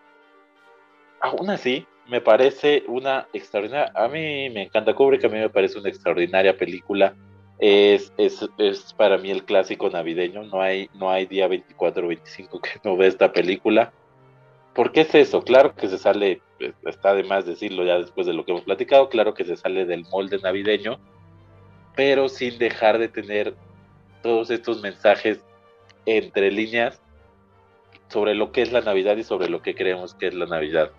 aún 1.22 1.50
así 1.50 1.88
me 2.10 2.20
parece 2.20 2.84
una 2.88 3.30
extraordinaria, 3.32 3.90
a 3.96 4.10
mí 4.10 4.50
me 4.50 4.64
encanta 4.64 4.94
Kubrick, 4.94 5.24
a 5.24 5.30
mí 5.30 5.40
me 5.40 5.50
parece 5.50 5.80
una 5.80 5.88
extraordinaria 5.88 6.58
película, 6.58 7.16
es, 7.60 8.12
para 8.96 9.18
mí 9.18 9.32
el 9.32 9.44
clásico 9.44 9.90
navideño. 9.90 10.44
No 10.44 10.62
hay, 10.62 10.90
no 10.94 11.12
hay 11.12 11.26
día 11.26 11.48
24 11.48 12.06
o 12.06 12.10
25 12.10 12.62
que 12.62 12.70
no 12.84 12.96
ve 12.96 13.08
esta 13.08 13.32
película. 13.32 13.92
¿Por 14.74 14.92
qué 14.92 15.02
es 15.02 15.14
eso? 15.14 15.42
Claro 15.44 15.76
que 15.76 15.88
se 15.88 15.98
sale, 15.98 16.42
pues, 16.58 16.74
está 16.86 17.14
de 17.14 17.24
más 17.24 17.46
decirlo 17.46 17.84
ya 17.84 17.98
después 17.98 18.28
de 18.28 18.34
lo 18.34 18.46
que 18.46 18.52
hemos 18.52 18.64
platicado, 18.64 19.10
claro 19.10 19.34
que 19.34 19.44
se 19.44 19.58
sale 19.58 19.86
del 19.86 20.06
molde 20.06 20.40
navideño, 20.40 21.00
pero 21.96 22.30
sin 22.30 22.58
dejar 22.60 22.98
de 22.98 23.10
tener 23.10 23.56
todos 24.22 24.50
estos 24.52 24.82
mensajes 24.82 25.44
entre 26.06 26.52
líneas 26.52 27.02
sobre 28.08 28.36
lo 28.36 28.52
que 28.52 28.62
es 28.62 28.72
la 28.72 28.82
Navidad 28.82 29.18
y 29.18 29.24
sobre 29.24 29.50
lo 29.50 29.62
que 29.62 29.76
creemos 29.76 30.14
que 30.14 30.28
es 30.28 30.34
la 30.34 30.46
Navidad. 30.46 30.92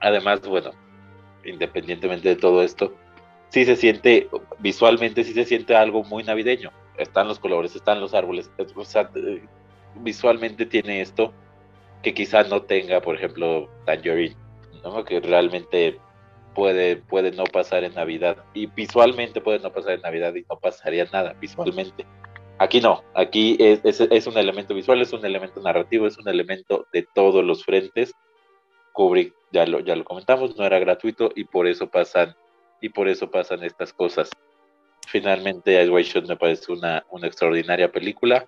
Además, 0.00 0.40
bueno, 0.46 0.70
independientemente 1.44 2.28
de 2.28 2.36
todo 2.36 2.62
esto, 2.62 2.94
sí 3.52 3.66
se 3.66 3.76
siente, 3.76 4.28
visualmente 4.60 5.24
sí 5.24 5.34
se 5.34 5.44
siente 5.44 5.76
algo 5.76 6.02
muy 6.04 6.24
navideño. 6.24 6.72
Están 6.96 7.28
los 7.28 7.38
colores, 7.38 7.76
están 7.76 8.00
los 8.00 8.14
árboles, 8.14 8.50
o 8.74 8.84
sea, 8.84 9.10
eh, 9.14 9.42
visualmente 9.96 10.64
tiene 10.64 11.02
esto 11.02 11.32
que 12.02 12.14
quizás 12.14 12.48
no 12.48 12.62
tenga, 12.62 13.00
por 13.02 13.14
ejemplo, 13.14 13.68
Tangerine, 13.84 14.36
¿no? 14.82 15.04
que 15.04 15.20
realmente 15.20 15.98
puede, 16.54 16.96
puede 16.96 17.30
no 17.30 17.44
pasar 17.44 17.84
en 17.84 17.94
Navidad 17.94 18.38
y 18.54 18.66
visualmente 18.66 19.40
puede 19.42 19.58
no 19.58 19.70
pasar 19.70 19.92
en 19.92 20.00
Navidad 20.00 20.34
y 20.34 20.44
no 20.48 20.58
pasaría 20.58 21.04
nada 21.12 21.34
visualmente. 21.38 22.06
Aquí 22.58 22.80
no, 22.80 23.02
aquí 23.14 23.56
es, 23.60 23.80
es, 23.84 24.00
es 24.00 24.26
un 24.26 24.38
elemento 24.38 24.74
visual, 24.74 25.02
es 25.02 25.12
un 25.12 25.26
elemento 25.26 25.60
narrativo, 25.60 26.06
es 26.06 26.16
un 26.16 26.28
elemento 26.28 26.86
de 26.92 27.06
todos 27.14 27.44
los 27.44 27.64
frentes. 27.64 28.14
Kubrick, 28.92 29.34
ya 29.52 29.66
lo, 29.66 29.80
ya 29.80 29.94
lo 29.96 30.04
comentamos, 30.04 30.56
no 30.56 30.64
era 30.64 30.78
gratuito 30.78 31.30
y 31.34 31.44
por 31.44 31.66
eso 31.66 31.90
pasan 31.90 32.34
y 32.82 32.90
por 32.90 33.08
eso 33.08 33.30
pasan 33.30 33.62
estas 33.62 33.94
cosas. 33.94 34.28
Finalmente, 35.08 35.80
Ice 35.80 35.90
White 35.90 36.10
Shot 36.10 36.28
me 36.28 36.36
parece 36.36 36.72
una, 36.72 37.06
una 37.10 37.28
extraordinaria 37.28 37.90
película 37.90 38.46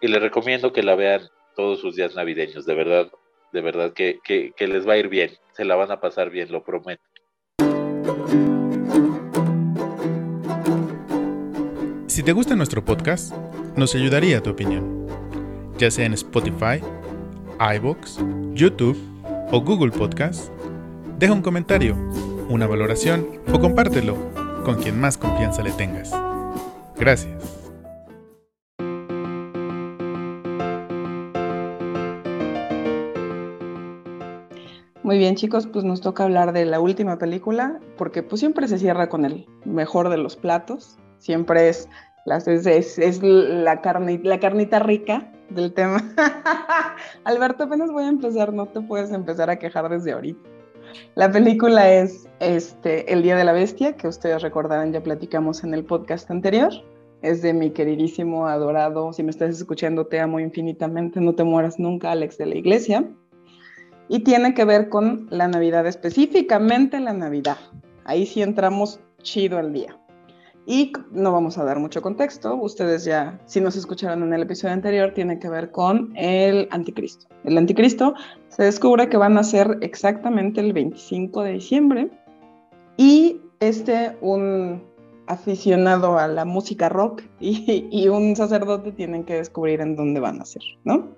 y 0.00 0.08
les 0.08 0.22
recomiendo 0.22 0.72
que 0.72 0.82
la 0.82 0.94
vean 0.94 1.28
todos 1.54 1.80
sus 1.80 1.96
días 1.96 2.14
navideños, 2.14 2.64
de 2.64 2.74
verdad, 2.74 3.10
de 3.52 3.60
verdad 3.60 3.92
que, 3.92 4.20
que, 4.24 4.52
que 4.56 4.66
les 4.68 4.88
va 4.88 4.94
a 4.94 4.98
ir 4.98 5.08
bien, 5.08 5.32
se 5.52 5.64
la 5.64 5.76
van 5.76 5.90
a 5.90 6.00
pasar 6.00 6.30
bien, 6.30 6.50
lo 6.50 6.64
prometo. 6.64 7.02
Si 12.06 12.22
te 12.22 12.32
gusta 12.32 12.54
nuestro 12.54 12.84
podcast, 12.84 13.34
nos 13.76 13.94
ayudaría 13.94 14.42
tu 14.42 14.50
opinión, 14.50 15.08
ya 15.76 15.90
sea 15.90 16.06
en 16.06 16.12
Spotify, 16.14 16.80
iBox, 17.76 18.20
YouTube 18.52 18.98
o 19.50 19.60
Google 19.60 19.90
Podcast. 19.90 20.52
Deja 21.18 21.32
un 21.32 21.42
comentario 21.42 21.96
una 22.52 22.66
valoración 22.66 23.26
o 23.50 23.58
compártelo 23.58 24.14
con 24.64 24.76
quien 24.76 25.00
más 25.00 25.16
confianza 25.16 25.62
le 25.62 25.72
tengas. 25.72 26.12
Gracias. 26.98 27.32
Muy 35.02 35.18
bien 35.18 35.34
chicos, 35.34 35.66
pues 35.66 35.84
nos 35.84 36.00
toca 36.00 36.24
hablar 36.24 36.52
de 36.52 36.64
la 36.64 36.78
última 36.78 37.18
película, 37.18 37.80
porque 37.96 38.22
pues 38.22 38.40
siempre 38.40 38.68
se 38.68 38.78
cierra 38.78 39.08
con 39.08 39.24
el 39.24 39.46
mejor 39.64 40.10
de 40.10 40.16
los 40.16 40.36
platos, 40.36 40.98
siempre 41.18 41.68
es, 41.68 41.88
la, 42.24 43.80
carnita, 43.80 44.28
la 44.28 44.38
carnita 44.38 44.78
rica 44.78 45.32
del 45.50 45.72
tema. 45.72 46.02
Alberto, 47.24 47.64
apenas 47.64 47.90
voy 47.90 48.04
a 48.04 48.08
empezar, 48.08 48.52
no 48.52 48.66
te 48.66 48.80
puedes 48.80 49.10
empezar 49.10 49.50
a 49.50 49.58
quejar 49.58 49.88
desde 49.88 50.12
ahorita. 50.12 50.61
La 51.14 51.30
película 51.30 51.92
es 51.92 52.28
este, 52.40 53.12
El 53.12 53.22
Día 53.22 53.36
de 53.36 53.44
la 53.44 53.52
Bestia, 53.52 53.96
que 53.96 54.08
ustedes 54.08 54.42
recordarán, 54.42 54.92
ya 54.92 55.02
platicamos 55.02 55.64
en 55.64 55.74
el 55.74 55.84
podcast 55.84 56.30
anterior. 56.30 56.72
Es 57.22 57.42
de 57.42 57.52
mi 57.52 57.70
queridísimo, 57.70 58.46
adorado, 58.46 59.12
si 59.12 59.22
me 59.22 59.30
estás 59.30 59.56
escuchando, 59.56 60.06
te 60.06 60.18
amo 60.18 60.40
infinitamente, 60.40 61.20
no 61.20 61.34
te 61.34 61.44
mueras 61.44 61.78
nunca, 61.78 62.10
Alex 62.10 62.38
de 62.38 62.46
la 62.46 62.56
Iglesia. 62.56 63.04
Y 64.08 64.20
tiene 64.20 64.54
que 64.54 64.64
ver 64.64 64.88
con 64.88 65.28
la 65.30 65.46
Navidad, 65.46 65.86
específicamente 65.86 66.98
la 66.98 67.12
Navidad. 67.12 67.58
Ahí 68.04 68.26
sí 68.26 68.42
entramos 68.42 69.00
chido 69.22 69.58
al 69.58 69.72
día. 69.72 69.96
Y 70.66 70.92
no 71.10 71.32
vamos 71.32 71.58
a 71.58 71.64
dar 71.64 71.80
mucho 71.80 72.02
contexto, 72.02 72.54
ustedes 72.54 73.04
ya, 73.04 73.40
si 73.46 73.60
nos 73.60 73.74
escucharon 73.74 74.22
en 74.22 74.32
el 74.32 74.42
episodio 74.42 74.74
anterior, 74.74 75.12
tiene 75.12 75.40
que 75.40 75.48
ver 75.48 75.72
con 75.72 76.12
el 76.16 76.68
anticristo. 76.70 77.26
El 77.42 77.58
anticristo 77.58 78.14
se 78.54 78.64
descubre 78.64 79.08
que 79.08 79.16
van 79.16 79.38
a 79.38 79.44
ser 79.44 79.78
exactamente 79.80 80.60
el 80.60 80.72
25 80.72 81.42
de 81.42 81.52
diciembre 81.52 82.10
y 82.96 83.40
este, 83.60 84.16
un 84.20 84.82
aficionado 85.26 86.18
a 86.18 86.28
la 86.28 86.44
música 86.44 86.88
rock 86.88 87.22
y, 87.40 88.08
un 88.08 88.36
sacerdote 88.36 88.92
tienen 88.92 89.24
que 89.24 89.34
descubrir 89.34 89.80
en 89.80 89.96
dónde 89.96 90.20
van 90.20 90.40
a 90.40 90.44
ser, 90.44 90.62
¿no? 90.84 91.08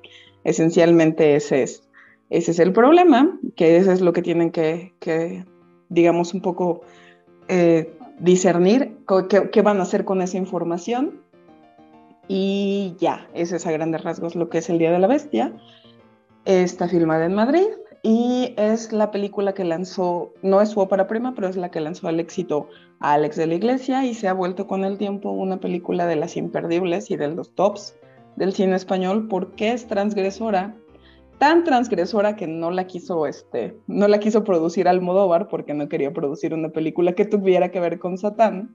Esencialmente 0.44 1.34
ese 1.34 1.64
es, 1.64 1.88
ese 2.30 2.52
es 2.52 2.58
el 2.60 2.72
problema, 2.72 3.38
que 3.56 3.78
ese 3.78 3.92
es 3.92 4.00
lo 4.00 4.12
que 4.12 4.22
tienen 4.22 4.50
que, 4.50 4.94
que 5.00 5.44
digamos, 5.88 6.34
un 6.34 6.40
poco... 6.40 6.82
Eh, 7.48 7.92
discernir 8.18 8.96
qué, 9.28 9.50
qué, 9.50 9.62
van 9.62 9.80
a 9.80 9.82
hacer 9.82 10.04
con 10.04 10.22
esa 10.22 10.36
información. 10.36 11.20
Y 12.28 12.94
ya, 12.98 13.28
ese 13.34 13.56
es 13.56 13.66
a 13.66 13.72
grandes 13.72 14.02
rasgos 14.02 14.34
lo 14.34 14.48
que 14.48 14.58
es 14.58 14.70
El 14.70 14.78
Día 14.78 14.92
de 14.92 14.98
la 14.98 15.08
Bestia. 15.08 15.52
Está 16.44 16.88
filmada 16.88 17.24
en 17.24 17.34
Madrid 17.34 17.66
y 18.02 18.54
es 18.58 18.92
la 18.92 19.10
película 19.10 19.54
que 19.54 19.64
lanzó, 19.64 20.34
no 20.42 20.60
es 20.60 20.70
su 20.70 20.80
ópera 20.80 21.06
prima, 21.06 21.34
pero 21.34 21.48
es 21.48 21.56
la 21.56 21.70
que 21.70 21.80
lanzó 21.80 22.08
al 22.08 22.20
éxito 22.20 22.68
a 23.00 23.14
Alex 23.14 23.36
de 23.36 23.46
la 23.46 23.54
Iglesia 23.54 24.04
y 24.04 24.14
se 24.14 24.28
ha 24.28 24.34
vuelto 24.34 24.66
con 24.66 24.84
el 24.84 24.98
tiempo 24.98 25.30
una 25.30 25.58
película 25.58 26.06
de 26.06 26.16
las 26.16 26.36
imperdibles 26.36 27.10
y 27.10 27.16
de 27.16 27.28
los 27.28 27.54
tops 27.54 27.96
del 28.36 28.52
cine 28.52 28.76
español 28.76 29.26
porque 29.28 29.72
es 29.72 29.86
transgresora 29.86 30.74
tan 31.38 31.64
transgresora 31.64 32.36
que 32.36 32.46
no 32.46 32.70
la 32.70 32.86
quiso, 32.86 33.26
este, 33.26 33.76
no 33.86 34.08
la 34.08 34.18
quiso 34.18 34.44
producir 34.44 34.88
Almodóvar 34.88 35.48
porque 35.48 35.74
no 35.74 35.88
quería 35.88 36.12
producir 36.12 36.54
una 36.54 36.68
película 36.70 37.12
que 37.12 37.24
tuviera 37.24 37.70
que 37.70 37.80
ver 37.80 37.98
con 37.98 38.18
Satán. 38.18 38.74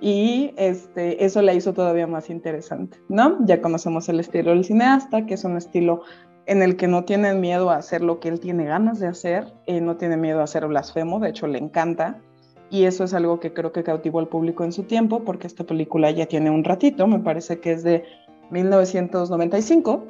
Y 0.00 0.52
este, 0.56 1.24
eso 1.24 1.42
la 1.42 1.54
hizo 1.54 1.72
todavía 1.72 2.06
más 2.06 2.30
interesante, 2.30 2.98
¿no? 3.08 3.36
Ya 3.44 3.60
conocemos 3.60 4.08
el 4.08 4.20
estilo 4.20 4.50
del 4.50 4.64
cineasta, 4.64 5.26
que 5.26 5.34
es 5.34 5.42
un 5.42 5.56
estilo 5.56 6.02
en 6.48 6.62
el 6.62 6.76
que 6.76 6.88
no 6.88 7.04
tiene 7.04 7.34
miedo 7.34 7.68
a 7.68 7.76
hacer 7.76 8.00
lo 8.00 8.20
que 8.20 8.28
él 8.28 8.40
tiene 8.40 8.64
ganas 8.64 8.98
de 8.98 9.06
hacer, 9.06 9.52
eh, 9.66 9.82
no 9.82 9.98
tiene 9.98 10.16
miedo 10.16 10.40
a 10.40 10.46
ser 10.46 10.66
blasfemo, 10.66 11.20
de 11.20 11.28
hecho 11.28 11.46
le 11.46 11.58
encanta. 11.58 12.22
Y 12.70 12.84
eso 12.84 13.04
es 13.04 13.12
algo 13.12 13.38
que 13.38 13.52
creo 13.52 13.70
que 13.70 13.84
cautivó 13.84 14.18
al 14.18 14.28
público 14.28 14.64
en 14.64 14.72
su 14.72 14.84
tiempo, 14.84 15.24
porque 15.24 15.46
esta 15.46 15.64
película 15.64 16.10
ya 16.10 16.24
tiene 16.24 16.50
un 16.50 16.64
ratito, 16.64 17.06
me 17.06 17.18
parece 17.18 17.60
que 17.60 17.72
es 17.72 17.82
de 17.82 18.04
1995. 18.50 20.06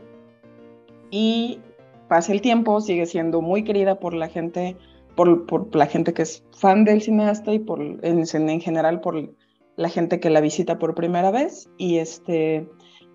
Y 1.11 1.59
pasa 2.07 2.33
el 2.33 2.41
tiempo, 2.41 2.81
sigue 2.81 3.07
siendo 3.07 3.43
muy 3.43 3.65
querida 3.65 3.99
por 3.99 4.15
la 4.15 4.29
gente, 4.29 4.77
por, 5.17 5.45
por 5.45 5.75
la 5.75 5.87
gente 5.87 6.13
que 6.13 6.23
es 6.23 6.45
fan 6.57 6.85
del 6.85 7.03
cineasta 7.03 7.53
y 7.53 7.59
por, 7.59 7.81
en, 7.81 8.25
en, 8.33 8.61
general 8.61 9.01
por 9.01 9.29
la 9.75 9.89
gente 9.89 10.21
que 10.21 10.31
la 10.31 10.41
visita 10.41 10.79
por 10.79 10.95
primera 10.95 11.33
vez. 11.33 11.69
Y, 11.79 11.97
este, 11.97 12.69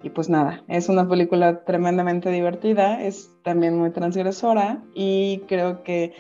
y 0.04 0.10
pues 0.10 0.30
nada, 0.30 0.64
es 0.68 0.90
una 0.90 1.08
película 1.08 1.64
tremendamente 1.64 2.30
divertida, 2.30 3.02
es 3.02 3.34
también 3.42 3.78
muy 3.80 3.90
transgresora 3.90 4.84
y 4.94 5.42
creo 5.48 5.82
que 5.84 6.14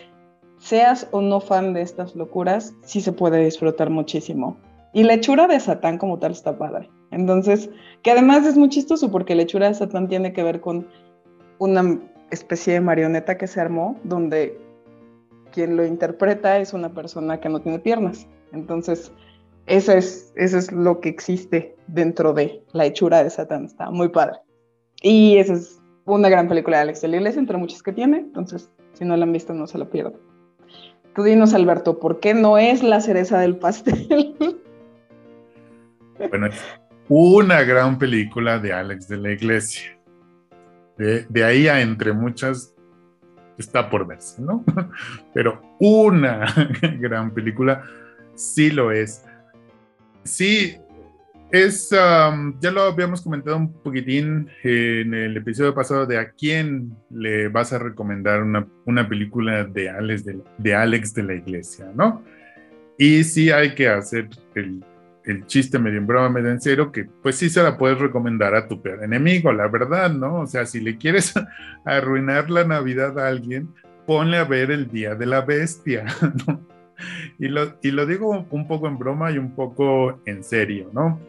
seas 0.58 1.08
o 1.12 1.22
no 1.22 1.42
fan 1.42 1.74
de 1.74 1.82
estas 1.82 2.16
locuras, 2.16 2.74
sí 2.82 3.02
se 3.02 3.12
puede 3.12 3.44
disfrutar 3.44 3.90
muchísimo. 3.90 4.58
Y 4.94 5.04
la 5.04 5.16
hechura 5.16 5.48
de 5.48 5.60
Satán 5.60 5.98
como 5.98 6.18
tal 6.18 6.32
está 6.32 6.58
padre. 6.58 6.90
Entonces, 7.12 7.70
que 8.04 8.12
además 8.12 8.46
es 8.46 8.58
muy 8.58 8.70
chistoso 8.70 9.12
porque 9.12 9.36
la 9.36 9.42
hechura 9.42 9.68
de 9.68 9.74
Satán 9.74 10.08
tiene 10.08 10.32
que 10.32 10.44
ver 10.44 10.62
con 10.62 10.88
una 11.60 12.00
especie 12.32 12.74
de 12.74 12.82
marioneta 12.82 13.38
que 13.38 13.48
se 13.48 13.60
armó, 13.60 14.00
donde 14.04 14.58
quien 15.52 15.76
lo 15.76 15.86
interpreta 15.86 16.58
es 16.60 16.74
una 16.74 16.94
persona 16.94 17.40
que 17.42 17.50
no 17.50 17.60
tiene 17.60 17.80
piernas. 17.80 18.28
Entonces, 18.54 19.12
eso 19.68 19.92
es, 19.94 20.34
eso 20.36 20.58
es 20.58 20.72
lo 20.72 21.00
que 21.00 21.10
existe 21.10 21.76
dentro 21.88 22.34
de 22.34 22.64
la 22.74 22.86
hechura 22.86 23.24
de 23.24 23.30
Satán. 23.30 23.66
Está 23.66 23.90
muy 23.90 24.10
padre. 24.10 24.38
Y 25.02 25.38
esa 25.38 25.54
es 25.54 25.82
una 26.06 26.30
gran 26.30 26.48
película 26.48 26.78
de 26.78 26.84
Alex 26.84 27.02
de 27.02 27.08
la 27.10 27.18
Iglesia, 27.18 27.40
entre 27.40 27.58
muchas 27.58 27.82
que 27.84 27.94
tiene. 27.94 28.18
Entonces, 28.18 28.70
si 28.94 29.06
no 29.06 29.16
la 29.16 29.24
han 29.24 29.34
visto, 29.34 29.54
no 29.54 29.68
se 29.68 29.78
lo 29.78 29.90
pierdan. 29.90 30.20
Tú 31.16 31.24
dinos, 31.24 31.54
Alberto, 31.54 32.00
¿por 32.00 32.20
qué 32.20 32.34
no 32.34 32.58
es 32.58 32.82
la 32.84 33.02
cereza 33.02 33.40
del 33.40 33.58
pastel? 33.58 34.36
Bueno, 36.30 36.46
es 36.46 36.56
una 37.10 37.64
gran 37.64 37.98
película 37.98 38.58
de 38.58 38.72
Alex 38.72 39.10
de 39.10 39.18
la 39.18 39.32
Iglesia. 39.32 40.00
De, 40.98 41.26
de 41.28 41.44
ahí 41.44 41.68
a 41.68 41.82
entre 41.82 42.14
muchas 42.14 42.74
está 43.58 43.90
por 43.90 44.08
verse, 44.08 44.42
¿no? 44.42 44.64
Pero 45.34 45.62
una 45.80 46.46
gran 47.00 47.32
película 47.32 47.84
sí 48.36 48.72
lo 48.72 48.92
es. 48.92 49.26
Sí, 50.24 50.78
es, 51.54 51.92
ya 51.92 52.72
lo 52.72 52.82
habíamos 52.82 53.22
comentado 53.22 53.58
un 53.58 53.72
poquitín 53.72 54.50
en 54.64 55.14
el 55.14 55.38
episodio 55.38 55.76
pasado 55.76 56.08
de 56.08 56.18
a 56.18 56.32
quién 56.32 56.98
le 57.12 57.48
vas 57.48 57.72
a 57.74 57.78
recomendar 57.78 58.42
una, 58.42 58.68
una 58.86 59.08
película 59.08 59.64
de 59.64 59.88
Alex 59.88 60.26
de, 60.26 60.40
de, 60.58 60.76
Alex 60.76 61.14
de 61.14 61.24
la 61.24 61.36
Iglesia, 61.36 61.92
¿no? 61.94 62.24
Y 62.98 63.24
sí 63.24 63.52
hay 63.52 63.76
que 63.76 63.88
hacer 63.88 64.30
el, 64.56 64.84
el, 65.26 65.46
chiste 65.46 65.78
medio 65.78 66.00
en 66.00 66.08
broma, 66.08 66.30
medio 66.30 66.50
en 66.50 66.60
serio, 66.60 66.92
que 66.92 67.06
pues 67.22 67.36
sí 67.36 67.52
se 67.52 67.62
la 67.62 67.78
puedes 67.78 68.00
recomendar 68.00 68.56
a 68.56 68.68
tu 68.68 68.82
peor 68.82 69.04
enemigo, 69.04 69.54
la 69.54 69.68
verdad, 69.68 70.12
¿no? 70.12 70.42
O 70.42 70.48
sea, 70.48 70.66
si 70.66 70.80
le 70.80 70.98
quieres 70.98 71.34
arruinar 71.86 72.50
la 72.50 72.64
Navidad 72.64 73.20
a 73.20 73.28
alguien, 73.28 73.70
ponle 74.08 74.38
a 74.38 74.44
ver 74.44 74.72
el 74.72 74.90
Día 74.90 75.14
de 75.14 75.28
la 75.28 75.42
Bestia, 75.42 76.06
¿no? 76.48 76.73
Y 77.40 77.48
lo, 77.48 78.06
digo 78.06 78.46
un 78.50 78.68
poco 78.68 78.88
en 78.88 78.98
broma 78.98 79.32
y 79.32 79.38
un 79.38 79.56
poco 79.56 80.20
en 80.26 80.44
serio, 80.44 80.90
¿no? 80.94 81.20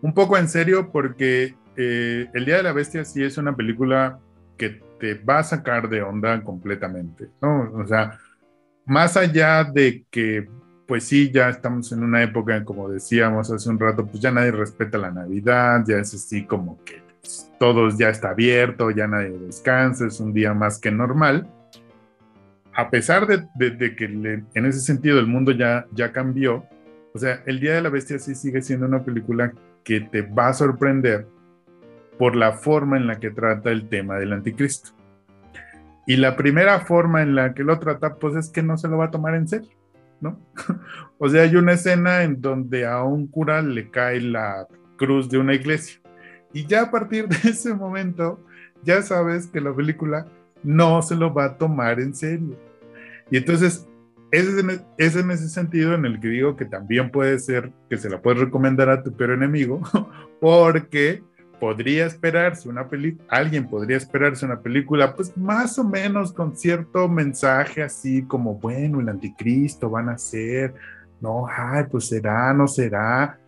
Un 0.00 0.14
poco 0.14 0.36
en 0.36 0.48
serio 0.48 0.90
porque 0.90 1.54
eh, 1.76 2.28
El 2.34 2.44
Día 2.44 2.56
de 2.56 2.62
la 2.62 2.72
Bestia 2.72 3.04
sí 3.04 3.22
es 3.22 3.38
una 3.38 3.54
película 3.54 4.18
que 4.56 4.80
te 4.98 5.14
va 5.14 5.38
a 5.38 5.44
sacar 5.44 5.88
de 5.88 6.02
onda 6.02 6.42
completamente, 6.42 7.28
¿no? 7.40 7.70
O 7.74 7.86
sea, 7.86 8.18
más 8.84 9.16
allá 9.16 9.64
de 9.64 10.04
que, 10.10 10.48
pues 10.86 11.04
sí, 11.04 11.30
ya 11.30 11.48
estamos 11.48 11.92
en 11.92 12.02
una 12.02 12.22
época, 12.22 12.64
como 12.64 12.88
decíamos 12.88 13.50
hace 13.50 13.68
un 13.68 13.78
rato, 13.78 14.06
pues 14.06 14.20
ya 14.20 14.30
nadie 14.30 14.50
respeta 14.50 14.98
la 14.98 15.10
Navidad, 15.10 15.84
ya 15.86 15.98
es 15.98 16.14
así 16.14 16.44
como 16.44 16.82
que 16.84 17.02
pues, 17.20 17.50
todo 17.58 17.88
ya 17.96 18.08
está 18.08 18.30
abierto, 18.30 18.90
ya 18.90 19.06
nadie 19.06 19.38
descansa, 19.38 20.06
es 20.06 20.20
un 20.20 20.32
día 20.32 20.54
más 20.54 20.78
que 20.78 20.90
normal 20.90 21.48
a 22.74 22.90
pesar 22.90 23.26
de, 23.26 23.96
que 23.96 24.04
en 24.04 24.66
ese 24.66 24.80
sentido 24.80 25.18
el 25.18 25.26
mundo 25.26 25.52
ya, 25.52 25.86
ya 25.92 26.12
cambió, 26.12 26.64
o 27.14 27.18
sea, 27.18 27.42
El 27.46 27.60
Día 27.60 27.74
de 27.74 27.82
la 27.82 27.90
Bestia 27.90 28.18
sí 28.18 28.34
sigue 28.34 28.62
siendo 28.62 28.86
una 28.86 29.04
película 29.04 29.52
que 29.84 30.00
te 30.00 30.22
va 30.22 30.48
a 30.48 30.54
sorprender 30.54 31.26
por 32.18 32.36
la 32.36 32.52
forma 32.52 32.96
en 32.96 33.06
la 33.06 33.18
que 33.18 33.30
trata 33.30 33.70
el 33.70 33.88
tema 33.88 34.16
del 34.16 34.32
anticristo. 34.32 34.92
Y 36.06 36.16
la 36.16 36.36
primera 36.36 36.80
forma 36.80 37.22
en 37.22 37.34
la 37.34 37.54
que 37.54 37.64
lo 37.64 37.78
trata, 37.78 38.16
pues 38.16 38.34
es 38.36 38.50
que 38.50 38.62
no 38.62 38.76
se 38.76 38.88
lo 38.88 38.98
va 38.98 39.06
a 39.06 39.10
tomar 39.10 39.34
en 39.34 39.46
serio, 39.46 39.70
¿no? 40.20 40.38
o 41.18 41.28
sea, 41.28 41.42
hay 41.42 41.56
una 41.56 41.72
escena 41.72 42.22
en 42.22 42.40
donde 42.40 42.86
a 42.86 43.02
un 43.02 43.26
cura 43.26 43.62
le 43.62 43.90
cae 43.90 44.20
la 44.20 44.66
cruz 44.96 45.28
de 45.28 45.38
una 45.38 45.54
iglesia. 45.54 46.00
Y 46.52 46.66
ya 46.66 46.82
a 46.82 46.90
partir 46.90 47.28
de 47.28 47.50
ese 47.50 47.74
momento, 47.74 48.40
ya 48.82 49.02
sabes 49.02 49.46
que 49.46 49.60
la 49.60 49.74
película 49.74 50.26
no 50.62 51.02
se 51.02 51.14
lo 51.14 51.32
va 51.32 51.44
a 51.44 51.56
tomar 51.56 52.00
en 52.00 52.14
serio. 52.14 52.56
Y 53.30 53.38
entonces, 53.38 53.88
es 54.30 54.46
en, 54.48 54.82
es 54.96 55.14
en 55.14 55.30
ese 55.30 55.48
sentido 55.48 55.94
en 55.94 56.06
el 56.06 56.18
que 56.18 56.28
digo 56.28 56.56
que 56.56 56.64
también 56.64 57.10
puede 57.10 57.38
ser 57.38 57.70
que 57.90 57.98
se 57.98 58.08
la 58.08 58.20
puedes 58.20 58.40
recomendar 58.40 58.88
a 58.88 59.02
tu 59.02 59.12
peor 59.12 59.32
enemigo, 59.32 59.82
porque 60.40 61.22
podría 61.60 62.06
esperarse 62.06 62.68
una 62.68 62.88
película, 62.88 63.24
alguien 63.28 63.68
podría 63.68 63.96
esperarse 63.96 64.44
una 64.44 64.60
película, 64.60 65.14
pues 65.14 65.36
más 65.36 65.78
o 65.78 65.84
menos 65.84 66.32
con 66.32 66.56
cierto 66.56 67.08
mensaje 67.08 67.82
así 67.82 68.22
como, 68.22 68.56
bueno, 68.56 69.00
el 69.00 69.08
anticristo 69.08 69.88
van 69.88 70.08
a 70.08 70.18
ser, 70.18 70.74
no, 71.20 71.46
ay, 71.46 71.84
pues 71.88 72.08
será, 72.08 72.52
no 72.52 72.66
será. 72.66 73.38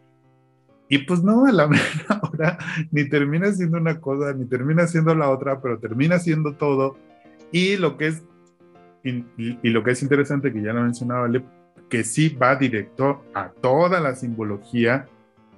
Y 0.88 0.98
pues 0.98 1.22
no, 1.22 1.46
a 1.46 1.52
la 1.52 1.66
mera 1.68 2.20
hora 2.22 2.58
ni 2.90 3.08
termina 3.08 3.50
siendo 3.52 3.78
una 3.78 4.00
cosa, 4.00 4.32
ni 4.32 4.44
termina 4.46 4.86
siendo 4.86 5.14
la 5.14 5.30
otra, 5.30 5.60
pero 5.60 5.78
termina 5.78 6.18
siendo 6.18 6.54
todo. 6.54 6.96
Y 7.52 7.76
lo 7.76 7.96
que 7.96 8.08
es, 8.08 8.22
y, 9.02 9.68
lo 9.68 9.82
que 9.82 9.92
es 9.92 10.02
interesante, 10.02 10.52
que 10.52 10.62
ya 10.62 10.72
lo 10.72 10.82
mencionaba, 10.82 11.28
que 11.88 12.04
sí 12.04 12.30
va 12.30 12.56
directo 12.56 13.22
a 13.34 13.48
toda 13.48 14.00
la 14.00 14.14
simbología 14.14 15.06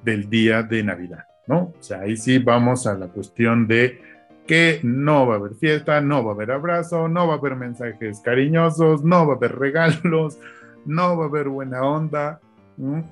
del 0.04 0.28
día 0.28 0.62
de 0.62 0.82
Navidad, 0.82 1.24
¿no? 1.46 1.72
O 1.78 1.82
sea, 1.82 2.00
ahí 2.00 2.16
sí 2.16 2.38
vamos 2.38 2.86
a 2.86 2.94
la 2.94 3.08
cuestión 3.08 3.66
de 3.66 4.00
que 4.46 4.80
no 4.82 5.26
va 5.26 5.34
a 5.34 5.38
haber 5.38 5.54
fiesta, 5.54 6.00
no 6.00 6.24
va 6.24 6.32
a 6.32 6.34
haber 6.34 6.52
abrazo, 6.52 7.08
no 7.08 7.26
va 7.26 7.34
a 7.34 7.38
haber 7.38 7.56
mensajes 7.56 8.20
cariñosos, 8.20 9.02
no 9.04 9.26
va 9.26 9.34
a 9.34 9.36
haber 9.36 9.56
regalos, 9.56 10.38
no 10.84 11.16
va 11.16 11.24
a 11.24 11.28
haber 11.28 11.48
buena 11.48 11.82
onda, 11.82 12.40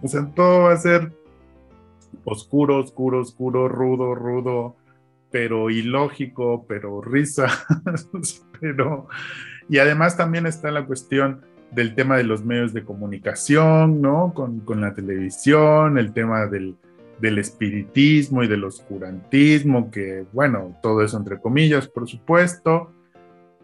o 0.02 0.08
sea, 0.08 0.26
todo 0.34 0.64
va 0.64 0.72
a 0.72 0.76
ser 0.76 1.10
oscuro, 2.24 2.78
oscuro, 2.78 3.20
oscuro, 3.20 3.68
rudo, 3.68 4.14
rudo, 4.14 4.76
pero 5.30 5.70
ilógico, 5.70 6.64
pero 6.68 7.00
risa, 7.00 7.48
pero... 8.60 9.08
Y 9.68 9.78
además 9.78 10.16
también 10.16 10.46
está 10.46 10.70
la 10.70 10.84
cuestión 10.84 11.40
del 11.74 11.94
tema 11.94 12.16
de 12.16 12.24
los 12.24 12.44
medios 12.44 12.72
de 12.72 12.84
comunicación, 12.84 14.00
¿no? 14.00 14.32
Con, 14.34 14.60
con 14.60 14.80
la 14.80 14.94
televisión, 14.94 15.98
el 15.98 16.12
tema 16.12 16.46
del, 16.46 16.76
del, 17.18 17.38
espiritismo 17.38 18.42
y 18.42 18.48
del 18.48 18.64
oscurantismo, 18.64 19.90
que, 19.90 20.24
bueno, 20.32 20.78
todo 20.82 21.02
eso 21.02 21.16
entre 21.16 21.40
comillas, 21.40 21.88
por 21.88 22.08
supuesto. 22.08 22.92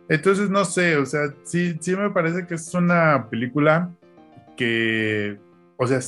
Entonces, 0.08 0.50
no 0.50 0.64
sé, 0.64 0.96
o 0.96 1.06
sea, 1.06 1.32
sí, 1.44 1.76
sí 1.80 1.94
me 1.94 2.10
parece 2.10 2.46
que 2.46 2.54
es 2.54 2.74
una 2.74 3.28
película 3.30 3.90
que, 4.56 5.38
o 5.76 5.86
sea, 5.86 6.00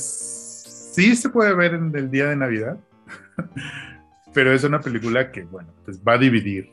sí 0.93 1.15
se 1.15 1.29
puede 1.29 1.53
ver 1.53 1.73
en 1.73 1.91
el 1.95 2.09
día 2.09 2.27
de 2.27 2.35
Navidad, 2.35 2.77
pero 4.33 4.53
es 4.53 4.63
una 4.63 4.79
película 4.79 5.31
que, 5.31 5.43
bueno, 5.43 5.69
pues 5.83 5.99
va 6.01 6.13
a 6.13 6.17
dividir 6.17 6.71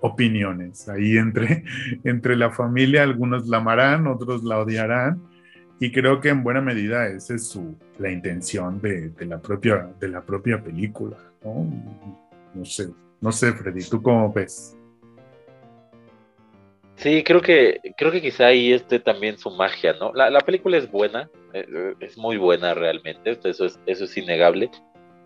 opiniones 0.00 0.88
ahí 0.88 1.16
entre, 1.16 1.64
entre 2.04 2.36
la 2.36 2.50
familia, 2.50 3.02
algunos 3.02 3.46
la 3.46 3.58
amarán, 3.58 4.06
otros 4.06 4.42
la 4.42 4.58
odiarán, 4.58 5.22
y 5.78 5.92
creo 5.92 6.20
que 6.20 6.28
en 6.28 6.42
buena 6.42 6.60
medida 6.60 7.06
esa 7.06 7.34
es 7.34 7.46
su, 7.48 7.78
la 7.98 8.10
intención 8.10 8.80
de, 8.80 9.10
de, 9.10 9.26
la 9.26 9.40
propia, 9.40 9.88
de 9.98 10.08
la 10.08 10.20
propia 10.20 10.62
película, 10.62 11.16
¿no? 11.42 11.66
No 12.52 12.64
sé, 12.64 12.90
no 13.20 13.32
sé, 13.32 13.52
Freddy, 13.52 13.84
¿tú 13.88 14.02
cómo 14.02 14.32
ves? 14.32 14.76
Sí, 17.00 17.24
creo 17.24 17.40
que, 17.40 17.80
creo 17.96 18.12
que 18.12 18.20
quizá 18.20 18.48
ahí 18.48 18.74
esté 18.74 19.00
también 19.00 19.38
su 19.38 19.50
magia, 19.50 19.94
¿no? 19.94 20.12
La, 20.12 20.28
la 20.28 20.40
película 20.40 20.76
es 20.76 20.90
buena, 20.90 21.30
eh, 21.54 21.64
eh, 21.66 21.94
es 22.00 22.18
muy 22.18 22.36
buena 22.36 22.74
realmente, 22.74 23.38
eso 23.42 23.64
es, 23.64 23.80
eso 23.86 24.04
es 24.04 24.16
innegable, 24.18 24.70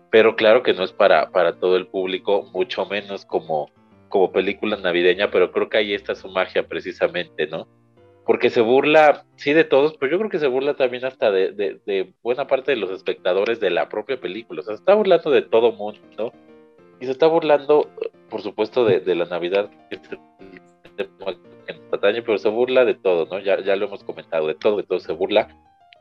pero 0.09 0.37
claro 0.37 0.63
que 0.63 0.73
no 0.73 0.85
es 0.85 0.93
para, 0.93 1.31
para 1.31 1.59
todo 1.59 1.75
el 1.75 1.87
público, 1.87 2.43
mucho 2.53 2.85
menos 2.85 3.25
como, 3.25 3.69
como 4.07 4.31
película 4.31 4.77
navideña, 4.77 5.29
pero 5.31 5.51
creo 5.51 5.67
que 5.67 5.77
ahí 5.77 5.93
está 5.93 6.15
su 6.15 6.29
magia 6.29 6.65
precisamente, 6.65 7.45
¿no? 7.47 7.67
Porque 8.25 8.49
se 8.49 8.61
burla, 8.61 9.25
sí, 9.35 9.51
de 9.51 9.65
todos, 9.65 9.97
pero 9.97 10.13
yo 10.13 10.17
creo 10.19 10.29
que 10.29 10.39
se 10.39 10.47
burla 10.47 10.75
también 10.75 11.03
hasta 11.03 11.29
de, 11.29 11.51
de, 11.51 11.81
de 11.85 12.13
buena 12.23 12.47
parte 12.47 12.71
de 12.71 12.77
los 12.77 12.89
espectadores 12.89 13.59
de 13.59 13.71
la 13.71 13.89
propia 13.89 14.17
película, 14.21 14.61
o 14.61 14.63
sea, 14.63 14.75
se 14.75 14.79
está 14.79 14.93
burlando 14.93 15.29
de 15.29 15.41
todo 15.41 15.73
mundo, 15.73 15.99
¿no? 16.17 16.31
Y 17.01 17.05
se 17.05 17.11
está 17.11 17.27
burlando, 17.27 17.89
por 18.29 18.41
supuesto, 18.41 18.85
de, 18.85 19.01
de 19.01 19.15
la 19.15 19.25
Navidad, 19.25 19.69
pero 22.25 22.37
se 22.37 22.49
burla 22.49 22.85
de 22.85 22.93
todo, 22.93 23.25
¿no? 23.25 23.39
Ya, 23.39 23.61
ya 23.61 23.75
lo 23.75 23.87
hemos 23.87 24.03
comentado, 24.03 24.47
de 24.47 24.55
todo, 24.55 24.77
de 24.77 24.83
todo 24.83 24.99
se 24.99 25.13
burla. 25.13 25.55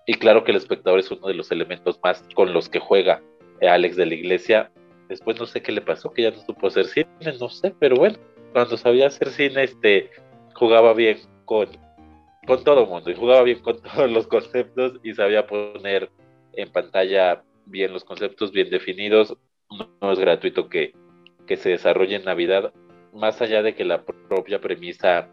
Y 0.07 0.15
claro 0.15 0.45
que 0.45 0.51
el 0.51 0.59
espectador 0.59 0.99
es 1.01 1.11
uno 1.11 1.27
de 1.29 1.35
los 1.35 1.51
elementos 1.51 1.99
más 2.03 2.25
con 2.35 2.53
los 2.53 2.69
que 2.69 2.79
juega 2.79 3.23
Alex 3.63 3.97
de 3.97 4.07
la 4.07 4.15
Iglesia. 4.15 4.71
Después 5.09 5.39
no 5.39 5.47
sé 5.47 5.63
qué 5.63 5.73
le 5.73 5.81
pasó, 5.81 6.13
que 6.13 6.23
ya 6.23 6.31
no 6.31 6.39
supo 6.39 6.67
hacer 6.67 6.87
cine, 6.87 7.09
no 7.41 7.49
sé, 7.49 7.75
pero 7.79 7.97
bueno, 7.97 8.19
cuando 8.53 8.77
sabía 8.77 9.07
hacer 9.07 9.29
cine, 9.31 9.65
este, 9.65 10.11
jugaba 10.55 10.95
bien 10.95 11.19
con, 11.45 11.69
con 12.47 12.65
todo 12.65 12.87
mundo 12.87 13.11
y 13.11 13.15
jugaba 13.15 13.43
bien 13.43 13.61
con 13.61 13.81
todos 13.83 14.11
los 14.11 14.27
conceptos 14.27 14.95
y 15.03 15.15
sabía 15.15 15.47
poner 15.47 16.11
en 16.53 16.71
pantalla 16.71 17.43
bien 17.67 17.93
los 17.93 18.05
conceptos, 18.05 18.53
bien 18.53 18.71
definidos. 18.71 19.37
No, 20.01 20.13
es 20.13 20.19
gratuito 20.19 20.69
que, 20.69 20.93
que 21.47 21.57
se 21.57 21.71
desarrolle 21.71 22.17
en 22.17 22.25
Navidad, 22.25 22.73
más 23.13 23.41
allá 23.43 23.63
de 23.63 23.75
que 23.75 23.85
la 23.85 24.05
propia 24.05 24.61
premisa 24.61 25.29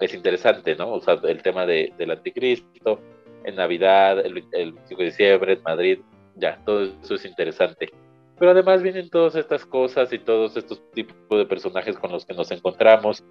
es 0.00 0.14
interesante, 0.14 0.74
¿no? 0.76 0.92
O 0.92 1.00
sea, 1.00 1.18
el 1.22 1.42
tema 1.42 1.66
de, 1.66 1.92
del 1.96 2.10
anticristo, 2.10 3.00
en 3.44 3.56
Navidad, 3.56 4.18
el, 4.24 4.44
el 4.52 4.72
25 4.72 5.02
de 5.02 5.06
diciembre, 5.06 5.52
en 5.54 5.62
Madrid, 5.62 5.98
ya, 6.36 6.58
todo 6.64 6.84
eso 6.84 7.14
es 7.14 7.24
interesante. 7.24 7.90
Pero 8.38 8.50
además 8.50 8.82
vienen 8.82 9.10
todas 9.10 9.36
estas 9.36 9.64
cosas 9.64 10.12
y 10.12 10.18
todos 10.18 10.56
estos 10.56 10.82
tipos 10.92 11.16
de 11.30 11.46
personajes 11.46 11.96
con 11.96 12.10
los 12.10 12.24
que 12.26 12.34
nos 12.34 12.50
encontramos, 12.50 13.22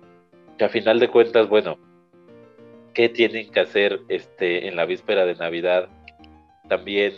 que 0.57 0.66
a 0.66 0.70
final 0.70 0.99
de 0.99 1.09
cuentas, 1.09 1.49
bueno, 1.49 1.78
qué 2.93 3.09
tienen 3.09 3.51
que 3.51 3.59
hacer 3.59 3.99
este, 4.07 4.68
en 4.68 4.76
la 4.76 4.86
víspera 4.86 5.26
de 5.26 5.36
Navidad, 5.36 5.89
también 6.70 7.14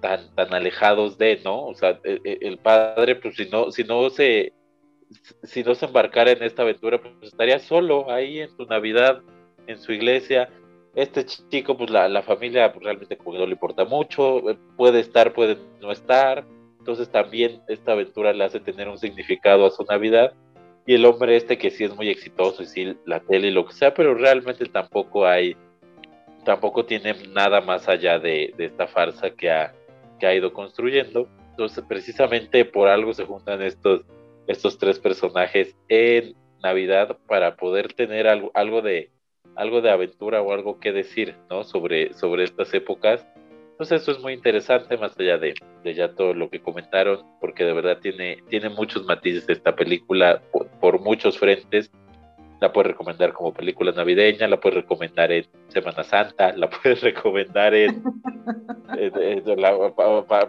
tan, 0.00 0.34
tan 0.34 0.54
alejados 0.54 1.18
de, 1.18 1.40
¿no? 1.44 1.66
O 1.66 1.74
sea, 1.74 1.98
el, 2.04 2.20
e, 2.24 2.38
el 2.40 2.58
padre, 2.58 3.16
pues 3.16 3.36
si 3.36 3.48
no, 3.48 3.70
si 3.70 3.84
no 3.84 4.08
se, 4.10 4.52
si 5.42 5.62
no 5.62 5.74
se 5.74 5.86
embarcara 5.86 6.30
en 6.32 6.42
esta 6.42 6.62
aventura, 6.62 7.00
pues 7.00 7.14
estaría 7.22 7.58
solo 7.58 8.10
ahí 8.10 8.40
en 8.40 8.50
su 8.56 8.64
Navidad, 8.66 9.20
en 9.66 9.78
su 9.78 9.92
iglesia. 9.92 10.48
Este 10.94 11.24
chico, 11.24 11.76
pues 11.76 11.90
la, 11.90 12.08
la 12.08 12.22
familia 12.22 12.72
pues, 12.72 12.84
realmente 12.84 13.16
como 13.16 13.38
no 13.38 13.46
le 13.46 13.52
importa 13.52 13.84
mucho, 13.84 14.50
eh, 14.50 14.58
puede 14.76 15.00
estar, 15.00 15.32
puede 15.32 15.56
no 15.80 15.92
estar. 15.92 16.44
Entonces 16.78 17.10
también 17.10 17.60
esta 17.68 17.92
aventura 17.92 18.32
le 18.32 18.44
hace 18.44 18.60
tener 18.60 18.88
un 18.88 18.98
significado 18.98 19.66
a 19.66 19.70
su 19.70 19.84
Navidad. 19.84 20.32
Y 20.86 20.94
el 20.94 21.04
hombre 21.04 21.36
este 21.36 21.58
que 21.58 21.70
sí 21.70 21.84
es 21.84 21.94
muy 21.94 22.08
exitoso 22.08 22.62
y 22.62 22.66
sí 22.66 22.96
la 23.04 23.20
tele 23.20 23.48
y 23.48 23.52
lo 23.52 23.66
que 23.66 23.74
sea, 23.74 23.94
pero 23.94 24.14
realmente 24.14 24.64
tampoco 24.66 25.26
hay, 25.26 25.56
tampoco 26.44 26.84
tiene 26.84 27.14
nada 27.32 27.60
más 27.60 27.88
allá 27.88 28.18
de, 28.18 28.52
de 28.56 28.64
esta 28.64 28.86
farsa 28.88 29.30
que 29.30 29.50
ha, 29.50 29.74
que 30.18 30.26
ha 30.26 30.34
ido 30.34 30.52
construyendo. 30.52 31.28
Entonces 31.50 31.84
precisamente 31.86 32.64
por 32.64 32.88
algo 32.88 33.12
se 33.12 33.26
juntan 33.26 33.62
estos 33.62 34.02
estos 34.46 34.78
tres 34.78 34.98
personajes 34.98 35.76
en 35.88 36.34
Navidad 36.62 37.18
para 37.26 37.56
poder 37.56 37.92
tener 37.92 38.26
algo, 38.26 38.50
de 38.82 39.10
algo 39.56 39.80
de 39.80 39.90
aventura 39.90 40.42
o 40.42 40.52
algo 40.52 40.78
que 40.78 40.92
decir, 40.92 41.36
¿no? 41.48 41.64
Sobre, 41.64 42.12
sobre 42.14 42.44
estas 42.44 42.72
épocas. 42.74 43.26
Entonces 43.72 44.02
eso 44.02 44.12
es 44.12 44.20
muy 44.20 44.34
interesante, 44.34 44.98
más 44.98 45.18
allá 45.18 45.38
de, 45.38 45.54
de 45.82 45.94
ya 45.94 46.14
todo 46.14 46.34
lo 46.34 46.50
que 46.50 46.60
comentaron, 46.60 47.24
porque 47.40 47.64
de 47.64 47.72
verdad 47.72 47.98
tiene, 47.98 48.42
tiene 48.48 48.68
muchos 48.68 49.06
matices 49.06 49.48
esta 49.48 49.74
película 49.74 50.42
por 50.80 51.00
muchos 51.00 51.38
frentes 51.38 51.90
la 52.60 52.72
puedes 52.72 52.92
recomendar 52.92 53.32
como 53.32 53.54
película 53.54 53.90
navideña, 53.90 54.46
la 54.46 54.60
puedes 54.60 54.82
recomendar 54.82 55.32
en 55.32 55.46
Semana 55.68 56.04
Santa, 56.04 56.52
la 56.56 56.68
puedes 56.82 57.00
recomendar 57.00 57.74
en, 57.74 58.02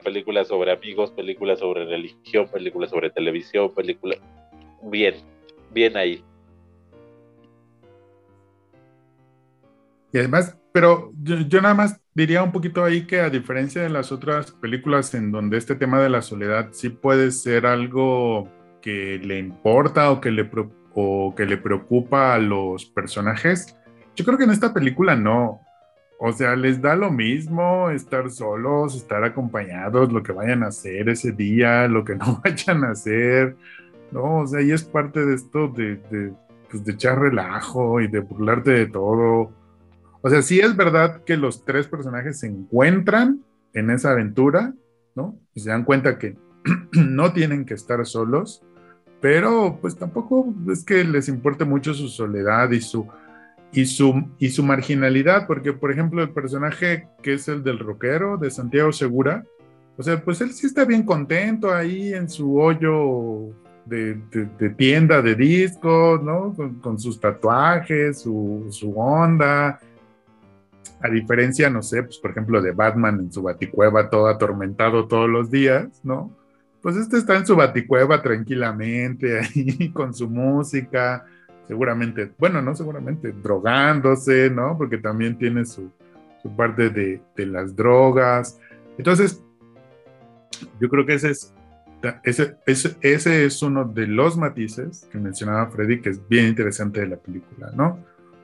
películas 0.04 0.48
sobre 0.50 0.74
amigos, 0.74 1.12
películas 1.12 1.60
sobre 1.60 1.86
religión, 1.86 2.48
películas 2.52 2.90
sobre 2.90 3.10
televisión, 3.10 3.74
películas... 3.74 4.20
Bien, 4.84 5.16
bien 5.72 5.96
ahí. 5.96 6.24
Y 10.12 10.18
además, 10.18 10.58
pero 10.74 11.14
yo, 11.24 11.38
yo, 11.48 11.62
nada 11.62 11.74
más 11.74 12.02
diría 12.14 12.44
un 12.44 12.52
poquito 12.52 12.84
ahí 12.84 13.08
que 13.08 13.22
a 13.22 13.30
diferencia 13.30 13.82
de 13.82 13.90
las 13.90 14.12
otras 14.12 14.52
películas 14.52 15.14
en 15.14 15.32
donde 15.32 15.58
este 15.58 15.76
tema 15.76 16.02
de 16.02 16.10
la 16.10 16.22
soledad 16.22 16.70
sí 16.72 16.90
puede 16.90 17.32
ser 17.32 17.66
algo 17.66 18.50
que 18.82 19.20
le 19.24 19.40
importa 19.40 20.12
o 20.12 20.20
que 20.20 20.32
le 20.32 20.44
preocupa 20.44 20.81
o 20.94 21.34
que 21.36 21.46
le 21.46 21.58
preocupa 21.58 22.34
a 22.34 22.40
los 22.40 22.86
personajes, 22.86 23.76
yo 24.16 24.26
creo 24.26 24.38
que 24.38 24.44
en 24.44 24.52
esta 24.52 24.74
película 24.74 25.16
no. 25.16 25.62
O 26.20 26.32
sea, 26.32 26.56
les 26.56 26.80
da 26.80 26.96
lo 26.96 27.12
mismo 27.12 27.90
estar 27.90 28.30
solos, 28.30 28.96
estar 28.96 29.24
acompañados, 29.24 30.12
lo 30.12 30.22
que 30.22 30.32
vayan 30.32 30.64
a 30.64 30.68
hacer 30.68 31.10
ese 31.10 31.32
día, 31.32 31.88
lo 31.88 32.04
que 32.04 32.16
no 32.18 32.42
vayan 32.44 32.84
a 32.84 32.92
hacer, 32.92 33.56
¿no? 34.12 34.42
O 34.42 34.48
sea, 34.48 34.62
y 34.62 34.72
es 34.72 34.84
parte 34.84 35.26
de 35.26 35.34
esto 35.34 35.68
de, 35.68 35.96
de, 36.12 36.34
pues 36.70 36.86
de 36.86 36.92
echar 36.92 37.20
relajo 37.20 38.00
y 38.02 38.08
de 38.08 38.20
burlarte 38.20 38.72
de 38.72 38.86
todo. 38.86 39.52
O 40.22 40.30
sea, 40.30 40.44
sí 40.44 40.60
es 40.60 40.76
verdad 40.76 41.24
que 41.24 41.38
los 41.38 41.66
tres 41.66 41.88
personajes 41.88 42.40
se 42.40 42.48
encuentran 42.48 43.44
en 43.74 43.90
esa 43.90 44.12
aventura, 44.12 44.74
¿no? 45.16 45.40
Y 45.56 45.62
se 45.62 45.72
dan 45.72 45.84
cuenta 45.84 46.20
que 46.20 46.38
no 46.92 47.34
tienen 47.34 47.66
que 47.66 47.74
estar 47.74 48.06
solos, 48.06 48.64
pero 49.22 49.78
pues 49.80 49.96
tampoco 49.96 50.54
es 50.70 50.84
que 50.84 51.04
les 51.04 51.30
importe 51.30 51.64
mucho 51.64 51.94
su 51.94 52.10
soledad 52.10 52.72
y 52.72 52.82
su, 52.82 53.08
y 53.72 53.86
su, 53.86 54.26
y 54.40 54.50
su 54.50 54.64
marginalidad, 54.64 55.46
porque 55.48 55.72
por 55.72 55.92
ejemplo 55.92 56.22
el 56.24 56.32
personaje 56.32 57.08
que 57.22 57.36
es 57.36 57.48
el 57.48 57.64
del 57.64 57.80
rockero, 57.80 58.38
de 58.38 58.50
Santiago 58.50 58.92
Segura, 58.92 59.46
o 59.98 60.04
sea, 60.04 60.20
pues 60.20 60.42
él 60.42 60.52
sí 60.52 60.66
está 60.66 60.84
bien 60.84 61.04
contento 61.04 61.72
ahí 61.72 62.14
en 62.14 62.28
su 62.28 62.60
hoyo 62.60 63.54
de, 63.86 64.18
tienda 64.78 65.22
de 65.22 65.36
discos, 65.36 66.24
¿no? 66.24 66.56
Con, 66.82 67.00
sus 67.00 67.20
tatuajes, 67.20 68.22
su, 68.22 68.66
su, 68.72 69.00
onda. 69.00 69.80
A 71.02 71.10
diferencia, 71.10 71.70
no 71.70 71.84
sé, 71.84 72.04
pues 72.04 72.18
por 72.18 72.32
ejemplo 72.32 72.62
de 72.62 72.72
Batman 72.72 73.20
en 73.20 73.32
su 73.32 73.42
baticueva 73.44 74.10
todo 74.10 74.28
atormentado 74.28 75.08
todos 75.08 75.30
los 75.30 75.52
días, 75.52 76.02
¿no? 76.04 76.32
Pues 76.82 76.96
este 76.96 77.18
está 77.18 77.38
en 77.38 77.46
su 77.46 77.56
baticueva 77.56 78.22
tranquilamente 78.22 79.40
ahí 79.56 79.90
con 79.92 80.14
su 80.14 80.30
música, 80.30 81.26
seguramente, 81.68 82.32
bueno, 82.38 82.62
no 82.62 82.76
seguramente, 82.76 83.32
drogándose, 83.32 84.50
¿no? 84.50 84.78
Porque 84.78 84.98
también 84.98 85.38
tiene 85.38 85.66
su, 85.66 85.92
parte 86.58 86.90
de, 86.90 87.22
las 87.46 87.76
drogas. 87.76 88.60
Entonces, 88.98 89.44
yo 90.80 90.90
creo 90.90 91.06
que 91.06 91.14
ese 91.14 91.32
es, 91.32 91.54
ese, 92.24 92.58
ese, 92.66 92.98
ese 93.02 93.46
es 93.46 93.62
uno 93.62 93.86
de 93.86 94.08
los 94.08 94.36
matices 94.38 95.08
que 95.12 95.20
mencionaba 95.20 95.70
Freddy, 95.70 96.02
que 96.02 96.10
es 96.10 96.28
bien 96.28 96.48
interesante 96.48 97.00
de 97.00 97.08
la 97.08 97.18
película, 97.18 97.72
¿no? 97.76 98.00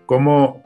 Cómo 0.06 0.64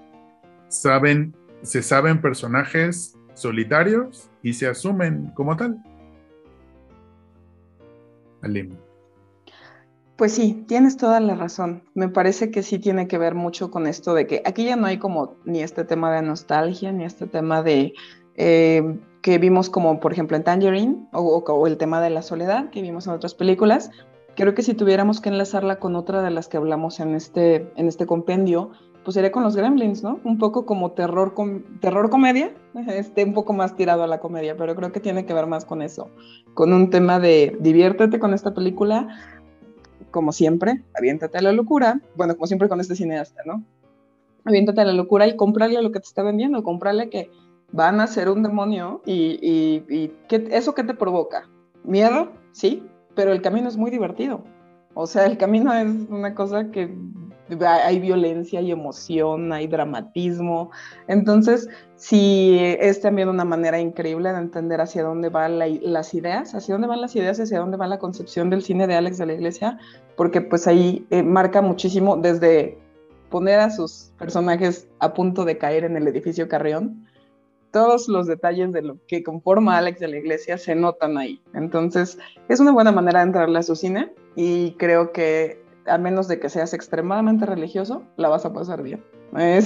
saben, 0.67 1.33
se 1.61 1.81
saben 1.81 2.21
personajes 2.21 3.17
solitarios 3.33 4.29
y 4.43 4.53
se 4.53 4.67
asumen 4.67 5.31
como 5.35 5.55
tal. 5.55 5.81
Pues 10.15 10.33
sí, 10.33 10.63
tienes 10.67 10.97
toda 10.97 11.19
la 11.19 11.35
razón. 11.35 11.83
Me 11.95 12.07
parece 12.07 12.51
que 12.51 12.61
sí 12.61 12.77
tiene 12.77 13.07
que 13.07 13.17
ver 13.17 13.33
mucho 13.33 13.71
con 13.71 13.87
esto 13.87 14.13
de 14.13 14.27
que 14.27 14.43
aquí 14.45 14.65
ya 14.65 14.75
no 14.75 14.85
hay 14.85 14.99
como 14.99 15.35
ni 15.45 15.63
este 15.63 15.83
tema 15.83 16.13
de 16.13 16.21
nostalgia, 16.21 16.91
ni 16.91 17.05
este 17.05 17.25
tema 17.25 17.63
de 17.63 17.93
eh, 18.35 18.99
que 19.21 19.37
vimos 19.37 19.69
como 19.69 19.99
por 19.99 20.13
ejemplo 20.13 20.37
en 20.37 20.43
Tangerine 20.43 21.07
o, 21.11 21.67
el 21.67 21.77
tema 21.77 22.01
de 22.01 22.09
la 22.09 22.21
soledad 22.21 22.69
que 22.69 22.81
vimos 22.81 23.07
en 23.07 23.13
otras 23.13 23.33
películas. 23.33 23.89
Creo 24.35 24.53
que 24.53 24.61
si 24.61 24.73
tuviéramos 24.73 25.21
que 25.21 25.29
enlazarla 25.29 25.79
con 25.79 25.95
otra 25.95 26.21
de 26.21 26.31
las 26.31 26.47
que 26.47 26.57
hablamos 26.57 26.99
en 26.99 27.15
este, 27.15 27.71
en 27.75 27.87
este 27.87 28.05
compendio, 28.05 28.71
pues 29.03 29.15
sería 29.15 29.31
con 29.31 29.43
los 29.43 29.55
Gremlins, 29.55 30.03
¿no? 30.03 30.19
Un 30.23 30.37
poco 30.37 30.65
como 30.65 30.91
terror, 30.91 31.33
terror 31.79 32.09
comedia, 32.09 32.53
este, 32.87 33.23
un 33.23 33.33
poco 33.33 33.53
más 33.53 33.75
tirado 33.75 34.03
a 34.03 34.07
la 34.07 34.19
comedia, 34.19 34.55
pero 34.55 34.75
creo 34.75 34.91
que 34.91 34.99
tiene 34.99 35.25
que 35.25 35.33
ver 35.33 35.47
más 35.47 35.65
con 35.65 35.81
eso, 35.81 36.09
con 36.53 36.71
un 36.73 36.89
tema 36.89 37.19
de 37.19 37.57
diviértete 37.59 38.19
con 38.19 38.33
esta 38.33 38.53
película, 38.53 39.07
como 40.11 40.31
siempre, 40.31 40.83
aviéntate 40.95 41.37
a 41.37 41.41
la 41.41 41.51
locura, 41.51 42.01
bueno, 42.15 42.35
como 42.35 42.47
siempre 42.47 42.69
con 42.69 42.79
este 42.79 42.95
cineasta, 42.95 43.41
¿no? 43.45 43.63
Aviéntate 44.43 44.81
a 44.81 44.85
la 44.85 44.93
locura 44.93 45.27
y 45.27 45.35
comprarle 45.35 45.81
lo 45.81 45.91
que 45.91 45.99
te 45.99 46.07
está 46.07 46.23
vendiendo, 46.23 46.63
comprarle 46.63 47.09
que 47.09 47.31
van 47.71 47.99
a 48.01 48.07
ser 48.07 48.29
un 48.29 48.43
demonio 48.43 49.01
y, 49.05 49.39
y, 49.41 49.85
y 49.93 50.11
¿eso 50.51 50.75
qué 50.75 50.83
te 50.83 50.93
provoca? 50.93 51.47
¿Miedo? 51.83 52.31
Sí, 52.51 52.83
pero 53.15 53.31
el 53.31 53.41
camino 53.41 53.67
es 53.67 53.77
muy 53.77 53.91
divertido. 53.91 54.43
O 54.93 55.07
sea, 55.07 55.25
el 55.25 55.37
camino 55.37 55.73
es 55.73 55.87
una 56.09 56.35
cosa 56.35 56.69
que 56.69 56.93
hay 57.59 57.99
violencia, 57.99 58.59
hay 58.59 58.71
emoción, 58.71 59.51
hay 59.51 59.67
dramatismo. 59.67 60.71
Entonces, 61.07 61.69
sí, 61.95 62.57
es 62.59 63.01
también 63.01 63.29
una 63.29 63.45
manera 63.45 63.79
increíble 63.79 64.31
de 64.31 64.39
entender 64.39 64.81
hacia 64.81 65.03
dónde 65.03 65.29
van 65.29 65.59
las 65.59 66.13
ideas, 66.13 66.55
hacia 66.55 66.75
dónde 66.75 66.87
van 66.87 67.01
las 67.01 67.15
ideas, 67.15 67.39
hacia 67.39 67.59
dónde 67.59 67.77
va 67.77 67.87
la 67.87 67.99
concepción 67.99 68.49
del 68.49 68.61
cine 68.61 68.87
de 68.87 68.95
Alex 68.95 69.17
de 69.17 69.25
la 69.25 69.33
Iglesia, 69.33 69.79
porque 70.15 70.41
pues 70.41 70.67
ahí 70.67 71.05
eh, 71.09 71.23
marca 71.23 71.61
muchísimo 71.61 72.17
desde 72.17 72.77
poner 73.29 73.59
a 73.59 73.69
sus 73.69 74.11
personajes 74.17 74.87
a 74.99 75.13
punto 75.13 75.45
de 75.45 75.57
caer 75.57 75.85
en 75.85 75.95
el 75.97 76.07
edificio 76.07 76.47
Carrión, 76.47 77.07
todos 77.71 78.09
los 78.09 78.27
detalles 78.27 78.71
de 78.73 78.81
lo 78.81 78.97
que 79.07 79.23
conforma 79.23 79.77
Alex 79.77 79.99
de 79.99 80.09
la 80.09 80.17
Iglesia 80.17 80.57
se 80.57 80.75
notan 80.75 81.17
ahí. 81.17 81.41
Entonces, 81.53 82.19
es 82.49 82.59
una 82.59 82.73
buena 82.73 82.91
manera 82.91 83.19
de 83.19 83.27
entrarle 83.27 83.59
a 83.59 83.63
su 83.63 83.75
cine 83.75 84.13
y 84.35 84.73
creo 84.73 85.13
que 85.13 85.63
a 85.87 85.97
menos 85.97 86.27
de 86.27 86.39
que 86.39 86.49
seas 86.49 86.73
extremadamente 86.73 87.45
religioso, 87.45 88.03
la 88.17 88.29
vas 88.29 88.45
a 88.45 88.53
pasar 88.53 88.83
bien. 88.83 89.03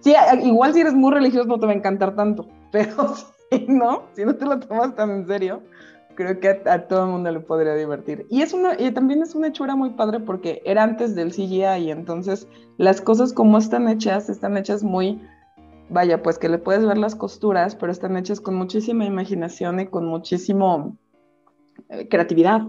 sí, 0.00 0.14
igual 0.42 0.74
si 0.74 0.80
eres 0.80 0.94
muy 0.94 1.12
religioso 1.12 1.46
no 1.46 1.58
te 1.58 1.66
va 1.66 1.72
a 1.72 1.76
encantar 1.76 2.14
tanto, 2.16 2.48
pero 2.72 3.14
si 3.50 3.66
no, 3.68 4.04
si 4.14 4.24
no 4.24 4.34
te 4.34 4.44
lo 4.44 4.58
tomas 4.58 4.94
tan 4.94 5.10
en 5.10 5.26
serio, 5.26 5.62
creo 6.16 6.40
que 6.40 6.62
a, 6.68 6.88
todo 6.88 7.04
el 7.04 7.10
mundo 7.12 7.30
le 7.30 7.40
podría 7.40 7.74
divertir. 7.74 8.26
Y, 8.28 8.42
es 8.42 8.52
una, 8.52 8.80
y 8.80 8.90
también 8.90 9.22
es 9.22 9.34
una 9.34 9.48
hechura 9.48 9.76
muy 9.76 9.90
padre 9.90 10.18
porque 10.18 10.62
era 10.64 10.82
antes 10.82 11.14
del 11.14 11.30
CGI 11.30 11.84
y 11.84 11.90
entonces 11.90 12.48
las 12.78 13.00
cosas 13.00 13.32
como 13.32 13.58
están 13.58 13.88
hechas, 13.88 14.28
están 14.28 14.56
hechas 14.56 14.82
muy, 14.82 15.20
vaya, 15.88 16.22
pues 16.22 16.38
que 16.38 16.48
le 16.48 16.58
puedes 16.58 16.84
ver 16.84 16.98
las 16.98 17.14
costuras, 17.14 17.76
pero 17.76 17.92
están 17.92 18.16
hechas 18.16 18.40
con 18.40 18.56
muchísima 18.56 19.04
imaginación 19.04 19.78
y 19.78 19.86
con 19.86 20.06
muchísimo 20.06 20.96
eh, 21.90 22.08
creatividad. 22.08 22.62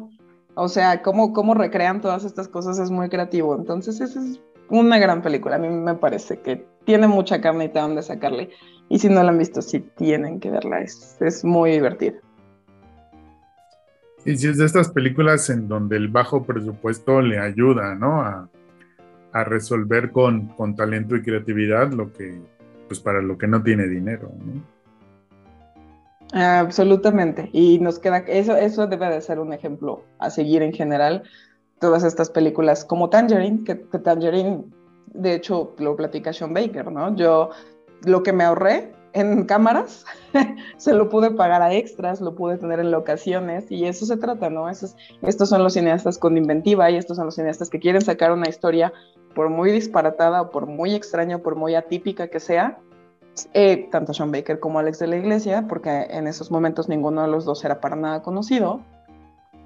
O 0.59 0.67
sea, 0.69 1.03
cómo, 1.03 1.33
cómo 1.33 1.53
recrean 1.53 2.01
todas 2.01 2.25
estas 2.25 2.47
cosas 2.47 2.79
es 2.79 2.89
muy 2.89 3.09
creativo. 3.09 3.55
Entonces, 3.55 4.01
esa 4.01 4.19
es 4.19 4.41
una 4.69 4.97
gran 4.97 5.21
película. 5.21 5.57
A 5.57 5.59
mí 5.59 5.69
me 5.69 5.93
parece 5.93 6.39
que 6.39 6.65
tiene 6.83 7.07
mucha 7.07 7.39
carnita 7.39 7.81
donde 7.81 8.01
sacarle. 8.01 8.49
Y 8.89 8.97
si 8.97 9.07
no 9.07 9.21
la 9.21 9.29
han 9.29 9.37
visto, 9.37 9.61
sí 9.61 9.81
tienen 9.95 10.39
que 10.39 10.49
verla. 10.49 10.81
Es, 10.81 11.15
es 11.21 11.45
muy 11.45 11.73
divertida. 11.73 12.17
Y 14.25 14.35
si 14.35 14.47
es 14.47 14.57
de 14.57 14.65
estas 14.65 14.89
películas 14.89 15.47
en 15.51 15.67
donde 15.67 15.95
el 15.95 16.07
bajo 16.07 16.43
presupuesto 16.43 17.21
le 17.21 17.37
ayuda, 17.37 17.93
¿no? 17.93 18.21
A, 18.21 18.49
a 19.33 19.43
resolver 19.43 20.11
con, 20.11 20.47
con 20.47 20.75
talento 20.75 21.15
y 21.15 21.21
creatividad 21.21 21.91
lo 21.91 22.11
que 22.11 22.41
pues 22.87 22.99
para 22.99 23.21
lo 23.21 23.37
que 23.37 23.45
no 23.45 23.61
tiene 23.61 23.87
dinero, 23.87 24.31
¿no? 24.43 24.76
Absolutamente. 26.33 27.49
Y 27.53 27.79
nos 27.79 27.99
queda, 27.99 28.19
eso, 28.19 28.55
eso 28.55 28.87
debe 28.87 29.09
de 29.09 29.21
ser 29.21 29.39
un 29.39 29.53
ejemplo 29.53 30.03
a 30.19 30.29
seguir 30.29 30.61
en 30.61 30.73
general. 30.73 31.23
Todas 31.79 32.03
estas 32.03 32.29
películas 32.29 32.83
como 32.83 33.09
Tangerine, 33.09 33.63
que, 33.63 33.81
que 33.81 33.99
Tangerine, 33.99 34.63
de 35.13 35.35
hecho, 35.35 35.75
lo 35.77 35.95
platica 35.95 36.33
Sean 36.33 36.53
Baker, 36.53 36.91
¿no? 36.91 37.15
Yo 37.15 37.51
lo 38.05 38.23
que 38.23 38.33
me 38.33 38.43
ahorré 38.43 38.91
en 39.13 39.45
cámaras, 39.45 40.05
se 40.77 40.93
lo 40.93 41.09
pude 41.09 41.31
pagar 41.31 41.61
a 41.61 41.73
extras, 41.73 42.21
lo 42.21 42.35
pude 42.35 42.57
tener 42.57 42.79
en 42.79 42.91
locaciones 42.91 43.71
y 43.71 43.85
eso 43.85 44.05
se 44.05 44.17
trata, 44.17 44.49
¿no? 44.49 44.69
estos 44.69 45.49
son 45.49 45.63
los 45.63 45.73
cineastas 45.73 46.17
con 46.17 46.37
inventiva 46.37 46.91
y 46.91 46.97
estos 46.97 47.17
son 47.17 47.25
los 47.25 47.35
cineastas 47.35 47.69
que 47.69 47.79
quieren 47.79 48.01
sacar 48.01 48.31
una 48.31 48.49
historia 48.49 48.93
por 49.33 49.49
muy 49.49 49.71
disparatada 49.71 50.41
o 50.43 50.49
por 50.51 50.67
muy 50.67 50.93
extraña 50.93 51.39
por 51.39 51.55
muy 51.55 51.73
atípica 51.73 52.27
que 52.27 52.39
sea, 52.39 52.79
eh, 53.53 53.87
tanto 53.91 54.13
Sean 54.13 54.31
Baker 54.31 54.59
como 54.59 54.79
Alex 54.79 54.99
de 54.99 55.07
la 55.07 55.17
Iglesia, 55.17 55.65
porque 55.67 56.07
en 56.09 56.27
esos 56.27 56.51
momentos 56.51 56.89
ninguno 56.89 57.21
de 57.21 57.27
los 57.27 57.45
dos 57.45 57.63
era 57.63 57.79
para 57.79 57.95
nada 57.95 58.21
conocido, 58.21 58.81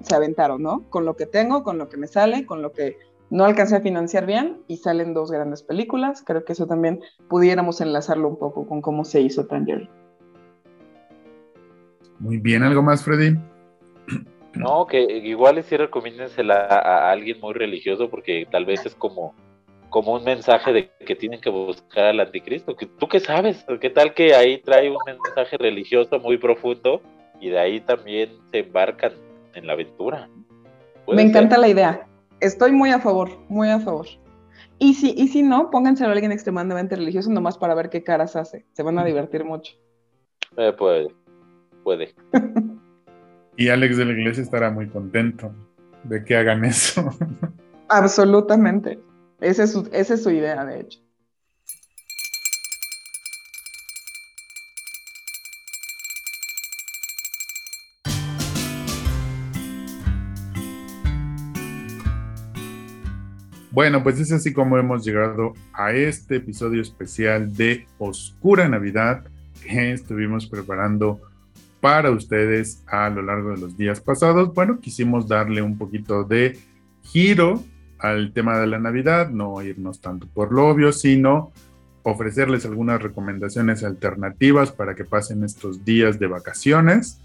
se 0.00 0.14
aventaron, 0.14 0.62
¿no? 0.62 0.84
Con 0.90 1.04
lo 1.04 1.16
que 1.16 1.26
tengo, 1.26 1.62
con 1.62 1.78
lo 1.78 1.88
que 1.88 1.96
me 1.96 2.06
sale, 2.06 2.44
con 2.46 2.62
lo 2.62 2.72
que 2.72 2.96
no 3.30 3.44
alcancé 3.44 3.76
a 3.76 3.80
financiar 3.80 4.26
bien 4.26 4.58
y 4.68 4.76
salen 4.76 5.14
dos 5.14 5.30
grandes 5.30 5.62
películas. 5.62 6.22
Creo 6.26 6.44
que 6.44 6.52
eso 6.52 6.66
también 6.66 7.00
pudiéramos 7.28 7.80
enlazarlo 7.80 8.28
un 8.28 8.38
poco 8.38 8.66
con 8.66 8.82
cómo 8.82 9.04
se 9.04 9.20
hizo 9.20 9.46
Tangerine. 9.46 9.88
Muy 12.18 12.38
bien, 12.38 12.62
¿algo 12.62 12.82
más, 12.82 13.02
Freddy? 13.02 13.36
No, 14.54 14.86
que 14.86 15.00
igual 15.00 15.62
sí 15.64 15.76
recomiéndensela 15.76 16.66
a, 16.66 17.10
alguien 17.10 17.40
muy 17.40 17.54
religioso 17.54 18.10
porque 18.10 18.46
tal 18.50 18.66
vez 18.66 18.84
es 18.84 18.94
como, 18.94 19.34
como 19.92 20.14
un 20.14 20.24
mensaje 20.24 20.72
de 20.72 20.90
que 21.06 21.14
tienen 21.14 21.40
que 21.40 21.50
buscar 21.50 22.06
al 22.06 22.18
anticristo. 22.18 22.74
¿Tú 22.74 23.06
qué 23.06 23.20
sabes? 23.20 23.64
¿Qué 23.80 23.90
tal 23.90 24.14
que 24.14 24.34
ahí 24.34 24.58
trae 24.58 24.90
un 24.90 24.98
mensaje 25.06 25.56
religioso 25.56 26.18
muy 26.18 26.38
profundo 26.38 27.00
y 27.40 27.50
de 27.50 27.60
ahí 27.60 27.80
también 27.80 28.30
se 28.50 28.58
embarcan 28.58 29.12
en 29.54 29.68
la 29.68 29.74
aventura? 29.74 30.28
Me 31.06 31.22
encanta 31.22 31.56
la 31.56 31.68
idea 31.68 32.08
estoy 32.42 32.72
muy 32.72 32.90
a 32.90 32.98
favor, 32.98 33.30
muy 33.48 33.70
a 33.70 33.80
favor. 33.80 34.06
Y 34.78 34.94
si, 34.94 35.14
y 35.16 35.28
si 35.28 35.42
no, 35.42 35.70
pónganse 35.70 36.04
a 36.04 36.10
alguien 36.10 36.32
extremadamente 36.32 36.96
religioso 36.96 37.30
nomás 37.30 37.56
para 37.56 37.74
ver 37.74 37.88
qué 37.88 38.02
caras 38.02 38.36
hace. 38.36 38.66
Se 38.72 38.82
van 38.82 38.98
a 38.98 39.04
divertir 39.04 39.44
mucho. 39.44 39.74
Eh, 40.56 40.72
puede, 40.76 41.08
puede. 41.84 42.14
y 43.56 43.68
Alex 43.68 43.96
de 43.96 44.04
la 44.04 44.12
Iglesia 44.12 44.42
estará 44.42 44.70
muy 44.70 44.88
contento 44.88 45.52
de 46.02 46.24
que 46.24 46.36
hagan 46.36 46.64
eso. 46.64 47.08
Absolutamente. 47.88 48.98
Esa 49.42 49.64
es 49.64 49.74
esa 49.92 50.14
es 50.14 50.22
su 50.22 50.30
idea, 50.30 50.64
de 50.64 50.80
hecho. 50.80 51.00
Bueno, 63.72 64.02
pues 64.02 64.20
es 64.20 64.30
así 64.30 64.52
como 64.52 64.78
hemos 64.78 65.04
llegado 65.04 65.54
a 65.72 65.92
este 65.92 66.36
episodio 66.36 66.80
especial 66.80 67.56
de 67.56 67.86
Oscura 67.98 68.68
Navidad 68.68 69.24
que 69.60 69.92
estuvimos 69.92 70.46
preparando 70.46 71.20
para 71.80 72.10
ustedes 72.12 72.84
a 72.86 73.10
lo 73.10 73.22
largo 73.22 73.50
de 73.50 73.56
los 73.58 73.76
días 73.76 74.00
pasados. 74.00 74.54
Bueno, 74.54 74.78
quisimos 74.78 75.26
darle 75.26 75.62
un 75.62 75.78
poquito 75.78 76.22
de 76.22 76.58
giro 77.02 77.64
al 78.02 78.32
tema 78.32 78.58
de 78.58 78.66
la 78.66 78.80
Navidad, 78.80 79.30
no 79.30 79.62
irnos 79.62 80.00
tanto 80.00 80.26
por 80.26 80.52
lo 80.52 80.68
obvio, 80.68 80.92
sino 80.92 81.52
ofrecerles 82.02 82.66
algunas 82.66 83.00
recomendaciones 83.00 83.84
alternativas 83.84 84.72
para 84.72 84.96
que 84.96 85.04
pasen 85.04 85.44
estos 85.44 85.84
días 85.84 86.18
de 86.18 86.26
vacaciones 86.26 87.20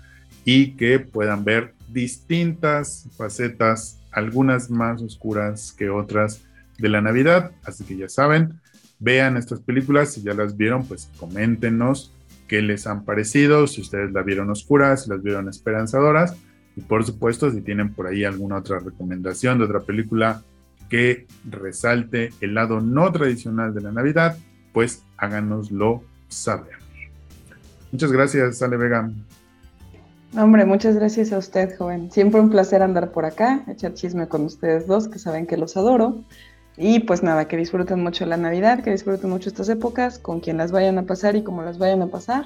y 0.45 0.73
que 0.73 0.99
puedan 0.99 1.43
ver 1.43 1.73
distintas 1.91 3.07
facetas 3.17 3.99
algunas 4.11 4.69
más 4.69 5.01
oscuras 5.01 5.73
que 5.75 5.89
otras 5.89 6.43
de 6.77 6.89
la 6.89 7.01
Navidad. 7.01 7.51
Así 7.63 7.83
que 7.83 7.97
ya 7.97 8.07
saben, 8.07 8.61
vean 8.99 9.35
estas 9.35 9.61
películas, 9.61 10.13
si 10.13 10.21
ya 10.21 10.35
las 10.35 10.55
vieron, 10.57 10.85
pues 10.85 11.09
coméntenos 11.17 12.13
qué 12.47 12.61
les 12.61 12.85
han 12.85 13.03
parecido, 13.03 13.65
si 13.65 13.81
ustedes 13.81 14.11
la 14.11 14.21
vieron 14.21 14.51
oscuras, 14.51 15.03
si 15.03 15.09
las 15.09 15.23
vieron 15.23 15.49
esperanzadoras. 15.49 16.35
Y 16.75 16.81
por 16.81 17.03
supuesto, 17.03 17.49
si 17.49 17.61
tienen 17.61 17.95
por 17.95 18.05
ahí 18.05 18.23
alguna 18.23 18.57
otra 18.57 18.77
recomendación 18.77 19.57
de 19.57 19.65
otra 19.65 19.79
película 19.79 20.43
que 20.89 21.27
resalte 21.49 22.31
el 22.41 22.53
lado 22.53 22.81
no 22.81 23.11
tradicional 23.11 23.73
de 23.73 23.81
la 23.81 23.91
Navidad, 23.91 24.37
pues 24.73 25.03
háganoslo 25.17 26.03
saber. 26.27 26.77
Muchas 27.91 28.11
gracias, 28.11 28.61
Ale 28.61 28.77
Vega. 28.77 29.09
Hombre, 30.35 30.65
muchas 30.65 30.95
gracias 30.95 31.31
a 31.31 31.37
usted, 31.37 31.77
joven. 31.77 32.11
Siempre 32.11 32.41
un 32.41 32.49
placer 32.49 32.81
andar 32.81 33.11
por 33.11 33.25
acá, 33.25 33.63
echar 33.67 33.93
chisme 33.93 34.27
con 34.27 34.43
ustedes 34.43 34.85
dos, 34.85 35.07
que 35.07 35.19
saben 35.19 35.47
que 35.47 35.57
los 35.57 35.77
adoro. 35.77 36.23
Y 36.75 36.99
pues 36.99 37.23
nada, 37.23 37.47
que 37.47 37.57
disfruten 37.57 38.03
mucho 38.03 38.25
la 38.25 38.37
Navidad, 38.37 38.83
que 38.83 38.91
disfruten 38.91 39.29
mucho 39.29 39.49
estas 39.49 39.69
épocas, 39.69 40.19
con 40.19 40.41
quien 40.41 40.57
las 40.57 40.71
vayan 40.71 40.97
a 40.99 41.03
pasar 41.03 41.35
y 41.35 41.43
cómo 41.43 41.63
las 41.63 41.79
vayan 41.79 42.03
a 42.03 42.07
pasar. 42.07 42.45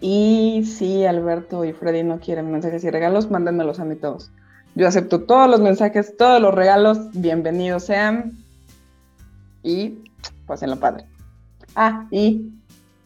Y 0.00 0.64
si 0.66 1.06
Alberto 1.06 1.64
y 1.64 1.72
Freddy 1.72 2.02
no 2.02 2.20
quieren 2.20 2.52
mensajes 2.52 2.84
y 2.84 2.90
regalos, 2.90 3.30
mándenmelos 3.30 3.80
a 3.80 3.84
mí 3.84 3.96
todos. 3.96 4.30
Yo 4.76 4.86
acepto 4.86 5.22
todos 5.22 5.48
los 5.48 5.62
mensajes, 5.62 6.18
todos 6.18 6.38
los 6.38 6.54
regalos, 6.54 6.98
bienvenidos 7.14 7.86
sean. 7.86 8.32
Y 9.62 10.04
pues 10.46 10.62
en 10.62 10.68
lo 10.68 10.78
padre. 10.78 11.06
Ah, 11.74 12.06
y 12.10 12.52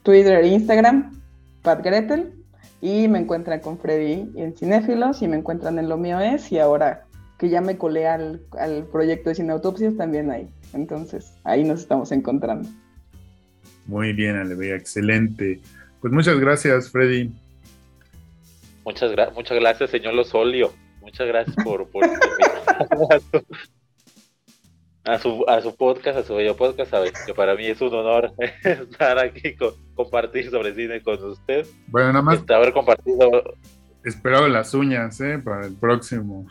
Twitter 0.03 0.43
e 0.43 0.49
Instagram, 0.49 1.23
Pat 1.63 1.85
Gretel, 1.85 2.33
y 2.81 3.07
me 3.07 3.21
encuentran 3.21 3.61
con 3.61 3.79
Freddy 3.79 4.33
en 4.35 4.57
Cinéfilos 4.57 5.23
y 5.23 5.29
me 5.29 5.37
encuentran 5.37 5.79
en 5.79 5.89
Lo 5.89 5.97
Mío 5.97 6.19
Es 6.19 6.51
y 6.51 6.59
ahora 6.59 7.05
que 7.39 7.49
ya 7.49 7.61
me 7.61 7.79
colé 7.79 8.09
al, 8.09 8.41
proyecto 8.91 9.29
de 9.29 9.37
Cineautopsias 9.37 9.97
también 9.97 10.33
ahí. 10.33 10.49
Entonces, 10.73 11.35
ahí 11.45 11.63
nos 11.63 11.83
estamos 11.83 12.11
encontrando. 12.11 12.69
Muy 13.87 14.13
bien, 14.13 14.35
Alevea, 14.35 14.75
excelente. 14.75 15.61
Pues 16.01 16.13
muchas 16.13 16.37
gracias, 16.41 16.91
Freddy. 16.91 17.31
Muchas, 18.85 19.13
muchas 19.37 19.61
gracias, 19.61 19.91
señor 19.91 20.15
Losolio. 20.15 20.73
Muchas 21.01 21.27
gracias 21.27 21.57
por, 21.65 21.89
por 21.91 22.05
a 25.05 25.19
su, 25.19 25.45
a 25.49 25.61
su 25.61 25.75
podcast, 25.75 26.19
a 26.19 26.23
su 26.23 26.35
bello 26.35 26.57
podcast, 26.57 26.91
sabes 26.91 27.13
que 27.25 27.35
para 27.35 27.55
mí 27.55 27.67
es 27.67 27.81
un 27.81 27.95
honor 27.95 28.33
estar 28.65 29.19
aquí, 29.19 29.55
con, 29.55 29.73
compartir 29.95 30.51
sobre 30.51 30.75
cine 30.75 31.03
con 31.03 31.23
usted. 31.25 31.67
Bueno, 31.89 32.09
nada 32.09 32.23
más. 32.23 32.39
Este, 32.39 32.55
haber 32.55 32.73
compartido. 32.73 33.31
Espero 34.05 34.49
las 34.49 34.73
uñas, 34.75 35.21
¿eh? 35.21 35.39
Para 35.39 35.67
el 35.67 35.75
próximo. 35.75 36.47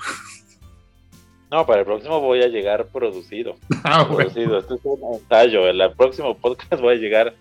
No, 1.52 1.66
para 1.66 1.80
el 1.80 1.86
próximo 1.86 2.22
voy 2.22 2.44
a 2.44 2.48
llegar 2.48 2.88
producido. 2.88 3.56
Ah, 3.84 4.08
producido. 4.08 4.60
Este 4.60 4.76
es 4.76 4.82
un 4.84 5.14
ensayo. 5.16 5.68
En 5.68 5.80
el 5.82 5.94
próximo 5.94 6.38
podcast 6.38 6.82
voy 6.82 6.96
a 6.96 7.00
llegar 7.00 7.34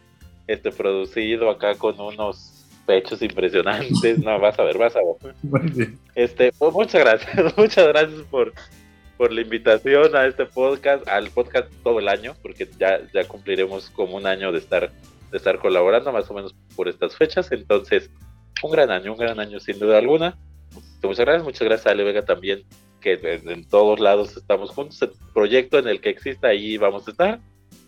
este 0.46 0.70
producido 0.70 1.50
acá 1.50 1.74
con 1.74 2.00
unos 2.00 2.57
pechos 2.88 3.20
impresionantes. 3.20 4.18
No, 4.18 4.40
vas 4.40 4.58
a 4.58 4.64
ver, 4.64 4.78
vas 4.78 4.96
a 4.96 5.00
ver. 5.00 5.88
Este, 6.14 6.50
pues, 6.52 6.72
muchas 6.72 7.02
gracias, 7.04 7.56
muchas 7.56 7.86
gracias 7.86 8.22
por, 8.30 8.52
por 9.16 9.30
la 9.30 9.42
invitación 9.42 10.16
a 10.16 10.26
este 10.26 10.46
podcast, 10.46 11.06
al 11.06 11.30
podcast 11.30 11.70
todo 11.84 12.00
el 12.00 12.08
año, 12.08 12.34
porque 12.42 12.66
ya, 12.78 12.98
ya 13.12 13.28
cumpliremos 13.28 13.90
como 13.90 14.16
un 14.16 14.26
año 14.26 14.50
de 14.50 14.58
estar, 14.58 14.90
de 15.30 15.36
estar 15.36 15.58
colaborando, 15.58 16.10
más 16.10 16.28
o 16.30 16.34
menos 16.34 16.56
por 16.74 16.88
estas 16.88 17.14
fechas. 17.14 17.52
Entonces, 17.52 18.10
un 18.62 18.72
gran 18.72 18.90
año, 18.90 19.12
un 19.12 19.18
gran 19.18 19.38
año 19.38 19.60
sin 19.60 19.78
duda 19.78 19.98
alguna. 19.98 20.38
Muchas 21.02 21.26
gracias, 21.26 21.44
muchas 21.44 21.62
gracias 21.62 21.86
a 21.86 21.90
Ale 21.90 22.04
Vega 22.04 22.24
también 22.24 22.64
que 23.00 23.12
en 23.22 23.64
todos 23.68 24.00
lados 24.00 24.36
estamos 24.36 24.70
juntos, 24.70 25.00
el 25.02 25.12
proyecto 25.32 25.78
en 25.78 25.86
el 25.86 26.00
que 26.00 26.10
exista, 26.10 26.48
ahí 26.48 26.76
vamos 26.78 27.06
a 27.06 27.10
estar. 27.12 27.40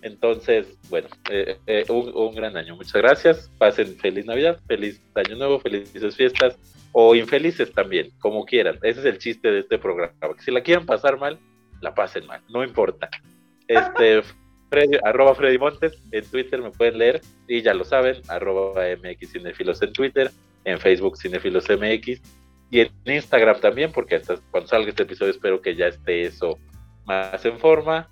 Entonces, 0.02 0.66
bueno, 0.89 1.09
eh, 1.31 1.59
eh, 1.66 1.85
un, 1.89 2.35
gran 2.35 2.56
año. 2.56 2.77
Muchas 2.77 2.94
gracias. 2.94 3.51
Pasen 3.59 3.97
feliz 3.97 4.24
Navidad, 4.24 4.59
feliz 4.66 5.01
Año 5.14 5.36
Nuevo, 5.36 5.60
felices 5.60 6.16
fiestas 6.16 6.56
o 6.93 7.14
infelices 7.14 7.72
también, 7.72 8.10
como 8.18 8.44
quieran. 8.44 8.78
Ese 8.82 9.01
es 9.01 9.06
el 9.06 9.18
chiste 9.18 9.51
de 9.51 9.60
este 9.60 9.78
programa. 9.78 10.14
si 10.39 10.51
la 10.51 10.62
quieren 10.62 10.86
pasar 10.86 11.18
mal, 11.18 11.39
la 11.81 11.94
pasen 11.94 12.27
mal, 12.27 12.40
no 12.48 12.64
importa. 12.64 13.09
Este, 13.68 14.22
Freddy, 14.68 14.98
arroba 15.05 15.32
Freddy 15.36 15.56
Montes 15.56 15.97
en 16.10 16.24
Twitter 16.24 16.60
me 16.60 16.72
pueden 16.72 16.98
leer 16.98 17.20
y 17.47 17.62
ya 17.62 17.72
lo 17.72 17.85
saben, 17.85 18.16
arroba 18.27 18.82
MX 18.97 19.31
Cinefilos 19.31 19.81
en 19.82 19.93
Twitter, 19.93 20.32
en 20.64 20.81
Facebook 20.81 21.16
Cinefilos 21.16 21.68
MX 21.70 22.20
y 22.68 22.81
en 22.81 22.90
Instagram 23.05 23.60
también, 23.60 23.93
porque 23.93 24.16
hasta 24.16 24.39
cuando 24.51 24.68
salga 24.68 24.89
este 24.89 25.05
episodio 25.05 25.31
espero 25.31 25.60
que 25.60 25.77
ya 25.77 25.86
esté 25.86 26.24
eso 26.24 26.59
más 27.05 27.44
en 27.44 27.59
forma. 27.59 28.09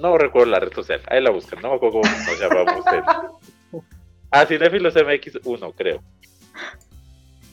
No 0.00 0.18
recuerdo 0.18 0.50
la 0.50 0.60
red 0.60 0.72
social, 0.72 1.00
ahí 1.08 1.22
la 1.22 1.30
buscan, 1.30 1.60
no 1.62 1.70
me 1.70 1.76
acuerdo 1.76 2.00
cómo 2.00 2.14
nos 2.14 2.40
llamamos. 2.40 2.84
En... 2.92 3.82
Ah, 4.30 4.44
Cinefilos 4.44 4.94
MX1, 4.94 5.74
creo. 5.74 6.02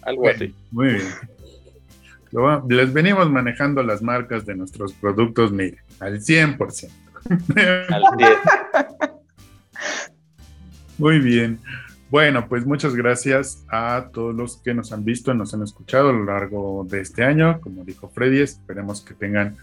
Algo 0.02 0.28
así. 0.28 0.54
Muy 0.72 0.88
bien. 0.90 1.08
Les 2.68 2.92
venimos 2.92 3.30
manejando 3.30 3.82
las 3.82 4.02
marcas 4.02 4.46
de 4.46 4.56
nuestros 4.56 4.92
productos, 4.92 5.54
mire, 5.54 5.78
al 6.02 6.20
100%. 6.20 6.90
Al 7.90 8.04
100%. 8.04 9.12
Muy 10.98 11.20
bien. 11.20 11.60
Bueno, 12.10 12.48
pues 12.48 12.66
muchas 12.66 12.96
gracias 12.96 13.66
a 13.70 14.10
todos 14.14 14.36
los 14.36 14.58
que 14.58 14.74
nos 14.74 14.92
han 14.92 15.04
visto, 15.04 15.34
nos 15.34 15.54
han 15.54 15.64
escuchado 15.64 16.10
a 16.10 16.14
lo 16.14 16.26
largo 16.26 16.86
de 16.88 17.02
este 17.02 17.24
año. 17.24 17.60
Como 17.62 17.84
dijo 17.84 18.10
Freddy, 18.10 18.42
esperemos 18.42 19.02
que 19.02 19.14
tengan 19.14 19.56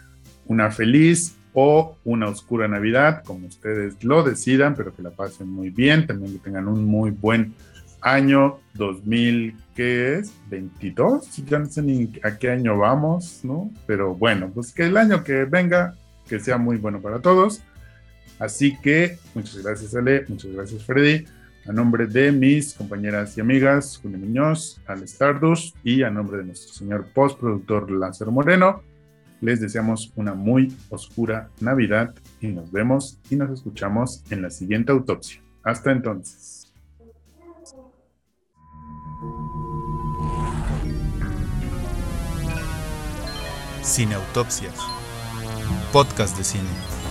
una 0.46 0.70
feliz 0.70 1.36
o 1.54 1.96
una 2.04 2.28
oscura 2.28 2.68
Navidad, 2.68 3.22
como 3.24 3.46
ustedes 3.46 4.02
lo 4.02 4.22
decidan, 4.22 4.74
pero 4.74 4.94
que 4.94 5.02
la 5.02 5.10
pasen 5.10 5.48
muy 5.48 5.70
bien, 5.70 6.06
también 6.06 6.32
que 6.32 6.38
tengan 6.38 6.68
un 6.68 6.84
muy 6.84 7.10
buen 7.10 7.54
año 8.00 8.58
2000, 8.74 9.56
¿qué 9.74 10.16
es? 10.16 10.32
22, 10.50 11.44
ya 11.46 11.58
no 11.58 11.66
sé 11.66 11.82
ni 11.82 12.12
a 12.22 12.36
qué 12.36 12.50
año 12.50 12.76
vamos, 12.78 13.40
¿no? 13.44 13.70
Pero 13.86 14.14
bueno, 14.14 14.50
pues 14.52 14.72
que 14.72 14.84
el 14.84 14.96
año 14.96 15.22
que 15.22 15.44
venga, 15.44 15.94
que 16.28 16.40
sea 16.40 16.58
muy 16.58 16.76
bueno 16.76 17.00
para 17.00 17.20
todos. 17.20 17.62
Así 18.38 18.76
que 18.78 19.18
muchas 19.34 19.62
gracias 19.62 19.94
Ale, 19.94 20.24
muchas 20.28 20.52
gracias 20.52 20.84
Freddy. 20.84 21.24
A 21.64 21.72
nombre 21.72 22.08
de 22.08 22.32
mis 22.32 22.74
compañeras 22.74 23.38
y 23.38 23.40
amigas, 23.40 24.00
Julio 24.02 24.18
Muñoz, 24.18 24.80
Al 24.84 25.04
Stardust 25.04 25.76
y 25.84 26.02
a 26.02 26.10
nombre 26.10 26.38
de 26.38 26.44
nuestro 26.44 26.74
señor 26.74 27.06
postproductor 27.14 27.88
Lázaro 27.88 28.32
Moreno, 28.32 28.82
les 29.42 29.60
deseamos 29.60 30.12
una 30.16 30.34
muy 30.34 30.74
oscura 30.88 31.50
Navidad 31.60 32.14
y 32.40 32.46
nos 32.46 32.70
vemos 32.72 33.18
y 33.28 33.36
nos 33.36 33.50
escuchamos 33.50 34.22
en 34.30 34.40
la 34.40 34.50
siguiente 34.50 34.92
autopsia. 34.92 35.42
Hasta 35.64 35.92
entonces. 35.92 36.72
Cine 43.82 44.14
Autopsias, 44.14 44.76
podcast 45.92 46.38
de 46.38 46.44
cine. 46.44 47.01